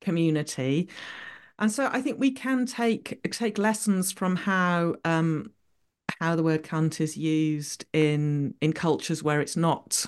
community. 0.00 0.88
And 1.58 1.72
so 1.72 1.88
I 1.92 2.00
think 2.00 2.18
we 2.18 2.30
can 2.30 2.66
take 2.66 3.20
take 3.32 3.58
lessons 3.58 4.12
from 4.12 4.36
how 4.36 4.96
um, 5.04 5.52
how 6.20 6.36
the 6.36 6.42
word 6.42 6.62
cunt 6.62 7.00
is 7.00 7.16
used 7.16 7.84
in 7.92 8.54
in 8.60 8.72
cultures 8.72 9.22
where 9.22 9.40
it's 9.40 9.56
not 9.56 10.06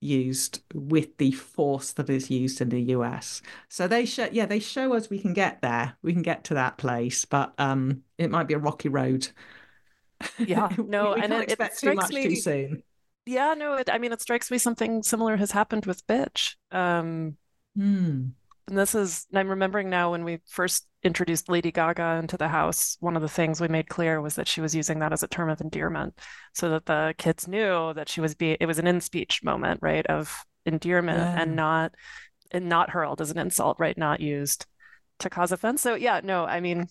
used 0.00 0.62
with 0.74 1.16
the 1.18 1.30
force 1.32 1.92
that 1.92 2.08
is 2.08 2.30
used 2.30 2.60
in 2.60 2.70
the 2.70 2.80
US. 2.82 3.42
So 3.68 3.86
they 3.88 4.04
show 4.04 4.28
yeah, 4.30 4.46
they 4.46 4.60
show 4.60 4.92
us 4.94 5.10
we 5.10 5.20
can 5.20 5.34
get 5.34 5.62
there. 5.62 5.96
We 6.02 6.12
can 6.12 6.22
get 6.22 6.44
to 6.44 6.54
that 6.54 6.78
place, 6.78 7.24
but 7.24 7.54
um 7.58 8.02
it 8.18 8.30
might 8.30 8.48
be 8.48 8.54
a 8.54 8.58
rocky 8.58 8.88
road. 8.88 9.28
Yeah. 10.38 10.68
No, 10.78 11.10
we, 11.10 11.14
we 11.16 11.20
and 11.22 11.32
it, 11.32 11.42
expect 11.44 11.76
it 11.76 11.78
too 11.80 11.94
much 11.94 12.12
me, 12.12 12.22
too 12.24 12.36
soon. 12.36 12.82
Yeah, 13.26 13.54
no, 13.54 13.74
it, 13.74 13.90
I 13.90 13.98
mean 13.98 14.12
it 14.12 14.20
strikes 14.20 14.50
me 14.50 14.58
something 14.58 15.02
similar 15.02 15.36
has 15.36 15.50
happened 15.50 15.86
with 15.86 16.06
bitch. 16.06 16.56
Um 16.72 17.36
hmm. 17.76 18.28
And 18.70 18.78
this 18.78 18.94
is, 18.94 19.26
I'm 19.34 19.48
remembering 19.48 19.90
now 19.90 20.12
when 20.12 20.22
we 20.22 20.38
first 20.46 20.86
introduced 21.02 21.48
Lady 21.48 21.72
Gaga 21.72 22.20
into 22.20 22.36
the 22.36 22.46
house, 22.46 22.96
one 23.00 23.16
of 23.16 23.22
the 23.22 23.28
things 23.28 23.60
we 23.60 23.66
made 23.66 23.88
clear 23.88 24.20
was 24.20 24.36
that 24.36 24.46
she 24.46 24.60
was 24.60 24.74
using 24.74 25.00
that 25.00 25.12
as 25.12 25.24
a 25.24 25.28
term 25.28 25.50
of 25.50 25.60
endearment 25.60 26.18
so 26.54 26.70
that 26.70 26.86
the 26.86 27.12
kids 27.18 27.48
knew 27.48 27.92
that 27.94 28.08
she 28.08 28.20
was 28.20 28.36
being, 28.36 28.56
it 28.60 28.66
was 28.66 28.78
an 28.78 28.86
in 28.86 29.00
speech 29.00 29.42
moment, 29.42 29.80
right, 29.82 30.06
of 30.06 30.44
endearment 30.66 31.18
yeah. 31.18 31.42
and 31.42 31.56
not, 31.56 31.94
and 32.52 32.68
not 32.68 32.90
hurled 32.90 33.20
as 33.20 33.32
an 33.32 33.38
insult, 33.38 33.76
right, 33.80 33.98
not 33.98 34.20
used 34.20 34.66
to 35.18 35.28
cause 35.28 35.50
offense. 35.50 35.82
So, 35.82 35.96
yeah, 35.96 36.20
no, 36.22 36.44
I 36.44 36.60
mean, 36.60 36.86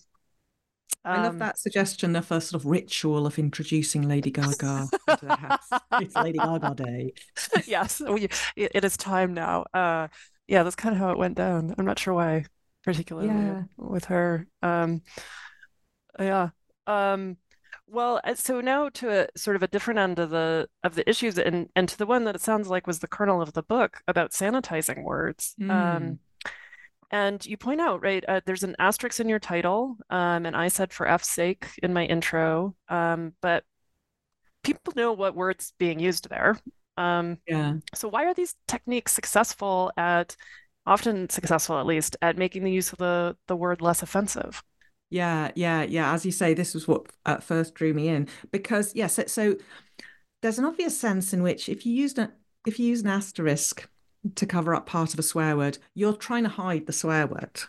I 1.02 1.22
love 1.22 1.32
um, 1.32 1.38
that 1.38 1.58
suggestion 1.58 2.14
of 2.14 2.30
a 2.30 2.42
sort 2.42 2.60
of 2.60 2.66
ritual 2.66 3.26
of 3.26 3.38
introducing 3.38 4.06
Lady 4.06 4.30
Gaga 4.30 4.86
into 5.08 5.26
the 5.26 5.36
house. 5.36 5.68
It's 5.92 6.14
Lady 6.14 6.38
Gaga 6.38 6.74
Day. 6.74 7.14
yes, 7.66 8.00
we, 8.00 8.28
it 8.54 8.84
is 8.84 8.98
time 8.98 9.32
now. 9.32 9.64
Uh, 9.72 10.08
yeah, 10.50 10.64
that's 10.64 10.74
kind 10.74 10.94
of 10.94 11.00
how 11.00 11.10
it 11.10 11.18
went 11.18 11.36
down. 11.36 11.72
I'm 11.78 11.84
not 11.84 12.00
sure 12.00 12.12
why, 12.12 12.44
particularly 12.82 13.28
yeah. 13.28 13.62
with 13.76 14.06
her. 14.06 14.48
Um, 14.62 15.02
yeah. 16.18 16.50
Um, 16.88 17.36
well, 17.86 18.20
uh, 18.24 18.34
so 18.34 18.60
now 18.60 18.88
to 18.88 19.10
a 19.10 19.28
sort 19.38 19.54
of 19.54 19.62
a 19.62 19.68
different 19.68 20.00
end 20.00 20.18
of 20.18 20.30
the 20.30 20.68
of 20.82 20.96
the 20.96 21.08
issues, 21.08 21.38
and 21.38 21.68
and 21.76 21.88
to 21.88 21.96
the 21.96 22.04
one 22.04 22.24
that 22.24 22.34
it 22.34 22.40
sounds 22.40 22.66
like 22.66 22.88
was 22.88 22.98
the 22.98 23.06
kernel 23.06 23.40
of 23.40 23.52
the 23.52 23.62
book 23.62 24.02
about 24.08 24.32
sanitizing 24.32 25.04
words. 25.04 25.54
Mm. 25.60 25.70
Um, 25.70 26.18
and 27.12 27.46
you 27.46 27.56
point 27.56 27.80
out, 27.80 28.02
right, 28.02 28.24
uh, 28.26 28.40
there's 28.44 28.64
an 28.64 28.74
asterisk 28.80 29.20
in 29.20 29.28
your 29.28 29.38
title, 29.38 29.98
um, 30.10 30.46
and 30.46 30.56
I 30.56 30.66
said 30.66 30.92
for 30.92 31.06
F's 31.06 31.28
sake 31.28 31.66
in 31.80 31.92
my 31.92 32.06
intro, 32.06 32.74
um, 32.88 33.34
but 33.40 33.62
people 34.64 34.94
know 34.96 35.12
what 35.12 35.36
words 35.36 35.72
being 35.78 36.00
used 36.00 36.28
there. 36.28 36.58
Um, 37.00 37.38
yeah. 37.46 37.74
So 37.94 38.08
why 38.08 38.26
are 38.26 38.34
these 38.34 38.54
techniques 38.68 39.12
successful 39.12 39.90
at, 39.96 40.36
often 40.86 41.30
successful 41.30 41.78
at 41.78 41.86
least, 41.86 42.16
at 42.20 42.36
making 42.36 42.64
the 42.64 42.72
use 42.72 42.92
of 42.92 42.98
the 42.98 43.36
the 43.46 43.56
word 43.56 43.80
less 43.80 44.02
offensive? 44.02 44.62
Yeah, 45.08 45.50
yeah, 45.54 45.82
yeah. 45.82 46.12
As 46.12 46.24
you 46.26 46.32
say, 46.32 46.54
this 46.54 46.74
was 46.74 46.86
what 46.86 47.06
at 47.24 47.42
first 47.42 47.74
drew 47.74 47.94
me 47.94 48.08
in 48.08 48.28
because 48.52 48.94
yes, 48.94 49.18
yeah, 49.18 49.24
so, 49.24 49.52
so 49.52 49.56
there's 50.42 50.58
an 50.58 50.64
obvious 50.64 50.98
sense 50.98 51.32
in 51.32 51.42
which 51.42 51.68
if 51.68 51.86
you 51.86 51.94
use 51.94 52.16
an 52.18 52.32
if 52.66 52.78
you 52.78 52.86
use 52.86 53.00
an 53.00 53.08
asterisk 53.08 53.88
to 54.34 54.46
cover 54.46 54.74
up 54.74 54.86
part 54.86 55.14
of 55.14 55.18
a 55.18 55.22
swear 55.22 55.56
word, 55.56 55.78
you're 55.94 56.12
trying 56.12 56.42
to 56.42 56.50
hide 56.50 56.86
the 56.86 56.92
swear 56.92 57.26
word. 57.26 57.62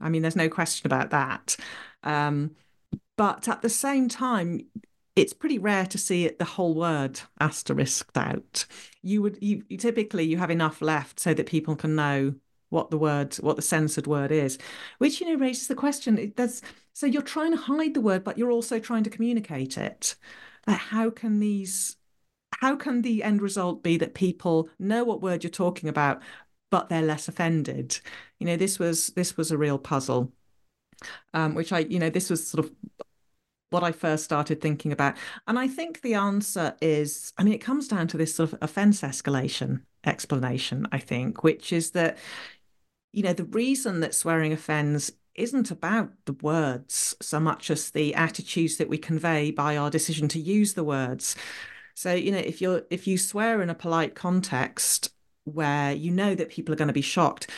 I 0.00 0.08
mean, 0.08 0.22
there's 0.22 0.36
no 0.36 0.48
question 0.48 0.86
about 0.86 1.10
that. 1.10 1.56
Um, 2.02 2.52
but 3.18 3.46
at 3.46 3.60
the 3.60 3.68
same 3.68 4.08
time, 4.08 4.62
it's 5.14 5.32
pretty 5.32 5.58
rare 5.58 5.86
to 5.86 5.98
see 5.98 6.24
it 6.24 6.38
the 6.38 6.44
whole 6.44 6.74
word 6.74 7.20
asterisked 7.40 8.16
out. 8.16 8.64
You 9.02 9.22
would 9.22 9.38
you, 9.42 9.62
you 9.68 9.76
typically 9.76 10.24
you 10.24 10.38
have 10.38 10.50
enough 10.50 10.80
left 10.80 11.20
so 11.20 11.34
that 11.34 11.46
people 11.46 11.76
can 11.76 11.94
know 11.94 12.34
what 12.70 12.90
the 12.90 12.98
word 12.98 13.34
what 13.36 13.56
the 13.56 13.62
censored 13.62 14.06
word 14.06 14.32
is, 14.32 14.58
which 14.98 15.20
you 15.20 15.28
know 15.28 15.38
raises 15.38 15.68
the 15.68 15.74
question. 15.74 16.32
There's 16.36 16.62
so 16.94 17.06
you're 17.06 17.22
trying 17.22 17.52
to 17.52 17.58
hide 17.58 17.94
the 17.94 18.00
word, 18.00 18.24
but 18.24 18.38
you're 18.38 18.50
also 18.50 18.78
trying 18.78 19.04
to 19.04 19.10
communicate 19.10 19.76
it. 19.76 20.16
Like 20.66 20.78
how 20.78 21.10
can 21.10 21.40
these 21.40 21.96
how 22.60 22.76
can 22.76 23.02
the 23.02 23.22
end 23.22 23.42
result 23.42 23.82
be 23.82 23.98
that 23.98 24.14
people 24.14 24.70
know 24.78 25.04
what 25.04 25.20
word 25.20 25.44
you're 25.44 25.50
talking 25.50 25.88
about, 25.88 26.22
but 26.70 26.88
they're 26.88 27.02
less 27.02 27.28
offended? 27.28 28.00
You 28.38 28.46
know, 28.46 28.56
this 28.56 28.78
was 28.78 29.08
this 29.08 29.36
was 29.36 29.50
a 29.50 29.58
real 29.58 29.78
puzzle. 29.78 30.32
Um, 31.34 31.54
which 31.56 31.72
I, 31.72 31.80
you 31.80 31.98
know, 31.98 32.10
this 32.10 32.30
was 32.30 32.46
sort 32.46 32.64
of 32.64 32.72
what 33.72 33.82
I 33.82 33.92
first 33.92 34.24
started 34.24 34.60
thinking 34.60 34.92
about. 34.92 35.16
And 35.46 35.58
I 35.58 35.68
think 35.68 36.02
the 36.02 36.14
answer 36.14 36.76
is 36.80 37.32
I 37.38 37.44
mean, 37.44 37.54
it 37.54 37.58
comes 37.58 37.88
down 37.88 38.08
to 38.08 38.16
this 38.16 38.34
sort 38.34 38.52
of 38.52 38.58
offense 38.62 39.02
escalation 39.02 39.82
explanation, 40.04 40.86
I 40.92 40.98
think, 40.98 41.42
which 41.42 41.72
is 41.72 41.92
that, 41.92 42.18
you 43.12 43.22
know, 43.22 43.32
the 43.32 43.44
reason 43.44 44.00
that 44.00 44.14
swearing 44.14 44.52
offends 44.52 45.12
isn't 45.34 45.70
about 45.70 46.10
the 46.26 46.34
words 46.34 47.16
so 47.20 47.40
much 47.40 47.70
as 47.70 47.90
the 47.90 48.14
attitudes 48.14 48.76
that 48.76 48.88
we 48.88 48.98
convey 48.98 49.50
by 49.50 49.76
our 49.76 49.90
decision 49.90 50.28
to 50.28 50.40
use 50.40 50.74
the 50.74 50.84
words. 50.84 51.36
So, 51.94 52.14
you 52.14 52.32
know, 52.32 52.38
if 52.38 52.60
you're 52.60 52.82
if 52.90 53.06
you 53.06 53.18
swear 53.18 53.62
in 53.62 53.70
a 53.70 53.74
polite 53.74 54.14
context 54.14 55.12
where 55.44 55.92
you 55.92 56.10
know 56.10 56.34
that 56.34 56.50
people 56.50 56.72
are 56.72 56.76
going 56.76 56.88
to 56.88 56.94
be 56.94 57.00
shocked, 57.00 57.48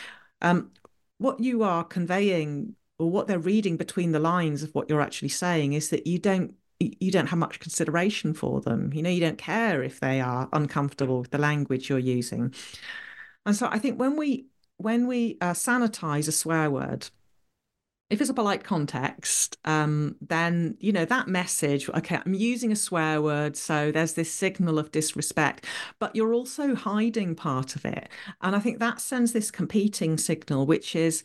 um, 0.43 0.71
what 1.19 1.41
you 1.41 1.63
are 1.63 1.85
conveying 1.85 2.75
or 2.99 3.11
what 3.11 3.27
they're 3.27 3.39
reading 3.39 3.77
between 3.77 4.13
the 4.13 4.19
lines 4.19 4.63
of 4.63 4.75
what 4.75 4.89
you're 4.89 5.01
actually 5.01 5.29
saying 5.29 5.73
is 5.73 5.91
that 5.91 6.07
you 6.07 6.19
don't 6.19 6.55
you 6.81 7.11
don't 7.11 7.29
have 7.29 7.39
much 7.39 7.61
consideration 7.61 8.35
for 8.35 8.61
them 8.61 8.93
you 8.93 9.03
know 9.03 9.11
you 9.11 9.21
don't 9.21 9.39
care 9.39 9.83
if 9.83 10.01
they 10.01 10.21
are 10.21 10.49
uncomfortable 10.53 11.21
with 11.21 11.31
the 11.31 11.39
language 11.39 11.89
you're 11.89 11.99
using 11.99 12.53
and 13.47 13.57
so 13.57 13.69
i 13.71 13.79
think 13.79 13.99
when 13.99 14.17
we 14.17 14.47
when 14.77 15.07
we 15.07 15.39
uh, 15.41 15.53
sanitize 15.53 16.29
a 16.29 16.33
swear 16.33 16.71
word 16.71 17.09
if 18.11 18.21
it's 18.21 18.31
a 18.31 18.35
polite 18.35 18.65
context, 18.65 19.59
um, 19.65 20.17
then 20.21 20.77
you 20.79 20.93
know 20.93 21.05
that 21.07 21.27
message. 21.27 21.89
Okay, 21.89 22.19
I'm 22.25 22.35
using 22.35 22.71
a 22.71 22.77
swear 22.77 23.21
word, 23.23 23.57
so 23.57 23.91
there's 23.91 24.13
this 24.13 24.31
signal 24.31 24.79
of 24.79 24.93
disrespect, 24.93 25.65
but 25.99 26.15
you're 26.15 26.35
also 26.35 26.75
hiding 26.75 27.35
part 27.35 27.77
of 27.77 27.85
it, 27.85 28.09
and 28.43 28.55
I 28.55 28.59
think 28.59 28.79
that 28.79 29.01
sends 29.01 29.33
this 29.33 29.51
competing 29.51 30.19
signal, 30.19 30.67
which 30.67 30.95
is 30.95 31.23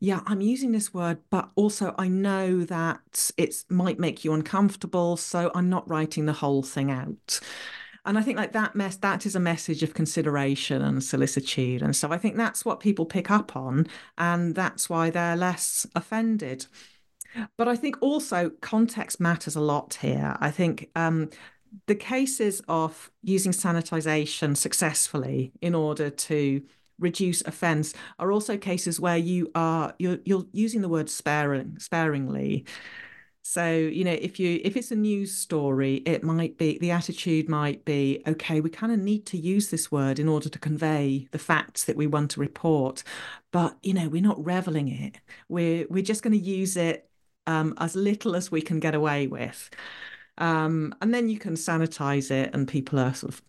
yeah, 0.00 0.20
I'm 0.26 0.40
using 0.40 0.72
this 0.72 0.92
word, 0.94 1.18
but 1.28 1.50
also 1.54 1.94
I 1.98 2.08
know 2.08 2.64
that 2.64 3.30
it 3.36 3.64
might 3.68 3.98
make 3.98 4.24
you 4.24 4.32
uncomfortable. 4.32 5.18
So 5.18 5.50
I'm 5.54 5.68
not 5.68 5.88
writing 5.88 6.24
the 6.24 6.32
whole 6.32 6.62
thing 6.62 6.90
out. 6.90 7.38
And 8.06 8.18
I 8.18 8.22
think 8.22 8.38
like 8.38 8.52
that 8.52 8.74
mess 8.74 8.96
that 8.96 9.26
is 9.26 9.36
a 9.36 9.40
message 9.40 9.82
of 9.82 9.92
consideration 9.92 10.80
and 10.80 11.04
solicitude. 11.04 11.82
And 11.82 11.94
so 11.94 12.10
I 12.10 12.16
think 12.16 12.36
that's 12.36 12.64
what 12.64 12.80
people 12.80 13.04
pick 13.04 13.30
up 13.30 13.54
on, 13.54 13.86
and 14.16 14.54
that's 14.54 14.88
why 14.88 15.10
they're 15.10 15.36
less 15.36 15.86
offended. 15.94 16.66
But 17.58 17.68
I 17.68 17.76
think 17.76 17.96
also 18.00 18.50
context 18.62 19.20
matters 19.20 19.54
a 19.54 19.60
lot 19.60 19.98
here. 20.00 20.34
I 20.40 20.50
think 20.50 20.88
um, 20.96 21.28
the 21.86 21.94
cases 21.94 22.62
of 22.68 23.10
using 23.22 23.52
sanitization 23.52 24.56
successfully 24.56 25.52
in 25.60 25.74
order 25.74 26.08
to 26.10 26.62
reduce 27.00 27.42
offence 27.42 27.94
are 28.18 28.32
also 28.32 28.56
cases 28.56 29.00
where 29.00 29.16
you 29.16 29.50
are 29.54 29.94
you're 29.98 30.18
you're 30.24 30.46
using 30.52 30.82
the 30.82 30.88
word 30.88 31.10
sparing 31.10 31.78
sparingly. 31.78 32.66
So, 33.42 33.72
you 33.72 34.04
know, 34.04 34.12
if 34.12 34.38
you 34.38 34.60
if 34.64 34.76
it's 34.76 34.90
a 34.90 34.96
news 34.96 35.34
story, 35.34 35.96
it 36.06 36.22
might 36.22 36.58
be 36.58 36.78
the 36.78 36.90
attitude 36.90 37.48
might 37.48 37.84
be, 37.84 38.22
okay, 38.26 38.60
we 38.60 38.70
kind 38.70 38.92
of 38.92 38.98
need 39.00 39.26
to 39.26 39.38
use 39.38 39.70
this 39.70 39.90
word 39.90 40.18
in 40.18 40.28
order 40.28 40.48
to 40.48 40.58
convey 40.58 41.26
the 41.32 41.38
facts 41.38 41.84
that 41.84 41.96
we 41.96 42.06
want 42.06 42.30
to 42.32 42.40
report. 42.40 43.02
But, 43.50 43.76
you 43.82 43.94
know, 43.94 44.08
we're 44.08 44.22
not 44.22 44.44
reveling 44.44 44.88
it. 44.88 45.16
We're 45.48 45.86
we're 45.88 46.02
just 46.02 46.22
going 46.22 46.38
to 46.38 46.38
use 46.38 46.76
it 46.76 47.08
um, 47.46 47.74
as 47.78 47.96
little 47.96 48.36
as 48.36 48.50
we 48.50 48.62
can 48.62 48.78
get 48.78 48.94
away 48.94 49.26
with. 49.26 49.70
Um, 50.38 50.94
and 51.02 51.12
then 51.14 51.28
you 51.28 51.38
can 51.38 51.54
sanitize 51.54 52.30
it 52.30 52.54
and 52.54 52.66
people 52.68 52.98
are 52.98 53.14
sort 53.14 53.34
of 53.34 53.42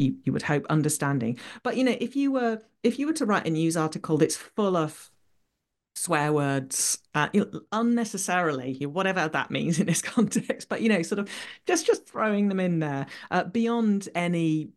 you, 0.00 0.16
you 0.24 0.32
would 0.32 0.42
hope 0.42 0.66
understanding. 0.70 1.38
But 1.62 1.76
you 1.76 1.84
know 1.84 1.96
if 2.00 2.16
you 2.16 2.32
were 2.32 2.60
if 2.82 2.98
you 2.98 3.06
were 3.06 3.12
to 3.14 3.26
write 3.26 3.46
a 3.46 3.50
news 3.50 3.76
article 3.76 4.16
that's 4.18 4.36
full 4.36 4.76
of 4.76 5.10
swear 5.94 6.32
words 6.32 6.98
uh, 7.14 7.28
you 7.32 7.44
know, 7.52 7.60
unnecessarily 7.72 8.74
whatever 8.86 9.28
that 9.28 9.50
means 9.50 9.78
in 9.80 9.86
this 9.86 10.00
context 10.00 10.68
but 10.68 10.80
you 10.80 10.88
know 10.88 11.02
sort 11.02 11.18
of 11.18 11.28
just 11.66 11.84
just 11.84 12.06
throwing 12.06 12.48
them 12.48 12.60
in 12.60 12.78
there 12.78 13.06
uh, 13.30 13.44
beyond 13.44 14.08
any 14.14 14.70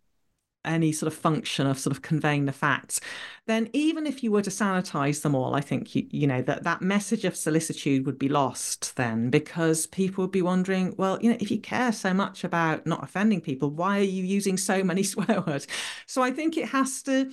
any 0.65 0.91
sort 0.91 1.11
of 1.11 1.17
function 1.17 1.67
of 1.67 1.79
sort 1.79 1.95
of 1.95 2.01
conveying 2.01 2.45
the 2.45 2.51
facts, 2.51 2.99
then 3.45 3.69
even 3.73 4.05
if 4.07 4.23
you 4.23 4.31
were 4.31 4.41
to 4.41 4.49
sanitize 4.49 5.21
them 5.21 5.35
all, 5.35 5.55
I 5.55 5.61
think 5.61 5.95
you 5.95 6.07
you 6.11 6.27
know 6.27 6.41
that 6.43 6.63
that 6.63 6.81
message 6.81 7.25
of 7.25 7.35
solicitude 7.35 8.05
would 8.05 8.19
be 8.19 8.29
lost 8.29 8.95
then 8.95 9.29
because 9.29 9.87
people 9.87 10.23
would 10.23 10.31
be 10.31 10.41
wondering, 10.41 10.95
well, 10.97 11.19
you 11.21 11.29
know, 11.29 11.37
if 11.39 11.51
you 11.51 11.59
care 11.59 11.91
so 11.91 12.13
much 12.13 12.43
about 12.43 12.85
not 12.87 13.03
offending 13.03 13.41
people, 13.41 13.69
why 13.69 13.99
are 13.99 14.03
you 14.03 14.23
using 14.23 14.57
so 14.57 14.83
many 14.83 15.03
swear 15.13 15.41
words? 15.45 15.67
So 16.05 16.21
I 16.21 16.31
think 16.31 16.57
it 16.57 16.69
has 16.69 17.01
to 17.03 17.31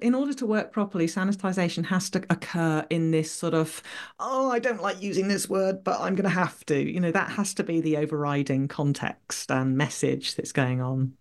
in 0.00 0.14
order 0.14 0.32
to 0.32 0.46
work 0.46 0.72
properly, 0.72 1.06
sanitization 1.06 1.84
has 1.86 2.08
to 2.10 2.22
occur 2.30 2.86
in 2.88 3.10
this 3.10 3.32
sort 3.32 3.52
of, 3.52 3.82
oh, 4.20 4.50
I 4.50 4.58
don't 4.58 4.80
like 4.80 5.02
using 5.02 5.28
this 5.28 5.48
word, 5.48 5.82
but 5.82 6.00
I'm 6.00 6.14
going 6.14 6.24
to 6.24 6.30
have 6.30 6.64
to. 6.66 6.78
You 6.78 7.00
know, 7.00 7.10
that 7.10 7.30
has 7.30 7.52
to 7.54 7.64
be 7.64 7.80
the 7.80 7.96
overriding 7.96 8.68
context 8.68 9.50
and 9.50 9.76
message 9.76 10.36
that's 10.36 10.52
going 10.52 10.80
on. 10.80 11.14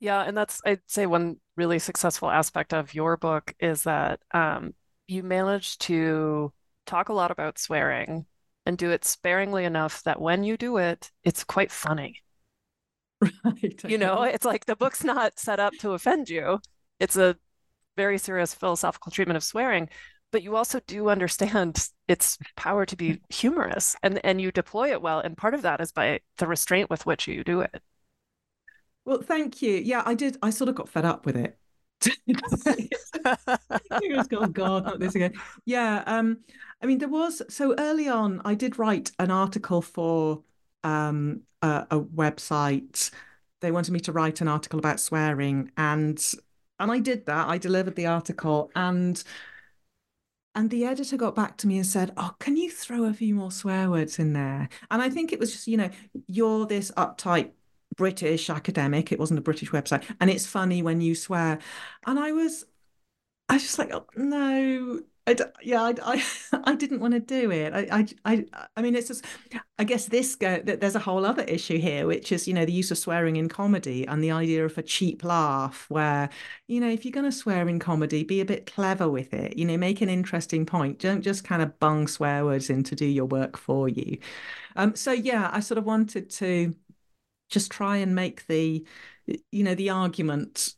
Yeah, 0.00 0.22
and 0.22 0.36
that's 0.36 0.60
I'd 0.64 0.80
say 0.86 1.06
one 1.06 1.36
really 1.56 1.78
successful 1.78 2.30
aspect 2.30 2.72
of 2.72 2.94
your 2.94 3.16
book 3.16 3.54
is 3.60 3.84
that 3.84 4.20
um, 4.32 4.74
you 5.06 5.22
manage 5.22 5.78
to 5.78 6.52
talk 6.86 7.08
a 7.08 7.12
lot 7.12 7.30
about 7.30 7.58
swearing 7.58 8.26
and 8.66 8.78
do 8.78 8.90
it 8.90 9.04
sparingly 9.04 9.64
enough 9.64 10.02
that 10.04 10.20
when 10.20 10.44
you 10.44 10.56
do 10.56 10.76
it, 10.78 11.10
it's 11.24 11.44
quite 11.44 11.70
funny. 11.70 12.20
Right. 13.44 13.80
You 13.86 13.98
know, 13.98 14.22
it's 14.22 14.44
like 14.44 14.66
the 14.66 14.76
book's 14.76 15.04
not 15.04 15.38
set 15.38 15.60
up 15.60 15.74
to 15.80 15.92
offend 15.92 16.28
you. 16.28 16.58
It's 16.98 17.16
a 17.16 17.36
very 17.96 18.18
serious 18.18 18.54
philosophical 18.54 19.12
treatment 19.12 19.36
of 19.36 19.44
swearing, 19.44 19.88
but 20.32 20.42
you 20.42 20.56
also 20.56 20.80
do 20.86 21.08
understand 21.08 21.88
its 22.08 22.38
power 22.56 22.86
to 22.86 22.96
be 22.96 23.20
humorous 23.28 23.96
and 24.02 24.20
and 24.24 24.40
you 24.40 24.50
deploy 24.52 24.90
it 24.92 25.02
well 25.02 25.20
and 25.20 25.36
part 25.36 25.54
of 25.54 25.62
that 25.62 25.80
is 25.80 25.92
by 25.92 26.20
the 26.38 26.46
restraint 26.46 26.90
with 26.90 27.06
which 27.06 27.28
you 27.28 27.44
do 27.44 27.60
it. 27.60 27.82
Well, 29.04 29.22
thank 29.22 29.62
you. 29.62 29.74
Yeah, 29.76 30.02
I 30.06 30.14
did. 30.14 30.38
I 30.42 30.50
sort 30.50 30.68
of 30.68 30.74
got 30.76 30.88
fed 30.88 31.04
up 31.04 31.26
with 31.26 31.36
it. 31.36 31.58
Oh 34.32 34.46
God, 34.48 34.84
not 34.84 34.98
this 35.00 35.14
again. 35.14 35.34
Yeah. 35.64 36.02
Um, 36.06 36.38
I 36.82 36.86
mean, 36.86 36.98
there 36.98 37.08
was 37.08 37.42
so 37.48 37.74
early 37.78 38.08
on, 38.08 38.40
I 38.44 38.54
did 38.54 38.78
write 38.78 39.12
an 39.18 39.30
article 39.30 39.82
for 39.82 40.42
um 40.84 41.42
a, 41.62 41.86
a 41.90 42.00
website. 42.00 43.10
They 43.60 43.70
wanted 43.70 43.92
me 43.92 44.00
to 44.00 44.12
write 44.12 44.40
an 44.40 44.48
article 44.48 44.78
about 44.78 45.00
swearing, 45.00 45.70
and 45.76 46.18
and 46.78 46.90
I 46.90 46.98
did 46.98 47.26
that. 47.26 47.48
I 47.48 47.58
delivered 47.58 47.96
the 47.96 48.06
article, 48.06 48.70
and 48.74 49.22
and 50.54 50.68
the 50.70 50.84
editor 50.84 51.16
got 51.16 51.34
back 51.34 51.56
to 51.58 51.66
me 51.66 51.76
and 51.78 51.86
said, 51.86 52.12
"Oh, 52.16 52.34
can 52.38 52.56
you 52.56 52.70
throw 52.70 53.04
a 53.04 53.14
few 53.14 53.34
more 53.34 53.50
swear 53.50 53.90
words 53.90 54.18
in 54.18 54.32
there?" 54.34 54.68
And 54.90 55.00
I 55.02 55.08
think 55.10 55.32
it 55.32 55.38
was 55.40 55.52
just, 55.52 55.66
you 55.66 55.76
know, 55.78 55.90
you're 56.26 56.66
this 56.66 56.90
uptight 56.96 57.52
British 57.96 58.50
academic. 58.50 59.12
It 59.12 59.18
wasn't 59.18 59.38
a 59.38 59.42
British 59.42 59.70
website. 59.70 60.04
And 60.20 60.30
it's 60.30 60.46
funny 60.46 60.82
when 60.82 61.00
you 61.00 61.14
swear. 61.14 61.58
And 62.06 62.18
I 62.18 62.32
was, 62.32 62.64
I 63.48 63.54
was 63.54 63.62
just 63.62 63.78
like, 63.78 63.92
oh, 63.92 64.06
no, 64.16 65.00
I, 65.24 65.36
yeah, 65.62 65.82
I, 65.82 65.94
I, 66.02 66.24
I 66.64 66.74
didn't 66.74 66.98
want 67.00 67.14
to 67.14 67.20
do 67.20 67.50
it. 67.52 67.72
I, 67.72 68.06
I, 68.24 68.44
I, 68.76 68.82
mean, 68.82 68.96
it's 68.96 69.06
just, 69.06 69.24
I 69.78 69.84
guess 69.84 70.06
this 70.06 70.34
go, 70.34 70.60
there's 70.64 70.96
a 70.96 71.00
whole 71.00 71.24
other 71.24 71.44
issue 71.44 71.78
here, 71.78 72.06
which 72.06 72.32
is, 72.32 72.48
you 72.48 72.54
know, 72.54 72.64
the 72.64 72.72
use 72.72 72.90
of 72.90 72.98
swearing 72.98 73.36
in 73.36 73.48
comedy 73.48 74.06
and 74.06 74.22
the 74.22 74.32
idea 74.32 74.64
of 74.64 74.76
a 74.78 74.82
cheap 74.82 75.22
laugh 75.22 75.86
where, 75.88 76.28
you 76.66 76.80
know, 76.80 76.88
if 76.88 77.04
you're 77.04 77.12
going 77.12 77.30
to 77.30 77.32
swear 77.32 77.68
in 77.68 77.78
comedy, 77.78 78.24
be 78.24 78.40
a 78.40 78.44
bit 78.44 78.66
clever 78.66 79.08
with 79.08 79.32
it, 79.32 79.56
you 79.56 79.64
know, 79.64 79.76
make 79.76 80.00
an 80.00 80.08
interesting 80.08 80.66
point. 80.66 80.98
Don't 80.98 81.22
just 81.22 81.44
kind 81.44 81.62
of 81.62 81.78
bung 81.78 82.08
swear 82.08 82.44
words 82.44 82.68
in 82.68 82.82
to 82.84 82.96
do 82.96 83.06
your 83.06 83.26
work 83.26 83.56
for 83.56 83.88
you. 83.88 84.18
Um, 84.74 84.96
so 84.96 85.12
yeah, 85.12 85.50
I 85.52 85.60
sort 85.60 85.78
of 85.78 85.84
wanted 85.84 86.30
to, 86.30 86.74
just 87.52 87.70
try 87.70 87.98
and 87.98 88.14
make 88.14 88.46
the 88.46 88.84
you 89.50 89.62
know 89.62 89.74
the 89.74 89.90
argument 89.90 90.74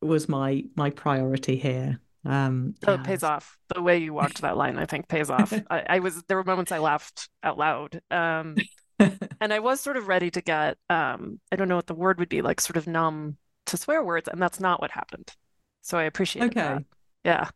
was 0.00 0.28
my 0.28 0.64
my 0.76 0.90
priority 0.90 1.56
here. 1.56 2.00
Um 2.24 2.74
oh, 2.86 2.94
it 2.94 3.04
pays 3.04 3.22
off. 3.22 3.58
The 3.74 3.82
way 3.82 3.98
you 3.98 4.14
walked 4.14 4.40
that 4.42 4.56
line 4.56 4.78
i 4.78 4.86
think 4.86 5.08
pays 5.08 5.28
off. 5.28 5.52
I, 5.70 5.84
I, 5.88 5.98
was 5.98 6.22
there 6.28 6.36
were 6.36 6.44
moments 6.44 6.72
i 6.72 6.78
laughed 6.78 7.28
out 7.42 7.58
loud. 7.58 8.00
Um 8.10 8.56
and 8.98 9.52
i 9.52 9.58
was 9.58 9.80
sort 9.80 9.96
of 9.96 10.06
ready 10.06 10.30
to 10.30 10.40
get 10.40 10.78
um 10.88 11.40
i 11.50 11.56
don't 11.56 11.68
know 11.68 11.76
what 11.76 11.88
the 11.88 11.94
word 11.94 12.18
would 12.18 12.28
be 12.28 12.40
like 12.40 12.60
sort 12.60 12.76
of 12.76 12.86
numb 12.86 13.36
to 13.66 13.76
swear 13.76 14.04
words 14.04 14.28
and 14.28 14.40
that's 14.40 14.60
not 14.60 14.80
what 14.80 14.92
happened. 14.92 15.34
So 15.82 15.98
i 15.98 16.04
appreciate 16.04 16.54
that. 16.54 16.72
okay. 16.72 16.84
that. 16.84 16.84
yeah. 17.24 17.48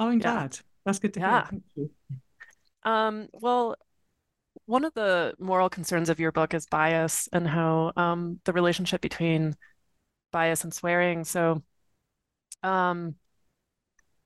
Oh 0.00 0.08
i'm 0.08 0.18
glad. 0.18 0.58
That's 0.84 0.98
good 0.98 1.14
to 1.14 1.20
yeah. 1.20 1.30
hear 1.30 1.46
thank 1.50 1.62
you. 1.74 1.90
Um 2.84 3.28
well 3.32 3.76
one 4.68 4.84
of 4.84 4.92
the 4.92 5.32
moral 5.38 5.70
concerns 5.70 6.10
of 6.10 6.20
your 6.20 6.30
book 6.30 6.52
is 6.52 6.66
bias 6.66 7.26
and 7.32 7.48
how 7.48 7.90
um, 7.96 8.38
the 8.44 8.52
relationship 8.52 9.00
between 9.00 9.56
bias 10.30 10.62
and 10.62 10.74
swearing. 10.74 11.24
So, 11.24 11.62
um, 12.62 13.14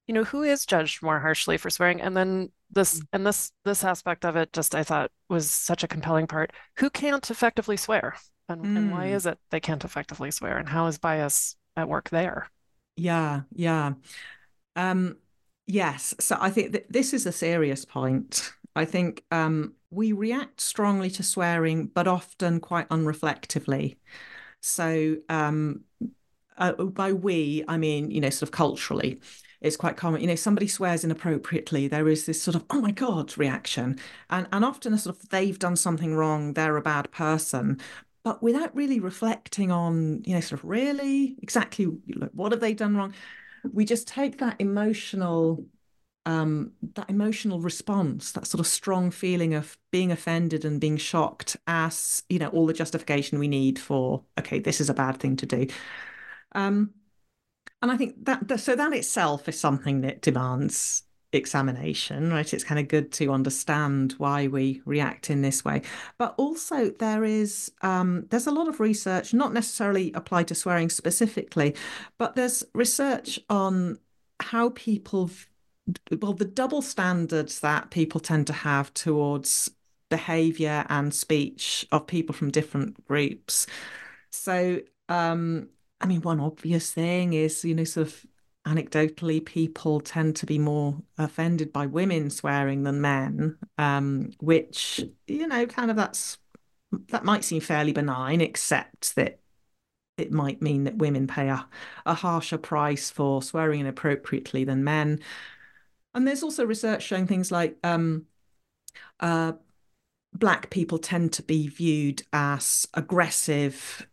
you 0.08 0.14
know, 0.14 0.24
who 0.24 0.42
is 0.42 0.66
judged 0.66 1.00
more 1.00 1.20
harshly 1.20 1.58
for 1.58 1.70
swearing? 1.70 2.00
And 2.00 2.16
then 2.16 2.50
this 2.72 2.98
mm. 2.98 3.06
and 3.12 3.24
this 3.24 3.52
this 3.64 3.84
aspect 3.84 4.24
of 4.24 4.34
it 4.34 4.52
just 4.52 4.74
I 4.74 4.82
thought 4.82 5.12
was 5.28 5.48
such 5.48 5.84
a 5.84 5.88
compelling 5.88 6.26
part. 6.26 6.52
Who 6.78 6.90
can't 6.90 7.30
effectively 7.30 7.76
swear? 7.76 8.16
And, 8.48 8.64
mm. 8.64 8.76
and 8.76 8.90
why 8.90 9.06
is 9.06 9.26
it 9.26 9.38
they 9.50 9.60
can't 9.60 9.84
effectively 9.84 10.32
swear? 10.32 10.58
And 10.58 10.68
how 10.68 10.88
is 10.88 10.98
bias 10.98 11.54
at 11.76 11.88
work 11.88 12.10
there? 12.10 12.50
Yeah, 12.96 13.42
yeah. 13.52 13.92
Um, 14.74 15.18
yes. 15.68 16.16
So 16.18 16.36
I 16.40 16.50
think 16.50 16.72
that 16.72 16.92
this 16.92 17.12
is 17.12 17.26
a 17.26 17.32
serious 17.32 17.84
point. 17.84 18.52
I 18.74 18.84
think 18.84 19.24
um, 19.30 19.74
we 19.90 20.12
react 20.12 20.60
strongly 20.60 21.10
to 21.10 21.22
swearing, 21.22 21.86
but 21.86 22.08
often 22.08 22.60
quite 22.60 22.88
unreflectively. 22.88 23.96
So, 24.60 25.16
um, 25.28 25.82
uh, 26.56 26.72
by 26.72 27.12
we, 27.12 27.64
I 27.68 27.76
mean, 27.76 28.10
you 28.10 28.20
know, 28.20 28.30
sort 28.30 28.48
of 28.48 28.52
culturally, 28.52 29.20
it's 29.60 29.76
quite 29.76 29.96
common. 29.96 30.20
You 30.20 30.26
know, 30.26 30.34
somebody 30.34 30.66
swears 30.66 31.04
inappropriately, 31.04 31.88
there 31.88 32.08
is 32.08 32.26
this 32.26 32.40
sort 32.42 32.54
of, 32.54 32.64
oh 32.70 32.80
my 32.80 32.90
God 32.90 33.36
reaction. 33.38 33.98
And, 34.30 34.46
and 34.52 34.64
often 34.64 34.92
a 34.92 34.98
sort 34.98 35.16
of, 35.16 35.28
they've 35.28 35.58
done 35.58 35.76
something 35.76 36.14
wrong, 36.14 36.52
they're 36.52 36.76
a 36.76 36.82
bad 36.82 37.10
person. 37.10 37.80
But 38.24 38.42
without 38.42 38.74
really 38.74 39.00
reflecting 39.00 39.70
on, 39.70 40.22
you 40.24 40.34
know, 40.34 40.40
sort 40.40 40.60
of 40.60 40.68
really 40.68 41.36
exactly 41.42 41.86
what 42.32 42.52
have 42.52 42.60
they 42.60 42.74
done 42.74 42.96
wrong, 42.96 43.14
we 43.72 43.84
just 43.84 44.06
take 44.08 44.38
that 44.38 44.56
emotional 44.60 45.64
um, 46.26 46.72
that 46.94 47.10
emotional 47.10 47.60
response, 47.60 48.32
that 48.32 48.46
sort 48.46 48.60
of 48.60 48.66
strong 48.66 49.10
feeling 49.10 49.54
of 49.54 49.76
being 49.90 50.12
offended 50.12 50.64
and 50.64 50.80
being 50.80 50.96
shocked 50.96 51.56
as, 51.66 52.22
you 52.28 52.38
know, 52.38 52.48
all 52.48 52.66
the 52.66 52.72
justification 52.72 53.38
we 53.38 53.48
need 53.48 53.78
for, 53.78 54.22
okay, 54.38 54.58
this 54.58 54.80
is 54.80 54.88
a 54.88 54.94
bad 54.94 55.18
thing 55.18 55.36
to 55.36 55.46
do. 55.46 55.66
Um, 56.54 56.90
and 57.80 57.90
I 57.90 57.96
think 57.96 58.24
that, 58.24 58.60
so 58.60 58.76
that 58.76 58.92
itself 58.92 59.48
is 59.48 59.58
something 59.58 60.02
that 60.02 60.22
demands 60.22 61.02
examination, 61.32 62.30
right? 62.30 62.52
It's 62.52 62.64
kind 62.64 62.78
of 62.78 62.88
good 62.88 63.10
to 63.12 63.32
understand 63.32 64.12
why 64.18 64.46
we 64.46 64.82
react 64.84 65.30
in 65.30 65.42
this 65.42 65.64
way. 65.64 65.82
But 66.18 66.34
also 66.36 66.90
there 66.90 67.24
is 67.24 67.72
um, 67.82 68.26
there's 68.30 68.46
a 68.46 68.52
lot 68.52 68.68
of 68.68 68.80
research, 68.80 69.34
not 69.34 69.52
necessarily 69.52 70.12
applied 70.14 70.48
to 70.48 70.54
swearing 70.54 70.90
specifically, 70.90 71.74
but 72.18 72.36
there's 72.36 72.62
research 72.74 73.40
on 73.48 73.98
how 74.40 74.70
people 74.70 75.30
well, 76.20 76.32
the 76.32 76.44
double 76.44 76.82
standards 76.82 77.60
that 77.60 77.90
people 77.90 78.20
tend 78.20 78.46
to 78.48 78.52
have 78.52 78.92
towards 78.94 79.70
behavior 80.08 80.84
and 80.88 81.12
speech 81.12 81.86
of 81.90 82.06
people 82.06 82.34
from 82.34 82.50
different 82.50 83.06
groups. 83.06 83.66
So, 84.30 84.80
um, 85.08 85.68
I 86.00 86.06
mean, 86.06 86.22
one 86.22 86.40
obvious 86.40 86.92
thing 86.92 87.32
is, 87.32 87.64
you 87.64 87.74
know, 87.74 87.84
sort 87.84 88.08
of 88.08 88.26
anecdotally, 88.66 89.44
people 89.44 90.00
tend 90.00 90.36
to 90.36 90.46
be 90.46 90.58
more 90.58 90.96
offended 91.18 91.72
by 91.72 91.86
women 91.86 92.30
swearing 92.30 92.82
than 92.82 93.00
men, 93.00 93.58
um, 93.78 94.30
which, 94.40 95.00
you 95.26 95.46
know, 95.46 95.66
kind 95.66 95.90
of 95.90 95.96
that's 95.96 96.38
that 97.08 97.24
might 97.24 97.44
seem 97.44 97.60
fairly 97.60 97.92
benign, 97.92 98.40
except 98.40 99.16
that 99.16 99.40
it 100.18 100.30
might 100.30 100.60
mean 100.60 100.84
that 100.84 100.98
women 100.98 101.26
pay 101.26 101.48
a, 101.48 101.66
a 102.04 102.14
harsher 102.14 102.58
price 102.58 103.10
for 103.10 103.42
swearing 103.42 103.80
inappropriately 103.80 104.64
than 104.64 104.84
men. 104.84 105.18
And 106.14 106.26
there's 106.26 106.42
also 106.42 106.64
research 106.66 107.02
showing 107.02 107.26
things 107.26 107.50
like 107.50 107.76
um, 107.82 108.26
uh, 109.20 109.52
black 110.32 110.70
people 110.70 110.98
tend 110.98 111.32
to 111.34 111.42
be 111.42 111.68
viewed 111.68 112.22
as 112.32 112.86
aggressive 112.94 114.06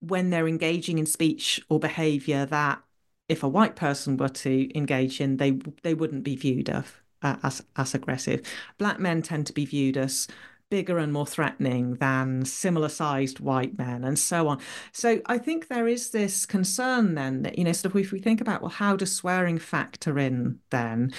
when 0.00 0.30
they're 0.30 0.48
engaging 0.48 0.98
in 0.98 1.06
speech 1.06 1.60
or 1.68 1.78
behavior 1.78 2.46
that 2.46 2.82
if 3.28 3.42
a 3.42 3.48
white 3.48 3.74
person 3.74 4.16
were 4.16 4.28
to 4.28 4.76
engage 4.76 5.20
in, 5.20 5.38
they 5.38 5.52
they 5.82 5.94
wouldn't 5.94 6.22
be 6.22 6.36
viewed 6.36 6.70
of, 6.70 7.02
uh, 7.22 7.36
as 7.42 7.62
as 7.76 7.94
aggressive. 7.94 8.42
Black 8.78 9.00
men 9.00 9.22
tend 9.22 9.46
to 9.46 9.52
be 9.52 9.64
viewed 9.64 9.96
as 9.96 10.28
bigger 10.70 10.98
and 10.98 11.12
more 11.12 11.26
threatening 11.26 11.94
than 11.94 12.44
similar 12.44 12.88
sized 12.88 13.40
white 13.40 13.78
men 13.78 14.04
and 14.04 14.18
so 14.18 14.48
on. 14.48 14.60
So 14.92 15.20
I 15.26 15.38
think 15.38 15.68
there 15.68 15.86
is 15.86 16.10
this 16.10 16.46
concern 16.46 17.14
then 17.14 17.42
that, 17.42 17.58
you 17.58 17.64
know, 17.64 17.72
sort 17.72 17.94
of 17.94 18.00
if 18.00 18.12
we 18.12 18.18
think 18.18 18.40
about, 18.40 18.62
well, 18.62 18.70
how 18.70 18.96
does 18.96 19.12
swearing 19.12 19.58
factor 19.58 20.18
in 20.18 20.58
then? 20.70 21.12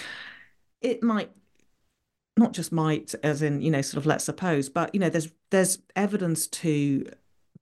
It 0.82 1.02
might 1.02 1.32
not 2.38 2.54
just 2.54 2.72
might 2.72 3.16
as 3.24 3.42
in, 3.42 3.62
you 3.62 3.72
know, 3.72 3.82
sort 3.82 3.98
of 3.98 4.06
let's 4.06 4.26
suppose, 4.26 4.70
but 4.70 4.94
you 4.94 5.00
know, 5.00 5.10
there's 5.10 5.30
there's 5.50 5.80
evidence 5.96 6.48
to 6.48 7.10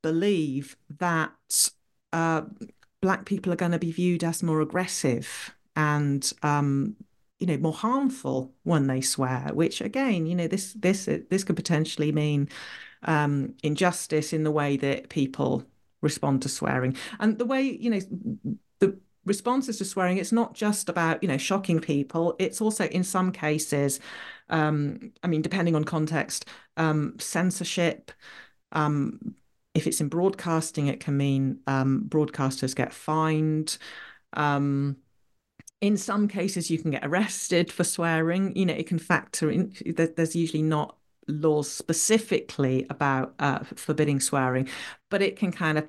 believe 0.02 0.76
that 1.00 1.70
uh, 2.12 2.42
black 3.02 3.26
people 3.26 3.54
are 3.54 3.58
going 3.58 3.72
to 3.72 3.80
be 3.80 3.92
viewed 3.92 4.24
as 4.24 4.44
more 4.44 4.62
aggressive 4.62 5.54
and 5.76 6.32
um, 6.44 6.96
you 7.46 7.58
know 7.58 7.62
more 7.62 7.74
harmful 7.74 8.52
when 8.64 8.88
they 8.88 9.02
swear 9.02 9.52
which 9.54 9.80
again 9.82 10.26
you 10.26 10.36
know 10.36 10.48
this 10.48 10.74
this 10.74 11.06
this 11.30 11.44
could 11.44 11.56
potentially 11.56 12.12
mean 12.12 12.50
um, 13.06 13.54
injustice 13.62 14.34
in 14.34 14.44
the 14.44 14.52
way 14.52 14.78
that 14.78 15.10
people 15.10 15.64
respond 16.02 16.42
to 16.42 16.50
swearing. 16.50 16.96
And 17.20 17.38
the 17.38 17.46
way 17.46 17.62
you 17.62 17.90
know 17.90 18.00
the 18.80 18.98
responses 19.26 19.78
to 19.80 19.86
swearing 19.86 20.18
it's 20.18 20.32
not 20.32 20.54
just 20.54 20.90
about 20.90 21.22
you 21.22 21.30
know 21.30 21.38
shocking 21.38 21.80
people. 21.80 22.36
It's 22.40 22.62
also 22.62 22.86
in 22.86 23.04
some 23.04 23.32
cases 23.32 24.00
um, 24.50 25.12
i 25.24 25.28
mean 25.28 25.42
depending 25.42 25.76
on 25.76 25.84
context 25.84 26.46
um, 26.78 27.16
censorship 27.20 28.12
um, 28.72 29.36
if 29.74 29.88
it's 29.88 30.02
in 30.02 30.08
broadcasting 30.08 30.88
it 30.88 31.00
can 31.00 31.18
mean 31.18 31.60
um, 31.68 32.06
broadcasters 32.08 32.76
get 32.76 32.94
fined 32.94 33.78
um, 34.34 34.98
in 35.82 35.98
some 35.98 36.28
cases 36.28 36.70
you 36.70 36.80
can 36.80 36.92
get 36.92 37.06
arrested 37.06 37.72
for 37.72 37.84
swearing. 37.84 38.56
You 38.56 38.66
know 38.66 38.74
it 38.74 38.88
can 38.88 39.00
factor 39.00 39.50
in 39.50 39.74
there's 39.86 40.36
usually 40.36 40.64
not 40.64 40.98
laws 41.28 41.72
specifically 41.72 42.86
about 42.90 43.34
uh, 43.40 43.60
forbidding 43.76 44.20
swearing 44.20 44.70
but 45.10 45.24
it 45.24 45.36
can 45.36 45.52
kind 45.52 45.78
of 45.78 45.88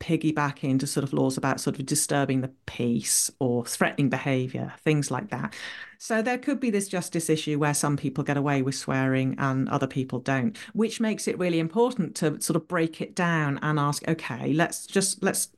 piggyback 0.00 0.64
into 0.64 0.86
sort 0.86 1.04
of 1.04 1.12
laws 1.12 1.36
about 1.36 1.60
sort 1.60 1.78
of 1.78 1.86
disturbing 1.86 2.40
the 2.40 2.50
peace 2.66 3.30
or 3.38 3.64
threatening 3.64 4.08
behavior 4.08 4.74
things 4.82 5.10
like 5.10 5.30
that. 5.30 5.54
So 5.98 6.22
there 6.22 6.38
could 6.38 6.60
be 6.60 6.70
this 6.70 6.88
justice 6.88 7.30
issue 7.30 7.58
where 7.58 7.72
some 7.72 7.96
people 7.96 8.22
get 8.22 8.36
away 8.36 8.62
with 8.62 8.74
swearing 8.74 9.36
and 9.38 9.68
other 9.68 9.86
people 9.86 10.18
don't 10.18 10.56
which 10.72 11.00
makes 11.00 11.26
it 11.26 11.38
really 11.38 11.58
important 11.58 12.14
to 12.16 12.40
sort 12.40 12.56
of 12.56 12.68
break 12.68 13.00
it 13.00 13.14
down 13.14 13.58
and 13.62 13.78
ask 13.78 14.06
okay 14.08 14.52
let's 14.52 14.86
just 14.86 15.22
let's 15.22 15.48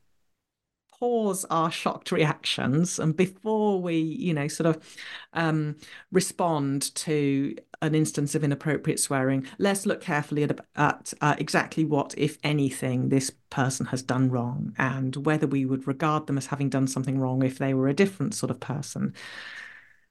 pause 0.98 1.44
our 1.50 1.70
shocked 1.70 2.10
reactions 2.12 2.98
and 2.98 3.16
before 3.16 3.80
we 3.80 3.96
you 3.96 4.34
know 4.34 4.48
sort 4.48 4.66
of 4.66 4.96
um, 5.32 5.76
respond 6.10 6.94
to 6.94 7.54
an 7.82 7.94
instance 7.94 8.34
of 8.34 8.42
inappropriate 8.42 8.98
swearing 8.98 9.46
let's 9.58 9.86
look 9.86 10.00
carefully 10.00 10.42
at, 10.42 10.58
at 10.76 11.12
uh, 11.20 11.36
exactly 11.38 11.84
what 11.84 12.14
if 12.16 12.38
anything 12.42 13.08
this 13.08 13.30
person 13.50 13.86
has 13.86 14.02
done 14.02 14.30
wrong 14.30 14.74
and 14.78 15.16
whether 15.24 15.46
we 15.46 15.64
would 15.64 15.86
regard 15.86 16.26
them 16.26 16.38
as 16.38 16.46
having 16.46 16.68
done 16.68 16.86
something 16.86 17.18
wrong 17.18 17.42
if 17.42 17.58
they 17.58 17.74
were 17.74 17.88
a 17.88 17.94
different 17.94 18.34
sort 18.34 18.50
of 18.50 18.60
person. 18.60 19.14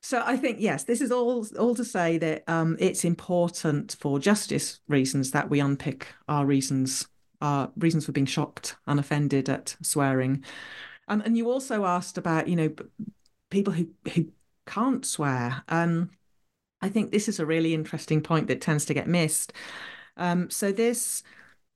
So 0.02 0.24
I 0.26 0.38
think 0.38 0.58
yes, 0.60 0.84
this 0.84 1.02
is 1.02 1.12
all 1.12 1.46
all 1.60 1.76
to 1.76 1.84
say 1.84 2.18
that 2.20 2.44
um, 2.48 2.78
it's 2.80 3.04
important 3.04 3.96
for 4.00 4.20
justice 4.20 4.80
reasons 4.88 5.32
that 5.32 5.50
we 5.50 5.60
unpick 5.60 6.08
our 6.28 6.46
reasons 6.46 7.08
are 7.42 7.72
reasons 7.78 8.06
for 8.06 8.12
being 8.12 8.26
shocked 8.26 8.76
and 8.88 9.00
offended 9.00 9.50
at 9.50 9.76
swearing. 9.82 10.44
And 11.08 11.38
you 11.38 11.50
also 11.50 11.86
asked 11.86 12.18
about, 12.18 12.48
you 12.48 12.56
know, 12.56 12.74
people 13.50 13.74
who 13.74 13.90
who 14.14 14.32
can't 14.66 15.06
swear. 15.06 15.64
Um, 15.70 16.12
I 16.82 16.90
think 16.90 17.12
this 17.12 17.28
is 17.28 17.40
a 17.40 17.46
really 17.46 17.74
interesting 17.74 18.22
point 18.22 18.48
that 18.48 18.62
tends 18.62 18.86
to 18.86 18.94
get 18.94 19.08
missed. 19.08 19.54
Um, 20.18 20.50
so 20.50 20.72
this, 20.72 21.24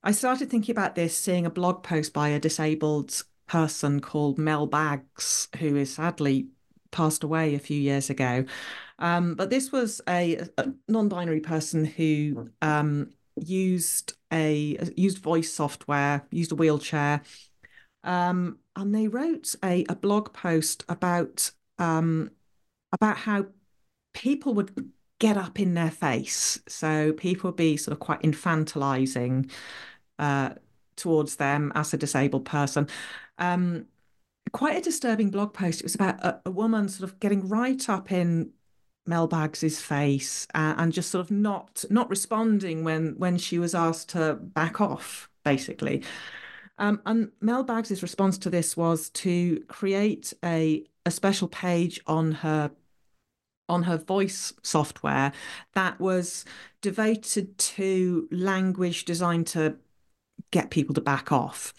I 0.03 0.11
started 0.11 0.49
thinking 0.49 0.73
about 0.73 0.95
this, 0.95 1.17
seeing 1.17 1.45
a 1.45 1.49
blog 1.49 1.83
post 1.83 2.13
by 2.13 2.29
a 2.29 2.39
disabled 2.39 3.23
person 3.47 3.99
called 3.99 4.37
Mel 4.37 4.67
Baggs, 4.67 5.47
who 5.57 5.75
is 5.75 5.95
sadly 5.95 6.49
passed 6.91 7.23
away 7.23 7.55
a 7.55 7.59
few 7.59 7.79
years 7.79 8.09
ago. 8.09 8.45
Um, 8.99 9.35
but 9.35 9.49
this 9.49 9.71
was 9.71 10.01
a, 10.07 10.47
a 10.57 10.71
non-binary 10.87 11.39
person 11.39 11.85
who 11.85 12.49
um, 12.61 13.11
used 13.35 14.13
a 14.31 14.77
used 14.95 15.19
voice 15.19 15.53
software, 15.53 16.25
used 16.31 16.51
a 16.51 16.55
wheelchair, 16.55 17.21
um, 18.03 18.57
and 18.75 18.93
they 18.93 19.07
wrote 19.07 19.55
a, 19.63 19.85
a 19.89 19.95
blog 19.95 20.33
post 20.33 20.83
about 20.89 21.51
um, 21.77 22.31
about 22.91 23.17
how 23.17 23.45
people 24.13 24.53
would 24.53 24.91
get 25.19 25.37
up 25.37 25.59
in 25.59 25.73
their 25.73 25.91
face. 25.91 26.59
So 26.67 27.13
people 27.13 27.49
would 27.49 27.57
be 27.57 27.77
sort 27.77 27.93
of 27.93 27.99
quite 27.99 28.21
infantilizing 28.21 29.51
uh, 30.19 30.51
towards 30.95 31.35
them 31.35 31.71
as 31.75 31.93
a 31.93 31.97
disabled 31.97 32.45
person. 32.45 32.87
Um, 33.37 33.85
quite 34.51 34.77
a 34.77 34.81
disturbing 34.81 35.29
blog 35.29 35.53
post. 35.53 35.79
It 35.79 35.85
was 35.85 35.95
about 35.95 36.23
a, 36.23 36.41
a 36.45 36.51
woman 36.51 36.89
sort 36.89 37.09
of 37.09 37.19
getting 37.19 37.47
right 37.47 37.87
up 37.89 38.11
in 38.11 38.51
Mel 39.05 39.27
Baggs's 39.27 39.81
face 39.81 40.47
uh, 40.53 40.75
and 40.77 40.93
just 40.93 41.11
sort 41.11 41.25
of 41.25 41.31
not 41.31 41.83
not 41.89 42.09
responding 42.09 42.83
when 42.83 43.15
when 43.17 43.37
she 43.37 43.59
was 43.59 43.73
asked 43.73 44.09
to 44.09 44.35
back 44.35 44.79
off, 44.79 45.29
basically. 45.43 46.03
Um, 46.77 47.01
and 47.05 47.31
Mel 47.41 47.63
Baggs's 47.63 48.01
response 48.01 48.37
to 48.39 48.49
this 48.49 48.75
was 48.77 49.09
to 49.11 49.59
create 49.67 50.33
a 50.43 50.85
a 51.05 51.11
special 51.11 51.47
page 51.47 51.99
on 52.07 52.31
her 52.31 52.71
on 53.69 53.83
her 53.83 53.97
voice 53.97 54.53
software 54.63 55.31
that 55.73 55.99
was 55.99 56.45
devoted 56.81 57.57
to 57.57 58.27
language 58.31 59.05
designed 59.05 59.47
to 59.47 59.77
get 60.51 60.69
people 60.69 60.93
to 60.93 61.01
back 61.01 61.31
off. 61.31 61.73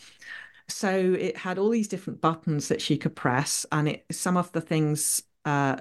So 0.69 1.17
it 1.19 1.37
had 1.37 1.59
all 1.59 1.69
these 1.69 1.89
different 1.89 2.21
buttons 2.21 2.69
that 2.69 2.81
she 2.81 2.97
could 2.97 3.15
press, 3.15 3.67
and 3.71 3.89
it 3.89 4.07
some 4.11 4.37
of 4.37 4.51
the 4.53 4.61
things 4.61 5.23
uh, 5.45 5.77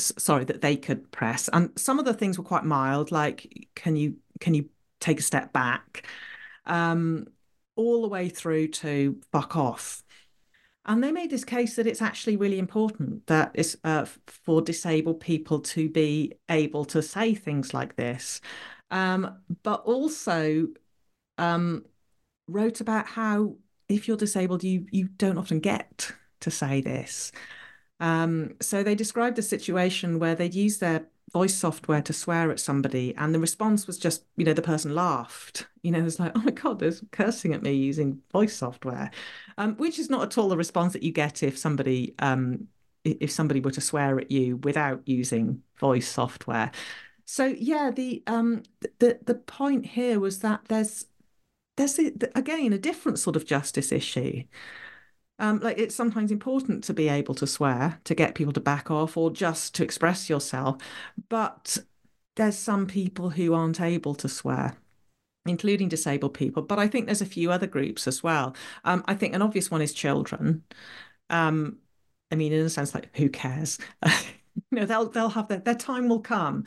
sorry 0.00 0.44
that 0.44 0.60
they 0.60 0.76
could 0.76 1.10
press. 1.12 1.48
And 1.52 1.70
some 1.76 1.98
of 1.98 2.04
the 2.04 2.14
things 2.14 2.38
were 2.38 2.44
quite 2.44 2.64
mild 2.64 3.10
like 3.10 3.68
can 3.74 3.96
you 3.96 4.16
can 4.40 4.54
you 4.54 4.68
take 5.00 5.20
a 5.20 5.22
step 5.22 5.52
back? 5.52 6.06
Um, 6.66 7.26
all 7.76 8.02
the 8.02 8.08
way 8.08 8.28
through 8.28 8.68
to 8.68 9.20
fuck 9.32 9.56
off. 9.56 10.02
And 10.86 11.04
they 11.04 11.12
made 11.12 11.30
this 11.30 11.44
case 11.44 11.76
that 11.76 11.86
it's 11.86 12.02
actually 12.02 12.36
really 12.36 12.58
important 12.58 13.26
that 13.26 13.52
it's 13.54 13.76
uh, 13.84 14.06
for 14.26 14.62
disabled 14.62 15.20
people 15.20 15.60
to 15.60 15.88
be 15.88 16.34
able 16.48 16.84
to 16.86 17.02
say 17.02 17.34
things 17.34 17.74
like 17.74 17.96
this. 17.96 18.40
Um, 18.90 19.38
but 19.62 19.82
also 19.84 20.68
um, 21.38 21.84
wrote 22.48 22.80
about 22.80 23.06
how 23.06 23.56
if 23.88 24.06
you're 24.06 24.16
disabled 24.16 24.62
you 24.62 24.86
you 24.90 25.08
don't 25.16 25.38
often 25.38 25.60
get 25.60 26.12
to 26.40 26.50
say 26.50 26.80
this 26.80 27.32
um, 28.00 28.54
so 28.60 28.82
they 28.82 28.94
described 28.94 29.38
a 29.38 29.42
situation 29.42 30.18
where 30.18 30.34
they'd 30.34 30.54
use 30.54 30.78
their 30.78 31.06
voice 31.32 31.54
software 31.54 32.02
to 32.02 32.12
swear 32.12 32.50
at 32.50 32.58
somebody, 32.60 33.14
and 33.16 33.34
the 33.34 33.38
response 33.38 33.86
was 33.86 33.98
just, 33.98 34.24
you 34.36 34.44
know, 34.44 34.52
the 34.52 34.62
person 34.62 34.94
laughed. 34.94 35.66
You 35.82 35.92
know, 35.92 36.00
it 36.00 36.04
was 36.04 36.18
like, 36.18 36.32
oh 36.34 36.42
my 36.42 36.50
God, 36.50 36.78
they're 36.78 36.92
cursing 37.12 37.54
at 37.54 37.62
me 37.62 37.72
using 37.72 38.20
voice 38.32 38.56
software, 38.56 39.10
um, 39.58 39.76
which 39.76 39.98
is 39.98 40.10
not 40.10 40.22
at 40.22 40.38
all 40.38 40.48
the 40.48 40.56
response 40.56 40.92
that 40.94 41.02
you 41.02 41.12
get 41.12 41.42
if 41.42 41.56
somebody 41.56 42.14
um, 42.18 42.68
if 43.04 43.30
somebody 43.30 43.60
were 43.60 43.70
to 43.70 43.80
swear 43.80 44.18
at 44.18 44.30
you 44.30 44.56
without 44.58 45.02
using 45.06 45.62
voice 45.78 46.08
software. 46.08 46.70
So 47.24 47.46
yeah, 47.46 47.90
the 47.90 48.22
um 48.26 48.62
the 48.98 49.18
the 49.24 49.36
point 49.36 49.86
here 49.86 50.18
was 50.18 50.40
that 50.40 50.62
there's 50.66 51.06
there's 51.76 51.98
again 51.98 52.72
a 52.72 52.78
different 52.78 53.18
sort 53.18 53.36
of 53.36 53.46
justice 53.46 53.92
issue 53.92 54.42
um, 55.40 55.60
like 55.60 55.78
it's 55.78 55.94
sometimes 55.94 56.30
important 56.30 56.84
to 56.84 56.94
be 56.94 57.08
able 57.08 57.34
to 57.36 57.46
swear 57.46 58.00
to 58.04 58.14
get 58.14 58.34
people 58.34 58.52
to 58.52 58.60
back 58.60 58.90
off 58.90 59.16
or 59.16 59.30
just 59.30 59.74
to 59.76 59.82
express 59.84 60.30
yourself. 60.30 60.78
But 61.28 61.78
there's 62.36 62.56
some 62.58 62.86
people 62.86 63.30
who 63.30 63.54
aren't 63.54 63.80
able 63.80 64.14
to 64.16 64.28
swear 64.28 64.76
including 65.46 65.88
disabled 65.88 66.34
people. 66.34 66.62
But 66.62 66.78
I 66.78 66.88
think 66.88 67.06
there's 67.06 67.22
a 67.22 67.26
few 67.26 67.50
other 67.50 67.66
groups 67.66 68.06
as 68.06 68.22
well. 68.22 68.54
Um, 68.84 69.04
I 69.06 69.14
think 69.14 69.34
an 69.34 69.42
obvious 69.42 69.70
one 69.70 69.82
is 69.82 69.94
children. 69.94 70.64
Um, 71.30 71.78
I 72.30 72.36
mean, 72.36 72.52
in 72.52 72.64
a 72.64 72.70
sense, 72.70 72.94
like 72.94 73.14
who 73.16 73.28
cares? 73.28 73.78
you 74.06 74.12
know, 74.72 74.86
they'll 74.86 75.08
they'll 75.08 75.30
have 75.30 75.48
their 75.48 75.58
their 75.58 75.74
time 75.74 76.08
will 76.08 76.20
come. 76.20 76.64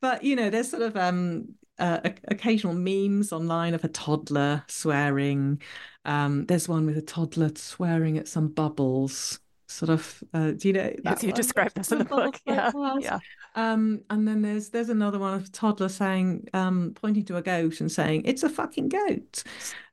But 0.00 0.24
you 0.24 0.36
know, 0.36 0.50
there's 0.50 0.70
sort 0.70 0.82
of 0.82 0.96
um, 0.96 1.54
uh, 1.80 2.00
occasional 2.28 2.74
memes 2.74 3.32
online 3.32 3.74
of 3.74 3.84
a 3.84 3.88
toddler 3.88 4.64
swearing. 4.68 5.60
Um, 6.04 6.46
there's 6.46 6.68
one 6.68 6.86
with 6.86 6.96
a 6.98 7.02
toddler 7.02 7.50
swearing 7.54 8.18
at 8.18 8.28
some 8.28 8.48
bubbles. 8.48 9.40
Sort 9.68 9.90
of, 9.90 10.22
uh, 10.34 10.50
do 10.50 10.68
you 10.68 10.74
know? 10.74 10.92
Yes, 11.04 11.22
you 11.22 11.32
described 11.32 11.76
this 11.76 11.92
in 11.92 11.98
the 11.98 12.04
book. 12.04 12.40
Yeah, 12.44 12.72
yeah. 12.98 13.18
Um, 13.54 14.02
and 14.10 14.26
then 14.26 14.42
there's 14.42 14.70
there's 14.70 14.88
another 14.88 15.18
one 15.18 15.34
of 15.34 15.44
a 15.44 15.48
toddler 15.50 15.88
saying, 15.88 16.48
um, 16.52 16.92
pointing 16.94 17.24
to 17.26 17.36
a 17.36 17.42
goat 17.42 17.80
and 17.80 17.90
saying, 17.90 18.22
"It's 18.24 18.42
a 18.42 18.48
fucking 18.48 18.88
goat," 18.88 19.44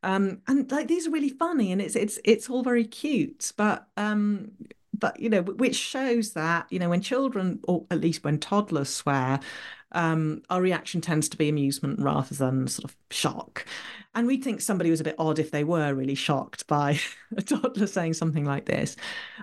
um, 0.01 0.41
and 0.47 0.71
like 0.71 0.87
these 0.87 1.07
are 1.07 1.11
really 1.11 1.29
funny, 1.29 1.71
and 1.71 1.81
it's 1.81 1.95
it's 1.95 2.19
it's 2.23 2.49
all 2.49 2.63
very 2.63 2.85
cute, 2.85 3.51
but 3.55 3.87
um, 3.97 4.51
but 4.97 5.19
you 5.19 5.29
know, 5.29 5.41
which 5.41 5.75
shows 5.75 6.33
that 6.33 6.67
you 6.71 6.79
know 6.79 6.89
when 6.89 7.01
children, 7.01 7.59
or 7.67 7.85
at 7.91 8.01
least 8.01 8.23
when 8.23 8.39
toddlers 8.39 8.89
swear, 8.89 9.39
um, 9.93 10.41
our 10.49 10.61
reaction 10.61 11.01
tends 11.01 11.29
to 11.29 11.37
be 11.37 11.49
amusement 11.49 11.99
rather 11.99 12.35
than 12.35 12.67
sort 12.67 12.85
of 12.85 12.95
shock. 13.09 13.65
And 14.15 14.27
we'd 14.27 14.43
think 14.43 14.61
somebody 14.61 14.89
was 14.89 14.99
a 14.99 15.03
bit 15.03 15.15
odd 15.19 15.39
if 15.39 15.51
they 15.51 15.63
were 15.63 15.93
really 15.93 16.15
shocked 16.15 16.67
by 16.67 16.99
a 17.37 17.41
toddler 17.41 17.87
saying 17.87 18.15
something 18.15 18.45
like 18.45 18.65
this. 18.65 18.95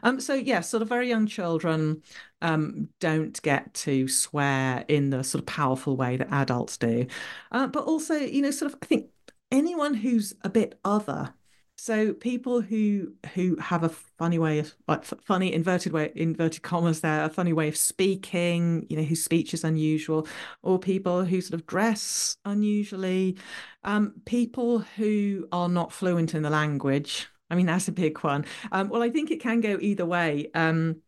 Um, 0.02 0.20
so, 0.20 0.34
yes, 0.34 0.46
yeah, 0.46 0.60
sort 0.60 0.82
of 0.82 0.88
very 0.88 1.08
young 1.08 1.26
children 1.26 2.02
um, 2.42 2.88
don't 3.00 3.40
get 3.42 3.72
to 3.74 4.08
swear 4.08 4.84
in 4.88 5.10
the 5.10 5.24
sort 5.24 5.40
of 5.40 5.46
powerful 5.46 5.96
way 5.96 6.16
that 6.16 6.32
adults 6.32 6.76
do. 6.76 7.06
Uh, 7.52 7.66
but 7.68 7.84
also, 7.84 8.14
you 8.14 8.42
know, 8.42 8.50
sort 8.50 8.72
of, 8.72 8.78
I 8.82 8.86
think 8.86 9.06
anyone 9.50 9.94
who's 9.94 10.34
a 10.42 10.48
bit 10.48 10.78
other 10.84 11.32
so 11.76 12.14
people 12.14 12.60
who 12.60 13.12
who 13.34 13.56
have 13.56 13.82
a 13.82 13.88
funny 13.88 14.38
way 14.38 14.58
of 14.60 14.74
like 14.86 15.04
funny 15.04 15.52
inverted 15.52 15.92
way 15.92 16.12
inverted 16.14 16.62
commas 16.62 17.00
there 17.00 17.24
a 17.24 17.28
funny 17.28 17.52
way 17.52 17.68
of 17.68 17.76
speaking, 17.76 18.86
you 18.88 18.96
know, 18.96 19.02
whose 19.02 19.22
speech 19.24 19.52
is 19.52 19.64
unusual, 19.64 20.26
or 20.62 20.78
people 20.78 21.24
who 21.24 21.40
sort 21.40 21.60
of 21.60 21.66
dress 21.66 22.36
unusually, 22.44 23.36
um, 23.82 24.14
people 24.24 24.78
who 24.80 25.48
are 25.52 25.68
not 25.68 25.92
fluent 25.92 26.34
in 26.34 26.42
the 26.42 26.50
language. 26.50 27.28
I 27.50 27.56
mean, 27.56 27.66
that's 27.66 27.88
a 27.88 27.92
big 27.92 28.18
one. 28.20 28.46
Um, 28.72 28.88
well, 28.88 29.02
I 29.02 29.10
think 29.10 29.30
it 29.30 29.40
can 29.40 29.60
go 29.60 29.78
either 29.80 30.06
way. 30.06 30.50
Um, 30.54 31.02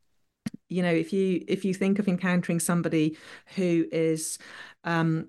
you 0.69 0.83
know, 0.83 0.93
if 0.93 1.13
you 1.13 1.45
if 1.49 1.65
you 1.65 1.75
think 1.75 1.99
of 1.99 2.09
encountering 2.09 2.61
somebody 2.61 3.17
who 3.55 3.87
is 3.93 4.39
um, 4.85 5.29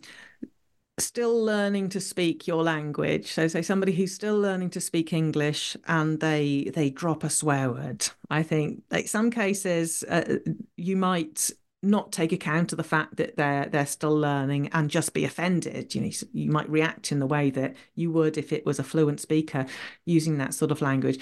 still 1.00 1.44
learning 1.44 1.90
to 1.90 2.02
speak 2.02 2.48
your 2.48 2.64
language. 2.64 3.32
So 3.32 3.48
say 3.48 3.62
somebody 3.62 3.92
who's 3.92 4.14
still 4.14 4.40
learning 4.40 4.72
to 4.72 4.82
speak 4.82 5.14
english 5.14 5.78
and 5.88 6.20
they 6.20 6.72
they 6.74 6.90
drop 6.90 7.24
a 7.24 7.30
swear 7.30 7.72
word. 7.72 8.08
I 8.30 8.44
think 8.44 8.84
like 8.90 9.08
some 9.08 9.30
cases 9.30 10.04
uh, 10.04 10.38
you 10.76 10.98
might 10.98 11.52
not 11.84 12.12
take 12.12 12.32
account 12.32 12.74
of 12.74 12.78
the 12.78 12.84
fact 12.84 13.18
that 13.18 13.38
they're 13.38 13.68
they're 13.68 13.86
still 13.86 14.18
learning 14.18 14.70
and 14.74 14.90
just 14.90 15.14
be 15.14 15.24
offended. 15.24 15.94
You 15.94 16.02
know 16.02 16.10
you 16.34 16.52
might 16.52 16.70
react 16.70 17.12
in 17.12 17.20
the 17.20 17.28
way 17.28 17.52
that 17.52 17.76
you 17.96 18.12
would 18.12 18.38
if 18.38 18.52
it 18.52 18.66
was 18.66 18.80
a 18.80 18.84
fluent 18.84 19.20
speaker 19.20 19.66
using 20.06 20.40
that 20.40 20.54
sort 20.56 20.72
of 20.72 20.82
language. 20.82 21.20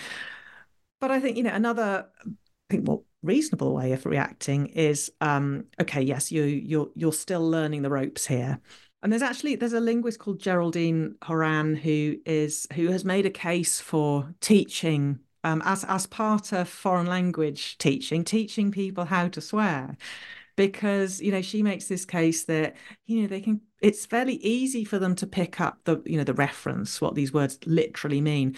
But 1.01 1.11
i 1.11 1.19
think 1.19 1.37
you 1.37 1.43
know 1.43 1.53
another 1.53 2.07
I 2.25 2.73
think 2.73 2.87
more 2.87 3.03
reasonable 3.21 3.73
way 3.75 3.91
of 3.91 4.05
reacting 4.05 4.67
is 4.67 5.11
um, 5.19 5.65
okay 5.81 6.01
yes 6.01 6.31
you 6.31 6.43
you're 6.43 6.89
you're 6.95 7.13
still 7.13 7.47
learning 7.49 7.81
the 7.81 7.89
ropes 7.89 8.25
here 8.27 8.59
and 9.05 9.11
there's 9.11 9.21
actually 9.21 9.55
there's 9.55 9.71
a 9.71 9.79
linguist 9.79 10.17
called 10.17 10.39
Geraldine 10.39 11.13
Horan 11.21 11.75
who 11.75 12.17
is 12.25 12.65
who 12.73 12.87
has 12.87 13.05
made 13.05 13.27
a 13.27 13.29
case 13.29 13.79
for 13.79 14.33
teaching 14.41 15.19
um, 15.43 15.61
as 15.63 15.83
as 15.83 16.07
part 16.07 16.51
of 16.51 16.67
foreign 16.67 17.05
language 17.05 17.77
teaching, 17.77 18.23
teaching 18.23 18.71
people 18.71 19.05
how 19.05 19.27
to 19.27 19.41
swear, 19.41 19.95
because 20.55 21.21
you 21.21 21.31
know 21.31 21.43
she 21.43 21.61
makes 21.61 21.87
this 21.87 22.03
case 22.03 22.45
that 22.45 22.75
you 23.05 23.21
know 23.21 23.27
they 23.27 23.41
can. 23.41 23.61
It's 23.79 24.07
fairly 24.07 24.37
easy 24.37 24.83
for 24.83 24.97
them 24.97 25.13
to 25.17 25.27
pick 25.27 25.61
up 25.61 25.77
the 25.83 26.01
you 26.07 26.17
know 26.17 26.23
the 26.23 26.33
reference, 26.33 26.99
what 26.99 27.13
these 27.13 27.31
words 27.31 27.59
literally 27.67 28.21
mean, 28.21 28.55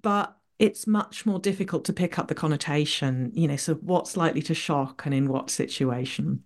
but 0.00 0.34
it's 0.58 0.86
much 0.86 1.26
more 1.26 1.38
difficult 1.38 1.84
to 1.84 1.92
pick 1.92 2.18
up 2.18 2.28
the 2.28 2.34
connotation. 2.34 3.30
You 3.34 3.46
know, 3.46 3.56
so 3.56 3.74
what's 3.74 4.16
likely 4.16 4.40
to 4.40 4.54
shock 4.54 5.04
and 5.04 5.14
in 5.14 5.28
what 5.28 5.50
situation. 5.50 6.44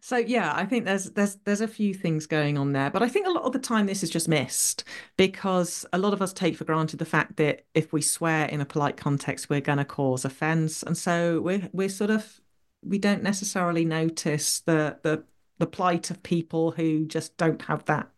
So 0.00 0.16
yeah, 0.16 0.52
I 0.54 0.66
think 0.66 0.84
there's 0.84 1.10
there's 1.12 1.36
there's 1.44 1.60
a 1.60 1.68
few 1.68 1.94
things 1.94 2.26
going 2.26 2.58
on 2.58 2.72
there, 2.72 2.90
but 2.90 3.02
I 3.02 3.08
think 3.08 3.26
a 3.26 3.30
lot 3.30 3.44
of 3.44 3.52
the 3.52 3.58
time 3.58 3.86
this 3.86 4.02
is 4.02 4.10
just 4.10 4.28
missed 4.28 4.84
because 5.16 5.86
a 5.92 5.98
lot 5.98 6.12
of 6.12 6.20
us 6.20 6.32
take 6.32 6.56
for 6.56 6.64
granted 6.64 6.98
the 6.98 7.04
fact 7.04 7.36
that 7.36 7.64
if 7.74 7.92
we 7.92 8.02
swear 8.02 8.46
in 8.46 8.60
a 8.60 8.66
polite 8.66 8.96
context, 8.96 9.48
we're 9.48 9.60
going 9.60 9.78
to 9.78 9.84
cause 9.84 10.24
offence, 10.24 10.82
and 10.82 10.96
so 10.96 11.40
we're 11.40 11.68
we're 11.72 11.88
sort 11.88 12.10
of 12.10 12.40
we 12.82 12.98
don't 12.98 13.22
necessarily 13.22 13.84
notice 13.84 14.60
the 14.60 14.98
the 15.02 15.24
the 15.58 15.66
plight 15.66 16.10
of 16.10 16.22
people 16.22 16.72
who 16.72 17.06
just 17.06 17.36
don't 17.36 17.62
have 17.62 17.84
that 17.86 18.10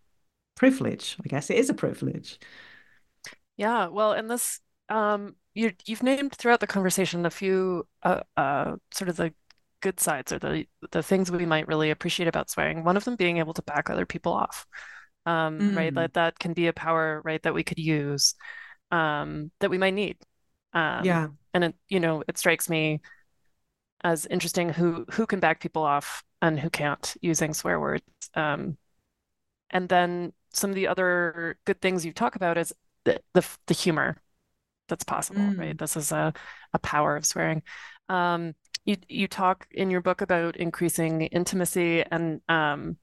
privilege. 0.57 1.17
I 1.25 1.29
guess 1.29 1.51
it 1.51 1.59
is 1.59 1.71
a 1.71 1.75
privilege. 1.75 2.41
Yeah, 3.57 3.87
well, 3.89 4.13
and 4.13 4.31
this 4.31 4.61
um 4.89 5.37
you 5.55 5.73
you've 5.85 6.03
named 6.03 6.35
throughout 6.35 6.61
the 6.61 6.67
conversation 6.67 7.27
a 7.27 7.31
few 7.31 7.87
uh, 8.03 8.21
uh 8.37 8.77
sort 8.93 9.09
of 9.09 9.17
the 9.17 9.33
good 9.81 10.01
sides 10.01 10.33
or 10.33 10.39
the 10.39 10.67
the 10.91 11.03
things 11.03 11.31
we 11.31 11.47
might 11.47 11.69
really 11.69 11.91
appreciate 11.91 12.29
about 12.29 12.51
swearing. 12.51 12.85
One 12.85 12.97
of 12.97 13.05
them 13.05 13.17
being 13.17 13.39
able 13.39 13.55
to 13.55 13.63
back 13.63 13.91
other 13.91 14.07
people 14.07 14.33
off, 14.33 14.67
um, 15.25 15.59
mm. 15.59 15.77
right? 15.77 15.95
That 15.95 16.15
that 16.15 16.39
can 16.39 16.53
be 16.53 16.67
a 16.67 16.73
power, 16.73 17.23
right, 17.25 17.43
that 17.43 17.55
we 17.55 17.65
could 17.65 17.79
use, 17.79 18.35
um, 18.91 19.51
that 19.61 19.71
we 19.71 19.79
might 19.79 19.95
need. 19.95 20.17
Um, 20.73 21.05
yeah, 21.05 21.29
and 21.55 21.65
it 21.65 21.75
you 21.89 22.01
know 22.01 22.23
it 22.29 22.39
strikes 22.39 22.69
me 22.69 23.01
as 24.03 24.27
interesting 24.27 24.69
who 24.71 25.05
who 25.11 25.27
can 25.27 25.41
back 25.41 25.61
people 25.61 25.83
off 25.83 26.23
and 26.43 26.59
who 26.59 26.71
can't 26.71 27.17
using 27.21 27.55
swear 27.55 27.81
words. 27.81 28.05
Um, 28.35 28.77
and 29.71 29.89
then 29.89 30.33
some 30.53 30.71
of 30.71 30.77
the 30.77 30.89
other 30.89 31.59
good 31.65 31.81
things 31.81 32.05
you 32.05 32.13
talk 32.13 32.37
about 32.37 32.59
is 32.59 32.73
the 33.05 33.21
the, 33.35 33.47
the 33.67 33.75
humor 33.75 34.17
that's 34.89 35.05
possible, 35.05 35.41
mm. 35.41 35.59
right? 35.59 35.79
This 35.79 35.97
is 35.97 36.13
a 36.13 36.33
a 36.73 36.79
power 36.79 37.17
of 37.17 37.27
swearing. 37.27 37.63
Um, 38.09 38.55
you 38.87 38.97
you 39.09 39.29
talk 39.29 39.67
in 39.73 39.91
your 39.91 40.01
book 40.01 40.23
about 40.23 40.57
increasing 40.57 41.23
intimacy 41.23 42.03
and 42.11 42.41
um, 42.49 42.97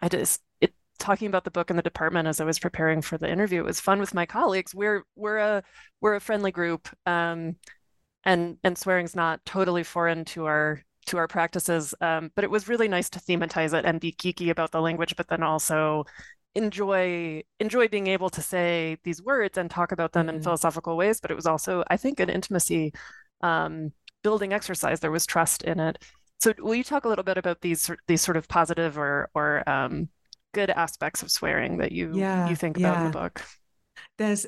I 0.00 0.08
just 0.08 0.42
it 0.60 0.74
talking 0.98 1.26
about 1.26 1.44
the 1.44 1.50
book 1.50 1.70
in 1.70 1.76
the 1.76 1.82
department 1.82 2.28
as 2.28 2.40
I 2.40 2.44
was 2.44 2.58
preparing 2.58 3.02
for 3.02 3.18
the 3.18 3.30
interview. 3.30 3.60
It 3.60 3.66
was 3.66 3.80
fun 3.80 3.98
with 3.98 4.14
my 4.14 4.26
colleagues. 4.26 4.74
We're 4.74 5.04
we're 5.16 5.38
a 5.38 5.62
we're 6.00 6.14
a 6.14 6.20
friendly 6.20 6.52
group, 6.52 6.88
um, 7.06 7.56
and 8.24 8.58
and 8.62 8.78
swearing's 8.78 9.16
not 9.16 9.44
totally 9.44 9.82
foreign 9.82 10.24
to 10.26 10.44
our 10.44 10.82
to 11.06 11.16
our 11.16 11.28
practices. 11.28 11.94
Um, 12.00 12.30
but 12.34 12.44
it 12.44 12.50
was 12.50 12.68
really 12.68 12.88
nice 12.88 13.10
to 13.10 13.20
thematize 13.20 13.76
it 13.76 13.84
and 13.84 14.00
be 14.00 14.12
geeky 14.12 14.50
about 14.50 14.70
the 14.70 14.80
language, 14.80 15.16
but 15.16 15.28
then 15.28 15.42
also 15.42 16.04
enjoy 16.54 17.42
enjoy 17.60 17.88
being 17.88 18.08
able 18.08 18.28
to 18.30 18.42
say 18.42 18.98
these 19.04 19.22
words 19.22 19.56
and 19.56 19.70
talk 19.70 19.92
about 19.92 20.12
them 20.12 20.26
mm-hmm. 20.26 20.36
in 20.36 20.42
philosophical 20.42 20.96
ways. 20.96 21.20
But 21.20 21.30
it 21.30 21.36
was 21.36 21.46
also, 21.46 21.84
I 21.88 21.96
think, 21.96 22.20
an 22.20 22.28
intimacy 22.28 22.92
um, 23.40 23.92
building 24.22 24.52
exercise. 24.52 25.00
There 25.00 25.10
was 25.10 25.26
trust 25.26 25.62
in 25.62 25.80
it. 25.80 26.02
So, 26.40 26.52
will 26.58 26.74
you 26.74 26.84
talk 26.84 27.04
a 27.04 27.08
little 27.08 27.24
bit 27.24 27.38
about 27.38 27.60
these 27.60 27.90
these 28.08 28.20
sort 28.20 28.36
of 28.36 28.48
positive 28.48 28.98
or 28.98 29.30
or 29.34 29.68
um, 29.68 30.08
good 30.52 30.70
aspects 30.70 31.22
of 31.22 31.30
swearing 31.30 31.78
that 31.78 31.92
you 31.92 32.12
yeah, 32.14 32.48
you 32.48 32.56
think 32.56 32.76
about 32.78 32.94
yeah. 32.94 33.06
in 33.06 33.12
the 33.12 33.18
book? 33.18 33.44
There's 34.18 34.46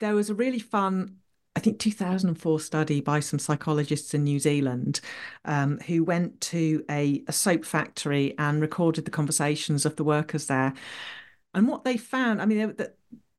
there 0.00 0.14
was 0.14 0.30
a 0.30 0.34
really 0.34 0.58
fun 0.58 1.18
I 1.58 1.60
think 1.60 1.80
2004 1.80 2.60
study 2.60 3.00
by 3.00 3.18
some 3.18 3.40
psychologists 3.40 4.14
in 4.14 4.22
New 4.22 4.38
Zealand 4.38 5.00
um, 5.44 5.80
who 5.80 6.04
went 6.04 6.40
to 6.42 6.84
a, 6.88 7.24
a, 7.26 7.32
soap 7.32 7.64
factory 7.64 8.36
and 8.38 8.60
recorded 8.60 9.04
the 9.04 9.10
conversations 9.10 9.84
of 9.84 9.96
the 9.96 10.04
workers 10.04 10.46
there. 10.46 10.72
And 11.54 11.66
what 11.66 11.82
they 11.82 11.96
found, 11.96 12.40
I 12.40 12.44
mean, 12.44 12.76
they, 12.76 12.86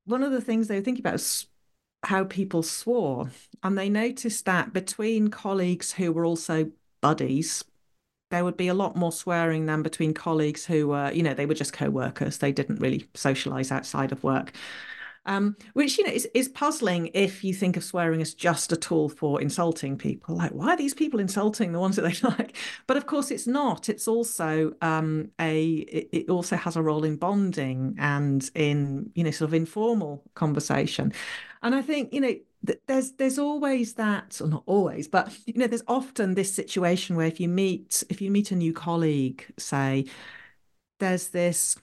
one 0.04 0.22
of 0.22 0.34
the 0.34 0.42
things 0.42 0.68
they 0.68 0.76
were 0.76 0.82
thinking 0.82 1.02
about 1.02 1.14
was 1.14 1.46
how 2.04 2.24
people 2.24 2.64
swore. 2.64 3.32
And 3.64 3.78
they 3.78 3.90
noticed 3.90 4.46
that 4.46 4.74
between 4.74 5.30
colleagues 5.30 5.94
who 5.94 6.12
were 6.12 6.26
also 6.26 6.72
buddies, 7.02 7.64
there 8.32 8.44
would 8.44 8.58
be 8.58 8.68
a 8.68 8.74
lot 8.74 8.96
more 8.96 9.12
swearing 9.12 9.66
than 9.66 9.82
between 9.82 10.14
colleagues 10.14 10.66
who 10.66 10.90
were, 10.90 11.12
you 11.12 11.24
know, 11.24 11.34
they 11.34 11.46
were 11.46 11.54
just 11.54 11.74
co 11.74 11.90
workers. 11.90 12.38
They 12.38 12.52
didn't 12.52 12.80
really 12.80 13.08
socialize 13.16 13.72
outside 13.72 14.12
of 14.12 14.24
work 14.24 14.54
um, 15.26 15.56
which 15.74 15.98
you 15.98 16.06
know 16.06 16.12
is, 16.12 16.28
is 16.34 16.48
puzzling 16.48 17.12
if 17.14 17.44
you 17.44 17.54
think 17.54 17.78
of 17.78 17.84
swearing 17.84 18.22
as 18.22 18.34
just 18.34 18.72
a 18.72 18.78
tool 18.78 19.10
for 19.10 19.42
insulting 19.42 19.98
people. 19.98 20.36
Like, 20.36 20.52
why 20.52 20.70
are 20.70 20.78
these 20.78 20.94
people 20.94 21.20
insulting 21.20 21.72
the 21.72 21.80
ones 21.80 21.98
that 21.98 22.02
they 22.02 22.16
like? 22.28 22.58
But 22.88 22.98
of 22.98 23.06
course, 23.06 23.32
it's 23.32 23.48
not. 23.48 23.90
It's 23.90 24.08
also 24.08 24.74
um, 24.82 25.30
a. 25.40 25.66
It, 25.68 26.10
it 26.12 26.30
also 26.30 26.56
has 26.56 26.76
a 26.76 26.82
role 26.82 27.04
in 27.04 27.18
bonding 27.18 27.96
and 28.00 28.50
in 28.56 29.12
you 29.14 29.24
know 29.24 29.32
sort 29.32 29.50
of 29.50 29.54
informal 29.54 30.24
conversation. 30.34 31.14
And 31.62 31.76
I 31.76 31.82
think 31.82 32.14
you 32.14 32.22
know 32.22 32.34
there's 32.88 33.14
there's 33.14 33.40
always 33.40 33.94
that 33.94 34.40
or 34.42 34.48
not 34.48 34.64
always 34.66 35.08
but 35.08 35.34
you 35.46 35.54
know 35.54 35.68
there's 35.68 35.84
often 35.88 36.34
this 36.36 36.54
situation 36.54 37.16
where 37.16 37.26
if 37.26 37.40
you 37.40 37.48
meet 37.48 38.04
if 38.10 38.22
you 38.22 38.30
meet 38.30 38.52
a 38.52 38.56
new 38.56 38.74
colleague 38.74 39.46
say 39.58 40.06
there's 41.00 41.30
this 41.30 41.78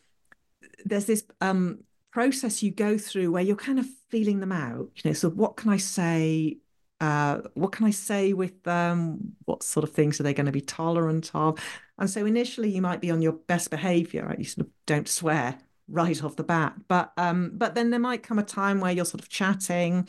there's 0.85 1.07
this 1.07 1.25
um 1.41 1.79
process 2.13 2.63
you 2.63 2.71
go 2.71 2.99
through 2.99 3.31
where 3.31 3.43
you're 3.43 3.57
kind 3.57 3.79
of 3.79 3.87
feeling 4.11 4.41
them 4.41 4.53
out 4.53 4.91
you 4.97 5.11
know 5.11 5.15
so 5.15 5.31
what 5.31 5.57
can 5.57 5.71
i 5.71 5.77
say 5.77 6.59
uh, 7.01 7.43
what 7.55 7.73
can 7.73 7.85
I 7.85 7.91
say 7.91 8.33
with 8.33 8.63
them? 8.63 9.37
What 9.45 9.63
sort 9.63 9.85
of 9.85 9.93
things 9.93 10.19
are 10.19 10.23
they 10.23 10.33
going 10.33 10.47
to 10.47 10.53
be 10.53 10.63
tolerant 10.63 11.31
of? 11.35 11.59
And 11.99 12.09
so 12.09 12.25
initially, 12.25 12.71
you 12.71 12.81
might 12.81 13.03
be 13.03 13.11
on 13.11 13.21
your 13.21 13.33
best 13.33 13.71
behavior, 13.71 14.25
right? 14.27 14.39
You 14.39 14.47
sort 14.47 14.67
of 14.67 14.73
don't 14.87 15.09
swear 15.09 15.59
right 15.89 16.23
off 16.23 16.37
the 16.37 16.45
bat. 16.45 16.75
But 16.89 17.13
um, 17.17 17.53
but 17.55 17.75
then 17.75 17.91
there 17.91 18.01
might 18.01 18.23
come 18.23 18.39
a 18.39 18.43
time 18.43 18.81
where 18.81 18.93
you're 18.93 19.05
sort 19.05 19.23
of 19.23 19.29
chatting, 19.29 20.09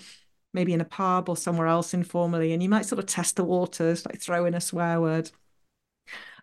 maybe 0.53 0.73
in 0.73 0.81
a 0.81 0.85
pub 0.85 1.29
or 1.29 1.37
somewhere 1.37 1.67
else 1.67 1.93
informally, 1.93 2.53
and 2.53 2.63
you 2.63 2.69
might 2.69 2.85
sort 2.85 2.99
of 2.99 3.05
test 3.05 3.35
the 3.35 3.43
waters, 3.43 4.05
like 4.05 4.21
throw 4.21 4.45
in 4.45 4.53
a 4.53 4.61
swear 4.61 5.01
word. 5.01 5.31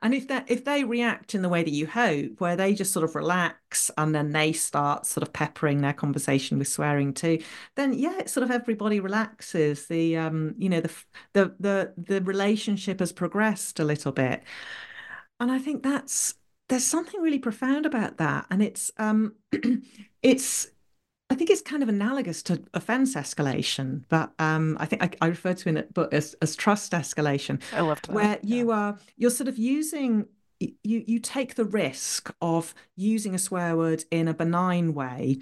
And 0.03 0.13
if 0.15 0.29
that 0.29 0.51
if 0.51 0.65
they 0.65 0.85
react 0.85 1.35
in 1.35 1.43
the 1.43 1.49
way 1.49 1.63
that 1.63 1.71
you 1.71 1.87
hope, 1.87 2.41
where 2.41 2.57
they 2.57 2.75
just 2.75 2.93
sort 2.93 3.05
of 3.05 3.15
relax 3.15 3.91
and 3.97 4.15
then 4.15 4.33
they 4.33 4.53
start 4.53 5.07
sort 5.07 5.23
of 5.27 5.33
peppering 5.33 5.81
their 5.81 5.95
conversation 5.95 6.59
with 6.59 6.69
swearing 6.69 7.15
too, 7.15 7.39
then 7.77 7.95
yeah, 7.95 8.19
it's 8.19 8.33
sort 8.33 8.45
of 8.45 8.51
everybody 8.51 9.01
relaxes. 9.01 9.87
The 9.87 10.17
um, 10.19 10.55
you 10.59 10.69
know, 10.69 10.81
the 10.81 10.93
the 11.33 11.55
the 11.59 11.95
the 11.97 12.21
relationship 12.23 13.01
has 13.01 13.13
progressed 13.13 13.81
a 13.81 13.85
little 13.85 14.13
bit. 14.13 14.43
And 15.41 15.51
I 15.51 15.59
think 15.59 15.83
that's 15.83 16.35
there's 16.69 16.85
something 16.85 17.21
really 17.21 17.39
profound 17.39 17.87
about 17.87 18.17
that. 18.19 18.47
And 18.51 18.63
it's 18.63 18.91
um 18.99 19.35
it's 20.23 20.69
I 21.31 21.37
think 21.37 21.51
it's 21.51 21.63
kind 21.63 21.83
of 21.83 21.89
analogous 21.89 22.43
to 22.45 22.63
offense 22.75 23.15
escalation, 23.15 24.05
but 24.09 24.33
um, 24.39 24.77
I 24.79 24.87
think 24.87 25.03
I, 25.03 25.11
I 25.23 25.29
refer 25.29 25.55
to 25.55 25.77
it 25.77 25.95
but 25.95 26.13
as, 26.13 26.35
as 26.43 26.55
trust 26.55 26.93
escalation. 26.93 27.63
I 27.73 27.81
love 27.81 28.01
that. 28.03 28.13
Where 28.13 28.39
yeah. 28.43 28.57
you 28.57 28.71
are, 28.71 28.99
you're 29.17 29.31
sort 29.31 29.49
of 29.49 29.57
using, 29.57 30.27
you 30.61 31.03
you 31.07 31.19
take 31.19 31.55
the 31.55 31.65
risk 31.65 32.33
of 32.43 32.75
using 32.95 33.35
a 33.35 33.39
swear 33.39 33.77
word 33.77 34.05
in 34.11 34.29
a 34.29 34.35
benign 34.35 34.93
way, 34.93 35.39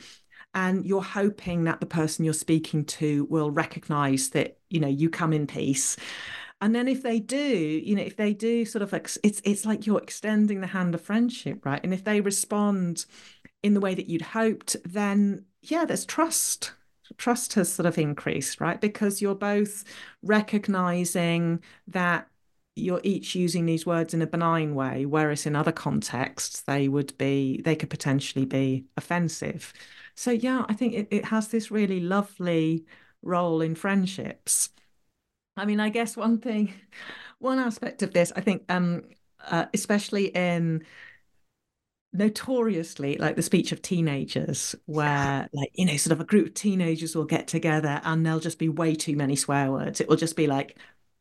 and 0.54 0.86
you're 0.86 1.02
hoping 1.02 1.64
that 1.64 1.80
the 1.80 1.86
person 1.86 2.24
you're 2.24 2.32
speaking 2.32 2.84
to 2.84 3.26
will 3.28 3.50
recognize 3.50 4.30
that 4.30 4.58
you 4.70 4.78
know 4.78 4.88
you 4.88 5.10
come 5.10 5.32
in 5.32 5.48
peace. 5.48 5.96
And 6.62 6.74
then 6.74 6.86
if 6.88 7.02
they 7.02 7.18
do, 7.18 7.36
you 7.36 7.96
know, 7.96 8.02
if 8.02 8.16
they 8.16 8.32
do 8.32 8.64
sort 8.64 8.82
of, 8.82 8.94
it's 8.94 9.18
it's 9.24 9.66
like 9.66 9.84
you're 9.86 10.00
extending 10.00 10.60
the 10.60 10.68
hand 10.68 10.94
of 10.94 11.00
friendship, 11.02 11.66
right? 11.66 11.80
And 11.82 11.92
if 11.92 12.04
they 12.04 12.20
respond 12.20 13.04
in 13.64 13.74
the 13.74 13.80
way 13.80 13.94
that 13.94 14.08
you'd 14.08 14.22
hoped, 14.22 14.76
then 14.84 15.44
yeah, 15.62 15.84
there's 15.84 16.06
trust. 16.06 16.72
Trust 17.18 17.54
has 17.54 17.72
sort 17.72 17.86
of 17.86 17.98
increased, 17.98 18.60
right? 18.60 18.80
Because 18.80 19.20
you're 19.20 19.34
both 19.34 19.84
recognizing 20.22 21.62
that 21.88 22.28
you're 22.76 23.00
each 23.02 23.34
using 23.34 23.66
these 23.66 23.84
words 23.84 24.14
in 24.14 24.22
a 24.22 24.26
benign 24.26 24.74
way, 24.74 25.04
whereas 25.04 25.46
in 25.46 25.56
other 25.56 25.72
contexts 25.72 26.62
they 26.62 26.88
would 26.88 27.16
be, 27.18 27.60
they 27.62 27.76
could 27.76 27.90
potentially 27.90 28.46
be 28.46 28.86
offensive. 28.96 29.72
So 30.14 30.30
yeah, 30.30 30.64
I 30.68 30.74
think 30.74 30.94
it, 30.94 31.08
it 31.10 31.24
has 31.26 31.48
this 31.48 31.70
really 31.72 32.00
lovely 32.00 32.86
role 33.22 33.60
in 33.62 33.74
friendships. 33.74 34.70
I 35.56 35.64
mean, 35.64 35.80
I 35.80 35.88
guess 35.90 36.16
one 36.16 36.38
thing, 36.38 36.72
one 37.38 37.58
aspect 37.58 38.02
of 38.02 38.12
this, 38.12 38.32
I 38.34 38.40
think, 38.40 38.64
um, 38.68 39.04
uh, 39.40 39.66
especially 39.74 40.26
in 40.26 40.84
notoriously 42.12 43.16
like 43.16 43.36
the 43.36 43.42
speech 43.42 43.72
of 43.72 43.80
teenagers 43.80 44.74
where 44.84 45.48
like 45.54 45.70
you 45.74 45.86
know 45.86 45.96
sort 45.96 46.12
of 46.12 46.20
a 46.20 46.24
group 46.24 46.48
of 46.48 46.54
teenagers 46.54 47.16
will 47.16 47.24
get 47.24 47.48
together 47.48 48.00
and 48.04 48.24
there'll 48.26 48.38
just 48.38 48.58
be 48.58 48.68
way 48.68 48.94
too 48.94 49.16
many 49.16 49.34
swear 49.34 49.70
words. 49.70 50.00
It 50.00 50.08
will 50.08 50.16
just 50.16 50.36
be 50.36 50.46
like 50.46 50.76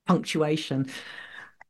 punctuation. 0.07 0.87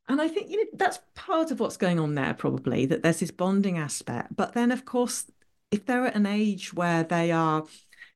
And 0.07 0.21
i 0.21 0.27
think 0.27 0.49
you 0.49 0.57
know 0.57 0.69
that's 0.73 0.99
part 1.15 1.51
of 1.51 1.59
what's 1.59 1.77
going 1.77 1.99
on 1.99 2.15
there 2.15 2.33
probably 2.33 2.85
that 2.87 3.03
there's 3.03 3.19
this 3.19 3.31
bonding 3.31 3.77
aspect. 3.77 4.35
But 4.35 4.53
then 4.53 4.71
of 4.71 4.85
course 4.85 5.25
if 5.69 5.85
they're 5.85 6.07
at 6.07 6.15
an 6.15 6.25
age 6.25 6.73
where 6.73 7.03
they 7.03 7.31
are 7.31 7.65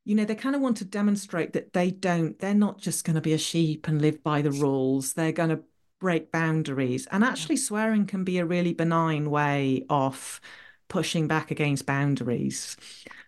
you 0.06 0.16
know 0.16 0.26
they 0.26 0.36
kind 0.36 0.56
of 0.56 0.62
want 0.62 0.78
to 0.78 0.86
demonstrate 0.86 1.54
that 1.54 1.74
they 1.74 1.92
don't 1.92 2.40
they're 2.40 2.54
not 2.54 2.80
just 2.80 3.06
going 3.06 3.16
to 3.16 3.22
be 3.22 3.34
a 3.34 3.38
sheep 3.38 3.88
and 3.88 4.02
live 4.02 4.24
by 4.24 4.42
the 4.42 4.52
rules 4.52 5.14
they're 5.14 5.32
going 5.32 5.50
to 5.50 5.62
break 6.00 6.32
boundaries 6.32 7.08
and 7.12 7.24
actually 7.24 7.58
swearing 7.58 8.06
can 8.06 8.24
be 8.24 8.38
a 8.38 8.46
really 8.46 8.74
benign 8.74 9.30
way 9.30 9.86
of 9.90 10.40
pushing 10.88 11.28
back 11.28 11.52
against 11.52 11.86
boundaries. 11.86 12.78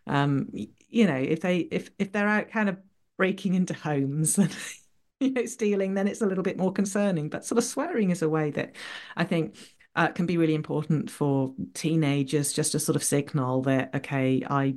Um, 0.05 0.49
you 0.89 1.07
know, 1.07 1.15
if 1.15 1.41
they 1.41 1.59
if 1.59 1.89
if 1.99 2.11
they're 2.11 2.27
out 2.27 2.49
kind 2.49 2.69
of 2.69 2.77
breaking 3.17 3.55
into 3.55 3.73
homes 3.73 4.37
and 4.37 4.55
you 5.19 5.31
know 5.31 5.45
stealing, 5.45 5.93
then 5.93 6.07
it's 6.07 6.21
a 6.21 6.25
little 6.25 6.43
bit 6.43 6.57
more 6.57 6.71
concerning. 6.71 7.29
But 7.29 7.45
sort 7.45 7.57
of 7.57 7.63
swearing 7.63 8.11
is 8.11 8.21
a 8.21 8.29
way 8.29 8.51
that 8.51 8.75
I 9.15 9.23
think 9.23 9.57
uh, 9.95 10.09
can 10.09 10.25
be 10.25 10.37
really 10.37 10.55
important 10.55 11.09
for 11.11 11.53
teenagers, 11.73 12.53
just 12.53 12.73
to 12.73 12.79
sort 12.79 12.95
of 12.95 13.03
signal 13.03 13.63
that 13.63 13.95
okay, 13.95 14.43
I 14.47 14.75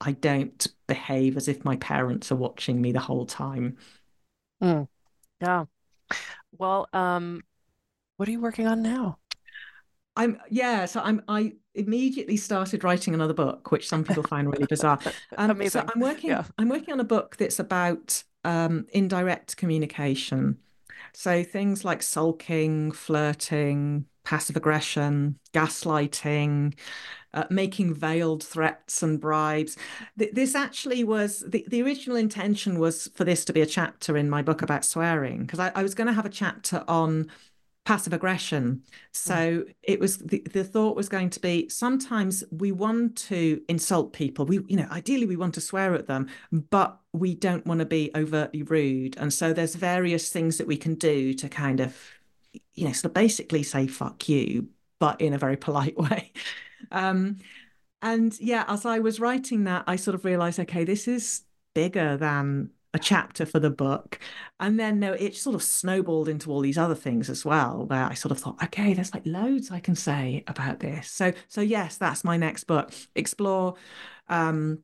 I 0.00 0.12
don't 0.12 0.66
behave 0.90 1.36
as 1.36 1.46
if 1.46 1.64
my 1.64 1.76
parents 1.76 2.32
are 2.32 2.36
watching 2.36 2.82
me 2.82 2.90
the 2.90 2.98
whole 2.98 3.24
time. 3.24 3.76
Mm. 4.60 4.88
Yeah. 5.40 5.64
Well, 6.58 6.88
um, 6.92 7.42
what 8.16 8.28
are 8.28 8.32
you 8.32 8.40
working 8.40 8.66
on 8.66 8.82
now? 8.82 9.18
I'm 10.16 10.38
yeah, 10.50 10.86
so 10.86 11.00
I'm 11.00 11.22
I 11.28 11.54
immediately 11.74 12.36
started 12.36 12.82
writing 12.82 13.14
another 13.14 13.32
book, 13.32 13.70
which 13.70 13.88
some 13.88 14.02
people 14.04 14.24
find 14.24 14.50
really 14.52 14.66
bizarre. 14.66 14.98
Um, 15.38 15.50
Amazing. 15.52 15.82
So 15.82 15.86
I'm 15.94 16.00
working 16.00 16.30
yeah. 16.30 16.44
I'm 16.58 16.68
working 16.68 16.92
on 16.92 17.00
a 17.00 17.04
book 17.04 17.36
that's 17.36 17.60
about 17.60 18.22
um, 18.44 18.86
indirect 18.92 19.56
communication. 19.56 20.58
So 21.12 21.44
things 21.44 21.84
like 21.84 22.02
sulking, 22.02 22.92
flirting, 22.92 24.06
passive 24.24 24.56
aggression, 24.56 25.38
gaslighting, 25.52 26.74
uh, 27.32 27.44
making 27.50 27.94
veiled 27.94 28.42
threats 28.42 29.02
and 29.02 29.20
bribes. 29.20 29.76
Th- 30.18 30.32
this 30.32 30.54
actually 30.54 31.04
was 31.04 31.44
the, 31.46 31.64
the 31.68 31.82
original 31.82 32.16
intention 32.16 32.78
was 32.78 33.08
for 33.14 33.24
this 33.24 33.44
to 33.44 33.52
be 33.52 33.60
a 33.60 33.66
chapter 33.66 34.16
in 34.16 34.28
my 34.28 34.42
book 34.42 34.62
about 34.62 34.84
swearing, 34.84 35.42
because 35.42 35.58
I, 35.58 35.72
I 35.74 35.82
was 35.82 35.94
going 35.94 36.08
to 36.08 36.12
have 36.12 36.26
a 36.26 36.30
chapter 36.30 36.84
on 36.88 37.30
passive 37.86 38.12
aggression. 38.12 38.82
So 39.12 39.34
mm. 39.34 39.74
it 39.82 39.98
was 39.98 40.18
the, 40.18 40.46
the 40.52 40.64
thought 40.64 40.96
was 40.96 41.08
going 41.08 41.30
to 41.30 41.40
be 41.40 41.68
sometimes 41.70 42.44
we 42.50 42.72
want 42.72 43.16
to 43.28 43.62
insult 43.68 44.12
people. 44.12 44.44
We, 44.44 44.60
you 44.68 44.76
know, 44.76 44.86
ideally 44.90 45.26
we 45.26 45.36
want 45.36 45.54
to 45.54 45.60
swear 45.62 45.94
at 45.94 46.06
them, 46.06 46.28
but 46.52 47.00
we 47.12 47.34
don't 47.34 47.66
want 47.66 47.80
to 47.80 47.86
be 47.86 48.10
overtly 48.14 48.62
rude. 48.64 49.16
And 49.16 49.32
so 49.32 49.52
there's 49.52 49.76
various 49.76 50.28
things 50.28 50.58
that 50.58 50.66
we 50.66 50.76
can 50.76 50.94
do 50.94 51.32
to 51.34 51.48
kind 51.48 51.80
of, 51.80 51.96
you 52.74 52.86
know, 52.86 52.92
sort 52.92 53.06
of 53.06 53.14
basically 53.14 53.62
say 53.62 53.86
fuck 53.86 54.28
you, 54.28 54.68
but 54.98 55.20
in 55.20 55.32
a 55.34 55.38
very 55.38 55.56
polite 55.66 55.96
way. 55.98 56.32
Um, 56.90 57.38
and 58.02 58.38
yeah, 58.40 58.64
as 58.68 58.86
I 58.86 58.98
was 59.00 59.20
writing 59.20 59.64
that, 59.64 59.84
I 59.86 59.96
sort 59.96 60.14
of 60.14 60.24
realized, 60.24 60.58
okay, 60.60 60.84
this 60.84 61.06
is 61.08 61.42
bigger 61.74 62.16
than 62.16 62.70
a 62.94 62.98
chapter 62.98 63.46
for 63.46 63.60
the 63.60 63.70
book. 63.70 64.18
And 64.58 64.78
then 64.80 64.98
no, 64.98 65.12
it 65.12 65.36
sort 65.36 65.54
of 65.54 65.62
snowballed 65.62 66.28
into 66.28 66.50
all 66.50 66.60
these 66.60 66.78
other 66.78 66.94
things 66.94 67.30
as 67.30 67.44
well, 67.44 67.86
where 67.86 68.04
I 68.04 68.14
sort 68.14 68.32
of 68.32 68.38
thought, 68.38 68.62
okay, 68.64 68.94
there's 68.94 69.14
like 69.14 69.26
loads 69.26 69.70
I 69.70 69.80
can 69.80 69.94
say 69.94 70.44
about 70.46 70.80
this. 70.80 71.10
So 71.10 71.32
so 71.48 71.60
yes, 71.60 71.98
that's 71.98 72.24
my 72.24 72.36
next 72.36 72.64
book. 72.64 72.92
Explore 73.14 73.74
um 74.28 74.82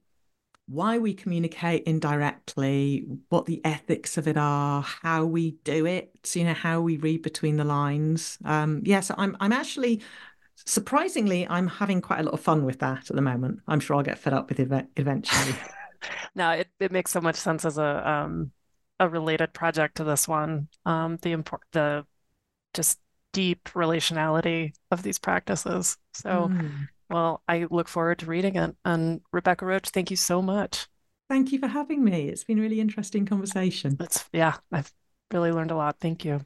why 0.69 0.99
we 0.99 1.14
communicate 1.14 1.85
indirectly, 1.85 3.07
what 3.29 3.47
the 3.47 3.61
ethics 3.64 4.19
of 4.19 4.27
it 4.27 4.37
are, 4.37 4.83
how 4.83 5.25
we 5.25 5.53
do 5.64 5.87
it, 5.87 6.11
you 6.35 6.45
know, 6.45 6.55
how 6.55 6.81
we 6.81 6.97
read 6.97 7.23
between 7.23 7.57
the 7.57 7.64
lines. 7.64 8.39
Um, 8.45 8.83
yes, 8.85 8.87
yeah, 8.87 9.01
so 9.01 9.14
I'm 9.19 9.37
I'm 9.41 9.53
actually 9.53 10.03
surprisingly 10.64 11.47
I'm 11.49 11.69
having 11.69 12.01
quite 12.01 12.21
a 12.21 12.23
lot 12.25 12.35
of 12.35 12.41
fun 12.41 12.64
with 12.64 12.81
that 12.81 13.09
at 13.11 13.17
the 13.17 13.23
moment. 13.23 13.61
I'm 13.69 13.81
sure 13.81 13.97
I'll 13.97 14.03
get 14.03 14.19
fed 14.19 14.33
up 14.33 14.49
with 14.49 14.59
it 14.61 14.87
eventually. 14.97 15.55
no, 16.35 16.51
it, 16.51 16.69
it 16.81 16.93
makes 16.93 17.11
so 17.11 17.21
much 17.21 17.37
sense 17.37 17.64
as 17.64 17.79
a 17.79 18.09
um, 18.09 18.51
a 18.99 19.09
related 19.09 19.53
project 19.53 19.97
to 19.97 20.05
this 20.05 20.27
one. 20.27 20.69
Um, 20.85 21.19
the 21.23 21.33
import 21.33 21.62
the 21.73 22.07
just 22.75 22.99
deep 23.33 23.64
relationality 23.75 24.73
of 24.91 25.03
these 25.03 25.19
practices. 25.19 25.99
So, 26.14 26.51
mm. 26.53 26.89
Well, 27.09 27.42
I 27.48 27.66
look 27.70 27.88
forward 27.88 28.18
to 28.20 28.26
reading 28.26 28.57
it. 28.57 28.76
And 28.84 29.20
Rebecca 29.32 29.64
Roache, 29.64 29.90
thank 29.90 30.11
you 30.11 30.16
so 30.16 30.42
much. 30.42 30.88
Thank 31.28 31.52
you 31.52 31.59
for 31.59 31.68
having 31.68 32.04
me. 32.04 32.28
It's 32.28 32.44
been 32.44 32.59
a 32.59 32.62
really 32.62 32.80
interesting 32.80 33.26
conversation. 33.26 33.98
It's 34.00 34.28
yeah, 34.32 34.57
I've 34.72 34.92
really 35.32 35.52
learned 35.52 35.70
a 35.70 35.76
lot. 35.76 35.98
Thank 36.00 36.24
you. 36.24 36.44